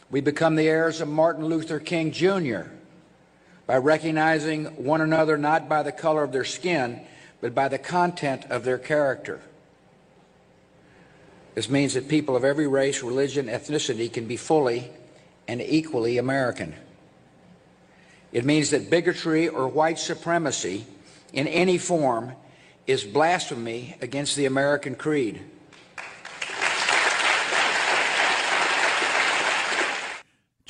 We 0.10 0.20
become 0.20 0.56
the 0.56 0.68
heirs 0.68 1.00
of 1.00 1.08
Martin 1.08 1.46
Luther 1.46 1.80
King 1.80 2.12
Jr. 2.12 2.70
by 3.66 3.78
recognizing 3.78 4.66
one 4.84 5.00
another 5.00 5.38
not 5.38 5.70
by 5.70 5.82
the 5.82 5.94
color 5.94 6.24
of 6.24 6.34
their 6.34 6.44
skin, 6.44 7.02
but 7.42 7.56
by 7.56 7.68
the 7.68 7.78
content 7.78 8.46
of 8.50 8.64
their 8.64 8.78
character. 8.78 9.42
This 11.56 11.70
means 11.70 11.96
that 11.96 12.08
people 12.08 12.36
of 12.36 12.46
every 12.46 12.68
race, 12.68 13.04
religion, 13.04 13.48
ethnicity 13.48 14.12
can 14.12 14.26
be 14.26 14.38
fully 14.38 14.90
and 15.48 15.62
equally 15.62 16.18
American. 16.18 16.74
It 18.32 18.46
means 18.46 18.70
that 18.70 18.90
bigotry 18.90 19.50
or 19.50 19.68
white 19.68 20.00
supremacy 20.00 20.86
in 21.34 21.48
any 21.48 21.78
form 21.78 22.34
is 22.88 23.04
blasphemy 23.04 23.98
against 24.02 24.36
the 24.36 24.46
American 24.46 24.96
creed. 24.96 25.42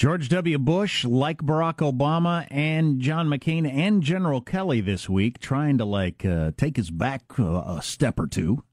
George 0.01 0.29
W. 0.29 0.57
Bush, 0.57 1.05
like 1.05 1.43
Barack 1.43 1.75
Obama 1.75 2.47
and 2.49 2.99
John 2.99 3.27
McCain 3.27 3.71
and 3.71 4.01
General 4.01 4.41
Kelly 4.41 4.81
this 4.81 5.07
week, 5.07 5.37
trying 5.37 5.77
to 5.77 5.85
like 5.85 6.25
uh, 6.25 6.53
take 6.57 6.79
us 6.79 6.89
back 6.89 7.21
uh, 7.37 7.61
a 7.77 7.81
step 7.83 8.19
or 8.19 8.25
two. 8.25 8.63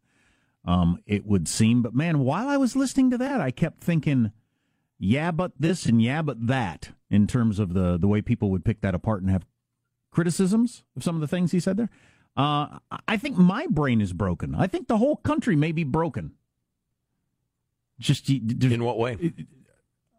Um, 0.64 0.98
it 1.04 1.26
would 1.26 1.46
seem, 1.46 1.82
but 1.82 1.94
man, 1.94 2.20
while 2.20 2.48
I 2.48 2.56
was 2.56 2.74
listening 2.74 3.10
to 3.10 3.18
that, 3.18 3.42
I 3.42 3.50
kept 3.50 3.84
thinking, 3.84 4.32
yeah, 4.98 5.30
but 5.30 5.52
this 5.58 5.84
and 5.84 6.00
yeah, 6.00 6.22
but 6.22 6.46
that, 6.46 6.92
in 7.10 7.26
terms 7.26 7.58
of 7.58 7.74
the 7.74 7.98
the 7.98 8.08
way 8.08 8.22
people 8.22 8.50
would 8.50 8.64
pick 8.64 8.80
that 8.80 8.94
apart 8.94 9.20
and 9.20 9.30
have 9.30 9.44
criticisms 10.10 10.82
of 10.96 11.04
some 11.04 11.14
of 11.14 11.20
the 11.20 11.28
things 11.28 11.52
he 11.52 11.60
said 11.60 11.76
there. 11.76 11.90
Uh, 12.38 12.78
I 13.06 13.18
think 13.18 13.36
my 13.36 13.66
brain 13.68 14.00
is 14.00 14.14
broken. 14.14 14.54
I 14.54 14.66
think 14.66 14.88
the 14.88 14.96
whole 14.96 15.16
country 15.16 15.56
may 15.56 15.72
be 15.72 15.84
broken. 15.84 16.32
Just 18.00 18.30
in 18.30 18.82
what 18.82 18.98
way? 18.98 19.34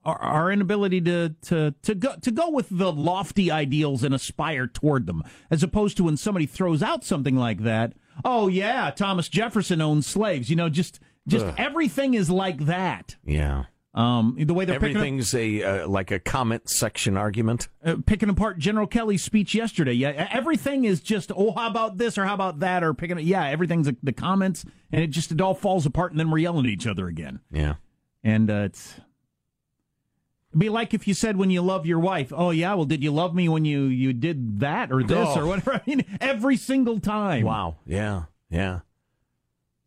Our, 0.05 0.17
our 0.17 0.51
inability 0.51 1.01
to, 1.01 1.35
to 1.43 1.73
to 1.83 1.95
go 1.95 2.15
to 2.21 2.31
go 2.31 2.49
with 2.49 2.67
the 2.69 2.91
lofty 2.91 3.51
ideals 3.51 4.03
and 4.03 4.15
aspire 4.15 4.65
toward 4.65 5.05
them, 5.07 5.23
as 5.51 5.61
opposed 5.61 5.97
to 5.97 6.05
when 6.05 6.15
somebody 6.17 6.45
throws 6.45 6.81
out 6.81 7.03
something 7.03 7.35
like 7.35 7.63
that. 7.63 7.93
Oh 8.23 8.47
yeah, 8.47 8.91
Thomas 8.91 9.27
Jefferson 9.27 9.81
owned 9.81 10.05
slaves. 10.05 10.49
You 10.49 10.55
know, 10.55 10.69
just 10.69 10.99
just 11.27 11.45
Ugh. 11.45 11.55
everything 11.57 12.13
is 12.13 12.29
like 12.29 12.65
that. 12.65 13.17
Yeah. 13.25 13.65
Um, 13.93 14.35
the 14.39 14.53
way 14.53 14.65
they're 14.65 14.79
picking 14.79 14.95
up, 14.95 14.99
Everything's 15.01 15.33
a 15.33 15.63
uh, 15.63 15.87
like 15.87 16.11
a 16.11 16.19
comment 16.19 16.69
section 16.69 17.17
argument. 17.17 17.67
uh, 17.83 17.95
picking 18.05 18.29
apart 18.29 18.59
General 18.59 18.87
Kelly's 18.87 19.23
speech 19.23 19.53
yesterday. 19.55 19.93
Yeah, 19.93 20.27
everything 20.31 20.85
is 20.85 21.01
just 21.01 21.31
oh, 21.35 21.51
how 21.51 21.67
about 21.67 21.97
this 21.97 22.17
or 22.17 22.25
how 22.25 22.35
about 22.35 22.59
that 22.59 22.83
or 22.83 22.93
picking. 22.93 23.17
Yeah, 23.19 23.45
everything's 23.47 23.87
the, 23.87 23.97
the 24.03 24.13
comments, 24.13 24.63
and 24.91 25.03
it 25.03 25.07
just 25.07 25.31
it 25.31 25.41
all 25.41 25.55
falls 25.55 25.85
apart, 25.85 26.11
and 26.11 26.19
then 26.19 26.29
we're 26.29 26.37
yelling 26.37 26.65
at 26.65 26.71
each 26.71 26.87
other 26.87 27.07
again. 27.07 27.39
Yeah. 27.51 27.75
And 28.23 28.49
uh, 28.51 28.67
it's 28.67 28.95
it'd 30.51 30.59
be 30.59 30.69
like 30.69 30.93
if 30.93 31.07
you 31.07 31.13
said 31.13 31.37
when 31.37 31.49
you 31.49 31.61
love 31.61 31.85
your 31.85 31.99
wife, 31.99 32.31
"Oh 32.35 32.51
yeah, 32.51 32.73
well, 32.73 32.85
did 32.85 33.03
you 33.03 33.11
love 33.11 33.33
me 33.35 33.49
when 33.49 33.65
you 33.65 33.83
you 33.83 34.13
did 34.13 34.59
that 34.59 34.91
or 34.91 35.03
this 35.03 35.27
Oh. 35.31 35.41
or 35.41 35.45
whatever?" 35.47 35.73
I 35.75 35.81
mean, 35.85 36.05
every 36.21 36.57
single 36.57 36.99
time. 36.99 37.45
Wow. 37.45 37.77
Yeah. 37.85 38.23
Yeah. 38.49 38.79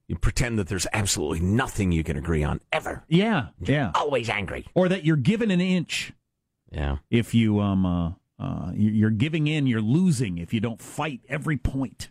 You 0.08 0.16
pretend 0.18 0.58
that 0.58 0.68
there's 0.68 0.86
absolutely 0.92 1.40
nothing 1.40 1.90
you 1.92 2.04
can 2.04 2.16
agree 2.18 2.42
on 2.44 2.60
ever. 2.72 3.02
Yeah, 3.08 3.48
yeah. 3.60 3.92
Always 3.94 4.28
angry. 4.28 4.66
Or 4.74 4.88
that 4.88 5.04
you're 5.04 5.16
given 5.16 5.50
an 5.50 5.60
inch. 5.60 6.12
Yeah. 6.70 6.98
If 7.10 7.34
you 7.34 7.60
um 7.60 7.86
uh, 7.86 8.12
uh 8.38 8.72
you- 8.74 8.90
you're 8.90 9.10
giving 9.10 9.46
in, 9.46 9.66
you're 9.66 9.80
losing 9.80 10.38
if 10.38 10.52
you 10.52 10.60
don't 10.60 10.80
fight 10.82 11.20
every 11.28 11.56
point. 11.56 12.10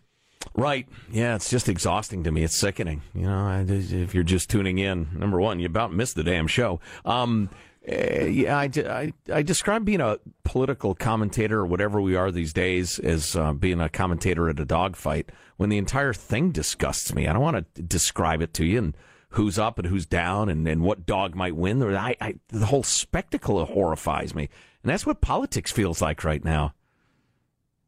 Right. 0.54 0.88
Yeah, 1.10 1.36
it's 1.36 1.48
just 1.48 1.68
exhausting 1.68 2.24
to 2.24 2.32
me. 2.32 2.42
It's 2.42 2.56
sickening. 2.56 3.02
You 3.14 3.22
know, 3.22 3.64
if 3.68 4.14
you're 4.14 4.24
just 4.24 4.50
tuning 4.50 4.78
in, 4.78 5.08
number 5.14 5.40
one, 5.40 5.60
you 5.60 5.66
about 5.66 5.94
missed 5.94 6.16
the 6.16 6.24
damn 6.24 6.46
show. 6.48 6.80
Um, 7.04 7.48
eh, 7.86 8.26
yeah, 8.26 8.58
I, 8.58 8.70
I, 8.76 9.12
I 9.32 9.42
describe 9.42 9.84
being 9.84 10.00
a 10.00 10.18
political 10.44 10.94
commentator 10.94 11.60
or 11.60 11.66
whatever 11.66 12.00
we 12.00 12.14
are 12.16 12.30
these 12.30 12.52
days 12.52 12.98
as 12.98 13.36
uh, 13.36 13.52
being 13.52 13.80
a 13.80 13.88
commentator 13.88 14.48
at 14.48 14.60
a 14.60 14.64
dogfight 14.64 15.30
when 15.56 15.68
the 15.68 15.78
entire 15.78 16.12
thing 16.12 16.50
disgusts 16.50 17.14
me. 17.14 17.26
I 17.26 17.32
don't 17.32 17.42
want 17.42 17.74
to 17.74 17.82
describe 17.82 18.42
it 18.42 18.54
to 18.54 18.64
you 18.64 18.78
and 18.78 18.96
who's 19.30 19.58
up 19.58 19.78
and 19.78 19.88
who's 19.88 20.06
down 20.06 20.48
and, 20.48 20.66
and 20.68 20.82
what 20.82 21.06
dog 21.06 21.34
might 21.34 21.56
win. 21.56 21.82
I, 21.82 22.16
I, 22.20 22.34
the 22.48 22.66
whole 22.66 22.82
spectacle 22.82 23.64
horrifies 23.64 24.34
me. 24.34 24.48
And 24.82 24.90
that's 24.90 25.06
what 25.06 25.20
politics 25.20 25.72
feels 25.72 26.02
like 26.02 26.24
right 26.24 26.44
now. 26.44 26.74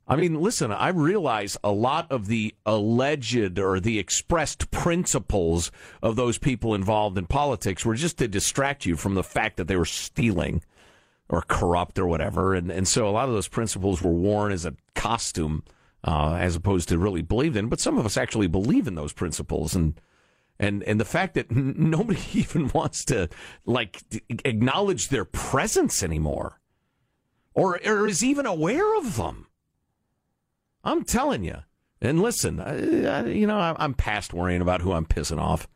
I 0.07 0.17
mean, 0.17 0.41
listen, 0.41 0.71
I 0.71 0.89
realize 0.89 1.57
a 1.65 1.73
lot 1.73 2.11
of 2.13 2.27
the 2.27 2.55
alleged 2.67 3.59
or 3.59 3.81
the 3.81 3.99
expressed 3.99 4.71
principles 4.71 5.71
of 6.03 6.17
those 6.17 6.37
people 6.37 6.75
involved 6.75 7.17
in 7.17 7.27
politics 7.27 7.87
were 7.87 7.95
just 7.95 8.19
to 8.19 8.29
distract 8.29 8.85
you 8.85 8.97
from 8.97 9.15
the 9.15 9.25
fact 9.25 9.57
that 9.57 9.67
they 9.67 9.77
were 9.77 9.87
stealing 9.87 10.63
or 11.31 11.43
corrupt 11.43 11.99
or 11.99 12.07
whatever. 12.07 12.55
And, 12.55 12.71
and 12.71 12.87
so 12.87 13.09
a 13.09 13.11
lot 13.11 13.29
of 13.29 13.35
those 13.35 13.49
principles 13.49 14.03
were 14.03 14.13
worn 14.13 14.53
as 14.53 14.67
a 14.67 14.75
costume 14.95 15.65
uh, 16.05 16.37
as 16.39 16.55
opposed 16.55 16.91
to 16.91 16.99
really 16.99 17.23
believed 17.23 17.57
in. 17.57 17.69
But 17.69 17.81
some 17.81 17.97
of 17.97 18.05
us 18.05 18.19
actually 18.19 18.47
believe 18.47 18.87
in 18.87 18.97
those 18.97 19.15
principles. 19.15 19.75
And, 19.75 19.99
and, 20.59 20.83
and 20.83 21.01
the 21.01 21.07
fact 21.07 21.33
that 21.35 21.51
n- 21.51 21.75
nobody 21.79 22.21
even 22.35 22.69
wants 22.75 23.07
to 23.07 23.31
like 23.65 24.03
acknowledge 24.45 25.09
their 25.09 25.25
presence 25.25 26.03
anymore 26.03 26.61
or, 27.55 27.81
or 27.87 28.07
is 28.07 28.23
even 28.23 28.45
aware 28.45 28.99
of 28.99 29.17
them. 29.17 29.47
I'm 30.85 31.05
telling 31.05 31.45
you. 31.45 31.59
And 32.01 32.21
listen, 32.21 32.61
I, 32.61 33.21
I, 33.21 33.25
you 33.27 33.47
know, 33.47 33.59
I, 33.59 33.75
I'm 33.79 33.95
past 33.95 34.35
worrying 34.35 34.61
about 34.61 34.83
who 34.83 34.93
I'm 34.93 35.07
pissing 35.07 35.41
off. 35.41 35.67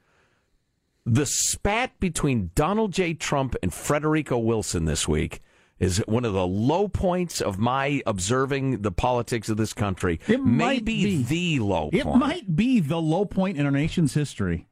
The 1.07 1.25
spat 1.25 1.99
between 2.01 2.51
Donald 2.55 2.93
J. 2.93 3.15
Trump 3.15 3.57
and 3.63 3.73
Frederica 3.73 4.39
Wilson 4.39 4.85
this 4.85 5.09
week 5.09 5.41
is 5.79 5.99
one 6.07 6.25
of 6.25 6.35
the 6.35 6.47
low 6.47 6.89
points 6.89 7.41
of 7.41 7.59
my 7.59 8.03
observing 8.07 8.83
the 8.83 8.93
politics 8.93 9.49
of 9.49 9.57
this 9.57 9.73
country. 9.73 10.21
It 10.29 10.41
might 10.41 10.85
Maybe 10.85 11.05
be. 11.05 11.23
the 11.23 11.65
low 11.65 11.89
It 11.93 12.05
might 12.05 12.55
be 12.55 12.81
the 12.81 13.01
low 13.01 13.25
point 13.25 13.57
in 13.57 13.65
our 13.65 13.73
nation's 13.73 14.15
history. 14.15 14.68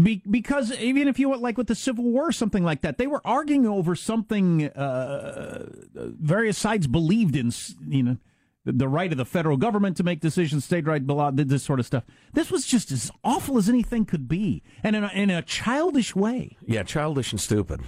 Be, 0.00 0.22
because 0.28 0.78
even 0.78 1.08
if 1.08 1.18
you 1.18 1.30
went 1.30 1.40
like 1.40 1.56
with 1.56 1.68
the 1.68 1.74
Civil 1.74 2.04
War, 2.04 2.30
something 2.30 2.62
like 2.62 2.82
that, 2.82 2.98
they 2.98 3.06
were 3.06 3.22
arguing 3.24 3.66
over 3.66 3.94
something 3.94 4.68
uh, 4.68 5.70
various 5.94 6.58
sides 6.58 6.86
believed 6.86 7.34
in. 7.34 7.50
You 7.88 8.02
know, 8.02 8.16
the, 8.64 8.72
the 8.72 8.88
right 8.88 9.10
of 9.10 9.16
the 9.16 9.24
federal 9.24 9.56
government 9.56 9.96
to 9.96 10.02
make 10.02 10.20
decisions, 10.20 10.66
state 10.66 10.86
right, 10.86 11.06
blah, 11.06 11.30
blah, 11.30 11.44
this 11.44 11.62
sort 11.62 11.80
of 11.80 11.86
stuff. 11.86 12.04
This 12.34 12.50
was 12.50 12.66
just 12.66 12.92
as 12.92 13.10
awful 13.24 13.56
as 13.56 13.70
anything 13.70 14.04
could 14.04 14.28
be, 14.28 14.62
and 14.82 14.94
in 14.94 15.04
a, 15.04 15.10
in 15.14 15.30
a 15.30 15.40
childish 15.40 16.14
way. 16.14 16.58
Yeah, 16.66 16.82
childish 16.82 17.32
and 17.32 17.40
stupid. 17.40 17.80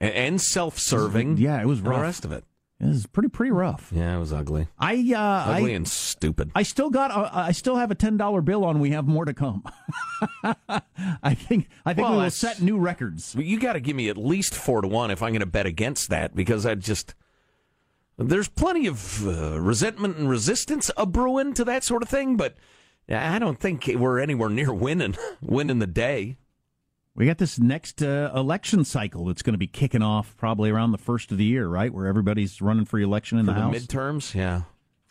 And, 0.00 0.14
and 0.14 0.40
self-serving. 0.40 1.38
Yeah, 1.38 1.60
it 1.60 1.66
was 1.66 1.80
rough. 1.80 1.96
The 1.96 2.02
rest 2.02 2.24
of 2.24 2.30
it. 2.30 2.44
It 2.80 2.86
was 2.86 3.06
pretty 3.06 3.28
pretty 3.28 3.52
rough. 3.52 3.92
Yeah, 3.94 4.16
it 4.16 4.18
was 4.18 4.32
ugly. 4.32 4.68
I 4.78 4.94
uh, 5.14 5.52
Ugly 5.52 5.72
I, 5.72 5.76
and 5.76 5.86
stupid. 5.86 6.50
I 6.54 6.62
still 6.62 6.88
got. 6.88 7.10
Uh, 7.10 7.28
I 7.30 7.52
still 7.52 7.76
have 7.76 7.90
a 7.90 7.94
ten 7.94 8.16
dollar 8.16 8.40
bill 8.40 8.64
on. 8.64 8.80
We 8.80 8.90
have 8.90 9.06
more 9.06 9.26
to 9.26 9.34
come. 9.34 9.62
I 10.42 11.34
think. 11.34 11.68
I 11.84 11.92
think 11.92 12.08
Well, 12.08 12.16
we 12.16 12.24
will 12.24 12.30
set 12.30 12.62
new 12.62 12.78
records. 12.78 13.34
You 13.38 13.60
got 13.60 13.74
to 13.74 13.80
give 13.80 13.96
me 13.96 14.08
at 14.08 14.16
least 14.16 14.54
four 14.54 14.80
to 14.80 14.88
one 14.88 15.10
if 15.10 15.22
I'm 15.22 15.32
going 15.32 15.40
to 15.40 15.46
bet 15.46 15.66
against 15.66 16.08
that 16.08 16.34
because 16.34 16.64
I 16.64 16.74
just 16.74 17.14
there's 18.16 18.48
plenty 18.48 18.86
of 18.86 19.26
uh, 19.26 19.60
resentment 19.60 20.16
and 20.16 20.28
resistance 20.28 20.90
a 20.96 21.04
brewing 21.04 21.52
to 21.54 21.64
that 21.64 21.84
sort 21.84 22.02
of 22.02 22.08
thing, 22.08 22.36
but 22.36 22.56
I 23.08 23.38
don't 23.38 23.60
think 23.60 23.90
we're 23.94 24.20
anywhere 24.20 24.48
near 24.48 24.72
winning 24.72 25.16
winning 25.42 25.80
the 25.80 25.86
day. 25.86 26.36
We 27.14 27.26
got 27.26 27.38
this 27.38 27.58
next 27.58 28.02
uh, 28.02 28.30
election 28.34 28.84
cycle 28.84 29.26
that's 29.26 29.42
going 29.42 29.52
to 29.54 29.58
be 29.58 29.66
kicking 29.66 30.02
off 30.02 30.36
probably 30.36 30.70
around 30.70 30.92
the 30.92 30.98
first 30.98 31.32
of 31.32 31.38
the 31.38 31.44
year, 31.44 31.66
right? 31.68 31.92
Where 31.92 32.06
everybody's 32.06 32.62
running 32.62 32.84
for 32.84 32.98
election 32.98 33.38
in 33.38 33.46
For 33.46 33.52
the, 33.52 33.58
the 33.58 33.62
house. 33.62 33.74
midterms, 33.76 34.34
yeah. 34.34 34.62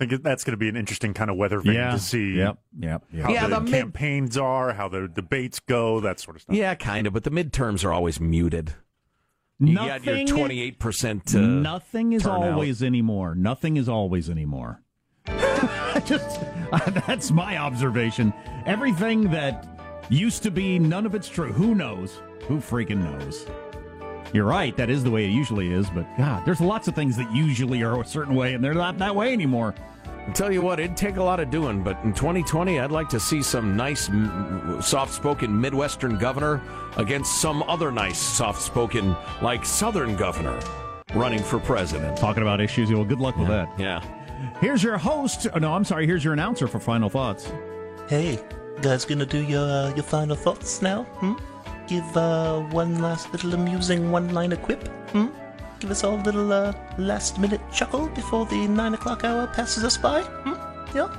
I 0.02 0.06
think 0.08 0.24
that's 0.24 0.45
going 0.45 0.54
to 0.54 0.58
be 0.58 0.70
an 0.70 0.78
interesting 0.78 1.14
kind 1.14 1.30
of 1.30 1.36
weather 1.36 1.60
vane 1.60 1.76
Yeah. 1.76 1.91
to 1.91 2.00
see. 2.00 2.36
Yep, 2.38 2.58
yep, 2.80 3.04
yep. 3.12 3.26
How 3.26 3.32
Yeah, 3.34 3.47
the, 3.47 3.56
the 3.56 3.62
mid- 3.62 3.74
campaigns 3.74 4.38
are, 4.38 4.74
how 4.74 4.88
the 4.88 5.10
debates 5.10 5.60
go, 5.60 6.00
that 6.00 6.22
sort 6.22 6.38
of 6.38 6.41
stuff. 6.43 6.56
Yeah, 6.56 6.74
kind 6.76 7.06
of, 7.06 7.12
but 7.12 7.26
the 7.26 7.32
midterms 7.32 7.84
are 7.84 7.91
always 7.91 8.20
muted. 8.20 8.74
You 9.60 9.76
got 9.76 10.06
your 10.06 10.16
28% 10.16 11.36
uh, 11.36 11.39
Nothing 11.41 12.14
is 12.14 12.24
turnout. 12.24 12.54
always 12.54 12.82
anymore. 12.82 13.36
Nothing 13.36 13.76
is 13.76 13.89
always 13.89 14.30
anymore. 14.30 14.82
Just 16.06 16.39
that's 17.06 17.30
my 17.32 17.58
observation. 17.58 18.34
Everything 18.66 19.32
that 19.32 19.68
used 20.10 20.43
to 20.43 20.51
be, 20.51 20.80
none 20.80 21.05
of 21.05 21.16
it's 21.16 21.30
true. 21.30 21.51
Who 21.53 21.76
knows? 21.76 22.22
Who 22.47 22.57
freaking 22.57 22.97
knows? 23.03 23.45
You're 24.34 24.45
right. 24.45 24.76
That 24.78 24.89
is 24.89 25.03
the 25.03 25.12
way 25.12 25.26
it 25.26 25.32
usually 25.32 25.72
is. 25.72 25.89
But 25.89 26.05
God, 26.18 26.45
there's 26.45 26.62
lots 26.62 26.88
of 26.88 26.95
things 26.95 27.18
that 27.18 27.32
usually 27.34 27.82
are 27.84 27.99
a 27.99 28.05
certain 28.05 28.36
way, 28.36 28.53
and 28.53 28.64
they're 28.64 28.74
not 28.74 28.97
that 28.99 29.16
way 29.16 29.34
anymore. 29.34 29.74
I'll 30.28 30.34
tell 30.34 30.51
you 30.51 30.62
what, 30.62 30.80
it'd 30.80 30.95
take 30.95 31.18
a 31.18 31.24
lot 31.24 31.39
of 31.39 31.49
doing, 31.49 31.82
but 31.82 31.97
in 32.03 32.14
2020, 32.14 32.80
I'd 32.80 32.91
like 32.91 33.10
to 33.10 33.20
see 33.20 33.41
some 33.41 33.76
nice, 33.76 34.07
soft-spoken 34.82 35.60
Midwestern 35.60 36.18
governor 36.20 36.62
against 36.97 37.41
some 37.41 37.64
other 37.64 37.91
nice, 37.91 38.20
soft-spoken, 38.20 39.16
like 39.41 39.66
Southern 39.66 40.16
governor 40.16 40.60
running 41.16 41.41
for 41.41 41.60
president. 41.60 42.16
Talking 42.18 42.43
about 42.43 42.62
issues. 42.62 42.89
You 42.91 42.97
well, 42.97 43.05
good 43.05 43.20
luck 43.20 43.38
with 43.38 43.47
that. 43.47 43.70
Yeah. 43.80 44.01
Here's 44.62 44.84
your 44.84 44.97
host. 44.97 45.47
oh, 45.53 45.57
No, 45.57 45.74
I'm 45.74 45.84
sorry. 45.86 46.05
Here's 46.05 46.24
your 46.24 46.34
announcer 46.34 46.68
for 46.68 46.80
final 46.80 47.10
thoughts. 47.10 47.51
Hey, 48.07 48.39
guys, 48.82 49.06
gonna 49.06 49.26
do 49.26 49.42
your 49.44 49.68
uh, 49.68 49.94
your 49.96 50.04
final 50.04 50.36
thoughts 50.36 50.82
now? 50.82 51.04
Hmm? 51.22 51.34
Give 51.88 52.18
uh, 52.18 52.60
one 52.72 53.02
last 53.02 53.32
little 53.32 53.54
amusing 53.54 54.12
one-liner 54.12 54.56
quip? 54.56 54.88
Hmm? 55.12 55.28
Give 55.80 55.92
us 55.92 56.04
all 56.04 56.16
a 56.16 56.24
little 56.24 56.52
uh, 56.52 56.74
last-minute 56.98 57.62
chuckle 57.72 58.08
before 58.10 58.46
the 58.46 58.68
nine 58.68 58.94
o'clock 58.94 59.24
hour 59.24 59.48
passes 59.48 59.84
us 59.84 59.98
by? 59.98 60.22
Hmm? 60.22 60.54
Yeah. 60.96 61.10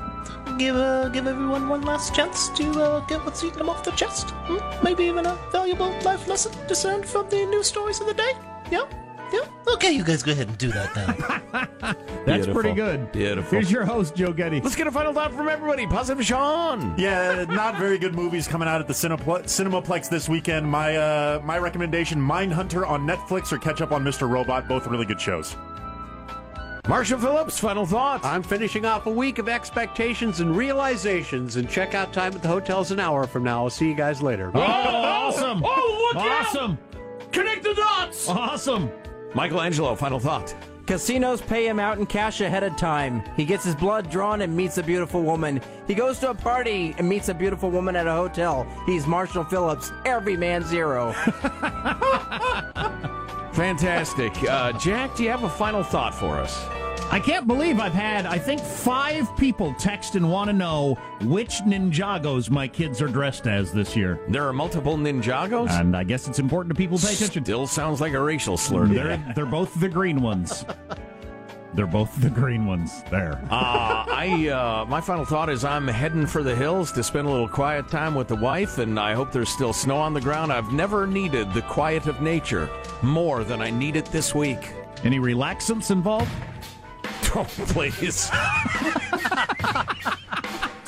Give 0.59 0.77
uh, 0.77 1.09
give 1.09 1.27
everyone 1.27 1.69
one 1.69 1.83
last 1.83 2.15
chance 2.15 2.49
to 2.51 2.71
uh, 2.83 3.01
get 3.07 3.25
what's 3.25 3.43
eating 3.45 3.59
them 3.59 3.69
off 3.69 3.85
their 3.85 3.95
chest. 3.95 4.31
Hmm? 4.31 4.85
Maybe 4.85 5.05
even 5.05 5.27
a 5.27 5.37
valuable 5.53 5.93
life 6.03 6.27
lesson 6.29 6.53
discerned 6.67 7.07
from 7.07 7.29
the 7.29 7.47
news 7.47 7.67
stories 7.67 8.01
of 8.01 8.07
the 8.07 8.15
day. 8.15 8.33
Yeah. 8.71 8.85
Yeah. 9.33 9.41
Okay, 9.75 9.93
you 9.93 10.03
guys 10.05 10.23
go 10.23 10.33
ahead 10.33 10.49
and 10.49 10.59
do 10.59 10.69
that 10.73 10.95
now. 10.97 11.63
That's 11.81 12.47
Beautiful. 12.47 12.55
pretty 12.55 12.75
good. 12.75 13.13
Beautiful. 13.13 13.51
Here's 13.51 13.71
your 13.71 13.85
host, 13.85 14.15
Joe 14.15 14.33
Getty. 14.33 14.61
Let's 14.61 14.77
get 14.77 14.87
a 14.87 14.91
final 14.93 15.13
thought 15.13 15.33
from 15.33 15.49
everybody. 15.49 15.87
Positive 15.87 16.25
Sean. 16.25 16.95
Yeah, 16.99 17.45
not 17.49 17.77
very 17.79 17.99
good 17.99 18.15
movies 18.15 18.47
coming 18.49 18.69
out 18.69 18.81
at 18.81 18.87
the 18.89 18.93
Cinepl- 18.95 19.45
Cinemaplex 19.45 20.09
this 20.11 20.29
weekend. 20.29 20.67
My 20.67 20.97
uh, 20.97 21.41
my 21.45 21.59
recommendation: 21.59 22.19
Mindhunter 22.21 22.87
on 22.89 23.07
Netflix 23.07 23.53
or 23.53 23.59
catch 23.59 23.81
up 23.81 23.93
on 23.93 24.05
Mr. 24.05 24.29
Robot. 24.29 24.69
Both 24.69 24.87
really 24.87 25.07
good 25.07 25.21
shows. 25.21 25.57
Marshall 26.89 27.21
Phillips, 27.21 27.59
final 27.61 27.87
thoughts. 27.87 28.25
I'm 28.25 28.43
finishing 28.43 28.85
off 28.85 29.07
a 29.07 29.11
week 29.11 29.39
of 29.39 29.49
expectations 29.49 30.41
and 30.41 30.57
realizations, 30.57 31.57
and 31.57 31.69
checkout 31.69 32.11
time 32.11 32.35
at 32.35 32.43
the 32.43 32.49
hotel's 32.49 32.91
an 32.91 32.99
hour 32.99 33.27
from 33.27 33.45
now. 33.45 33.65
I'll 33.65 33.71
see 33.71 33.87
you 33.87 33.95
guys 33.95 34.21
later. 34.23 34.51
Oh, 34.55 34.61
awesome! 34.61 35.63
Oh, 35.65 36.11
look 36.15 36.25
out! 36.25 36.47
awesome! 36.47 36.79
Connect 37.33 37.63
the 37.63 37.75
dots. 37.75 38.29
Awesome! 38.29 38.91
Michael 39.35 39.61
Angelo, 39.61 39.95
final 39.95 40.19
thought. 40.19 40.55
Casinos 40.87 41.41
pay 41.41 41.69
him 41.69 41.79
out 41.79 41.99
in 41.99 42.07
cash 42.07 42.41
ahead 42.41 42.65
of 42.65 42.77
time. 42.77 43.23
He 43.37 43.45
gets 43.45 43.65
his 43.65 43.77
blood 43.77 44.11
drawn 44.11 44.41
and 44.43 44.57
meets 44.57 44.79
a 44.79 44.83
beautiful 44.83 45.23
woman. 45.23 45.61
He 45.87 45.95
goes 45.95 46.19
to 46.19 46.31
a 46.31 46.35
party 46.35 46.97
and 46.99 47.09
meets 47.09 47.29
a 47.29 47.35
beautiful 47.35 47.71
woman 47.71 47.95
at 47.95 48.09
a 48.09 48.13
hotel. 48.13 48.67
He's 48.87 49.07
Marshall 49.07 49.45
Phillips, 49.45 49.93
every 50.05 50.37
man 50.37 50.65
zero. 50.65 51.13
Fantastic. 53.53 54.33
Uh, 54.43 54.73
Jack, 54.73 55.15
do 55.15 55.23
you 55.23 55.29
have 55.29 55.45
a 55.45 55.49
final 55.49 55.85
thought 55.85 56.15
for 56.15 56.37
us? 56.37 56.65
I 57.13 57.19
can't 57.19 57.47
believe 57.49 57.81
I've 57.81 57.93
had, 57.93 58.25
I 58.25 58.39
think, 58.39 58.61
five 58.61 59.37
people 59.37 59.75
text 59.75 60.15
and 60.15 60.31
want 60.31 60.49
to 60.49 60.53
know 60.53 60.95
which 61.23 61.55
Ninjagos 61.63 62.51
my 62.51 62.69
kids 62.69 63.03
are 63.03 63.09
dressed 63.09 63.49
as 63.49 63.73
this 63.73 63.97
year. 63.97 64.21
There 64.29 64.47
are 64.47 64.53
multiple 64.53 64.97
Ninjagos? 64.97 65.71
And 65.71 65.97
I 65.97 66.05
guess 66.05 66.29
it's 66.29 66.39
important 66.39 66.73
to 66.75 66.79
people 66.81 66.99
pay 66.99 67.13
attention. 67.13 67.45
Still 67.45 67.67
sounds 67.67 68.01
like 68.01 68.13
a 68.13 68.21
racial 68.23 68.57
slur. 68.57 68.87
to 68.87 68.95
They're, 68.95 69.19
me. 69.19 69.25
they're 69.35 69.45
both 69.47 69.79
the 69.81 69.89
green 69.89 70.23
ones. 70.23 70.65
They're 71.73 71.87
both 71.87 72.21
the 72.21 72.31
green 72.31 72.67
ones. 72.67 73.05
There. 73.13 73.41
Uh, 73.49 74.05
I 74.09 74.49
uh, 74.49 74.87
my 74.87 75.01
final 75.01 75.25
thought 75.25 75.49
is 75.49 75.65
I'm 75.65 75.87
heading 75.87 76.27
for 76.27 76.43
the 76.43 76.55
hills 76.57 76.91
to 76.91 77.03
spend 77.05 77.29
a 77.29 77.31
little 77.31 77.47
quiet 77.49 77.89
time 77.89 78.17
with 78.17 78.27
the 78.27 78.35
wife, 78.35 78.79
and 78.79 78.99
I 78.99 79.15
hope 79.15 79.31
there's 79.31 79.51
still 79.51 79.73
snow 79.73 79.97
on 79.99 80.13
the 80.13 80.21
ground. 80.21 80.53
I've 80.53 80.73
never 80.73 81.07
needed 81.07 81.53
the 81.55 81.63
quiet 81.63 82.07
of 82.09 82.21
nature 82.23 82.69
more 83.03 83.45
than 83.45 83.63
I 83.63 83.71
need 83.71 83.95
it 83.95 84.07
this 84.07 84.35
week. 84.35 84.73
Any 85.05 85.21
relaxants 85.21 85.93
involved? 85.93 86.29
Oh, 87.33 87.45
please. 87.69 88.31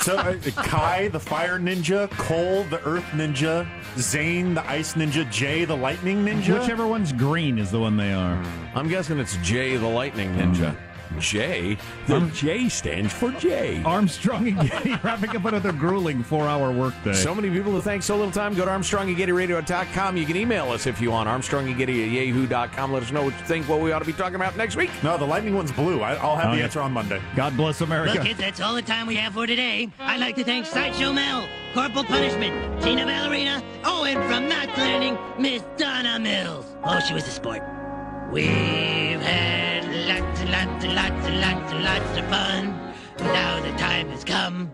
So, 0.03 0.17
uh, 0.17 0.35
Kai, 0.57 1.07
the 1.07 1.19
fire 1.19 1.57
ninja, 1.57 2.09
Cole, 2.11 2.65
the 2.65 2.85
earth 2.85 3.05
ninja, 3.13 3.65
Zane, 3.97 4.53
the 4.53 4.69
ice 4.69 4.95
ninja, 4.95 5.29
Jay, 5.31 5.63
the 5.63 5.77
lightning 5.77 6.25
ninja. 6.25 6.59
Whichever 6.59 6.85
one's 6.85 7.13
green 7.13 7.57
is 7.57 7.71
the 7.71 7.79
one 7.79 7.95
they 7.95 8.11
are. 8.11 8.43
I'm 8.75 8.89
guessing 8.89 9.17
it's 9.19 9.37
Jay 9.37 9.77
the 9.77 9.87
Lightning 9.87 10.29
Ninja. 10.35 10.75
Jay? 11.19 11.77
The 12.07 12.19
J 12.33 12.69
stands 12.69 13.13
for 13.13 13.31
J. 13.31 13.81
Armstrong 13.83 14.47
and 14.47 14.69
Getty 14.69 14.95
wrapping 15.03 15.35
up 15.35 15.45
another 15.45 15.71
grueling 15.71 16.23
four-hour 16.23 16.71
workday. 16.71 17.13
So 17.13 17.33
many 17.35 17.49
people 17.49 17.73
to 17.73 17.81
thank 17.81 18.03
so 18.03 18.15
little 18.15 18.31
time. 18.31 18.53
Go 18.55 18.65
to 18.65 18.71
ArmstrongandGettyRadio.com. 18.71 20.17
You 20.17 20.25
can 20.25 20.35
email 20.35 20.71
us 20.71 20.87
if 20.87 20.99
you 21.01 21.11
want. 21.11 21.29
ArmstrongandGetty 21.29 22.05
at 22.05 22.11
yahoo.com. 22.27 22.91
Let 22.93 23.03
us 23.03 23.11
know 23.11 23.23
what 23.23 23.33
you 23.39 23.45
think, 23.45 23.67
what 23.69 23.79
we 23.81 23.91
ought 23.91 23.99
to 23.99 24.05
be 24.05 24.13
talking 24.13 24.35
about 24.35 24.55
next 24.57 24.75
week. 24.75 24.89
No, 25.03 25.17
the 25.17 25.25
lightning 25.25 25.55
one's 25.55 25.71
blue. 25.71 26.01
I, 26.01 26.13
I'll 26.15 26.35
have 26.35 26.51
Oh, 26.51 26.55
the 26.55 26.63
answer 26.63 26.81
on 26.81 26.91
Monday. 26.91 27.21
God 27.35 27.55
bless 27.57 27.81
America. 27.81 28.13
Well, 28.15 28.25
kids, 28.25 28.39
that's 28.39 28.59
all 28.61 28.73
the 28.75 28.81
time 28.81 29.07
we 29.07 29.15
have 29.15 29.33
for 29.33 29.47
today. 29.47 29.89
I'd 29.99 30.19
like 30.19 30.35
to 30.35 30.43
thank 30.43 30.65
Sideshow 30.65 31.13
Mel, 31.13 31.47
Corporal 31.73 32.03
Punishment, 32.03 32.81
Tina 32.83 33.05
Ballerina, 33.05 33.61
oh, 33.85 34.03
and 34.05 34.19
from 34.31 34.47
Knots 34.47 34.77
Landing, 34.77 35.17
Miss 35.41 35.63
Donna 35.77 36.19
Mills. 36.19 36.65
Oh, 36.83 36.99
she 36.99 37.13
was 37.13 37.27
a 37.27 37.31
sport. 37.31 37.61
We've 38.31 39.21
had 39.21 39.62
lots 40.07 40.39
and 40.41 40.51
lots 40.51 40.83
and 40.83 40.95
lots 40.95 41.27
and 41.27 41.39
lots 41.41 41.71
and 41.71 41.83
lots 41.83 42.17
of 42.17 42.25
fun. 42.27 42.93
Now 43.19 43.59
the 43.61 43.71
time 43.77 44.09
has 44.09 44.23
come 44.23 44.71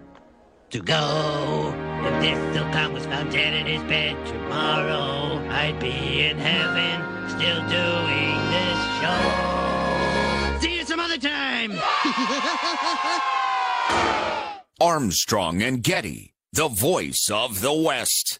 to 0.70 0.80
go. 0.82 1.74
If 2.04 2.22
this 2.22 2.40
silk 2.54 2.72
was 2.94 3.06
found 3.06 3.32
dead 3.32 3.54
in 3.54 3.66
his 3.66 3.82
bed 3.84 4.16
tomorrow, 4.26 5.40
I'd 5.50 5.78
be 5.80 6.24
in 6.24 6.38
heaven 6.38 7.02
still 7.30 7.62
doing 7.68 8.38
this 8.54 8.80
show. 9.02 10.60
See 10.62 10.78
you 10.78 10.86
some 10.86 11.00
other 11.00 11.18
time. 11.18 11.72
Armstrong 14.82 15.62
and 15.62 15.84
Getty, 15.84 16.34
the 16.54 16.70
voice 16.70 17.30
of 17.30 17.60
the 17.62 17.74
West. 17.74 18.40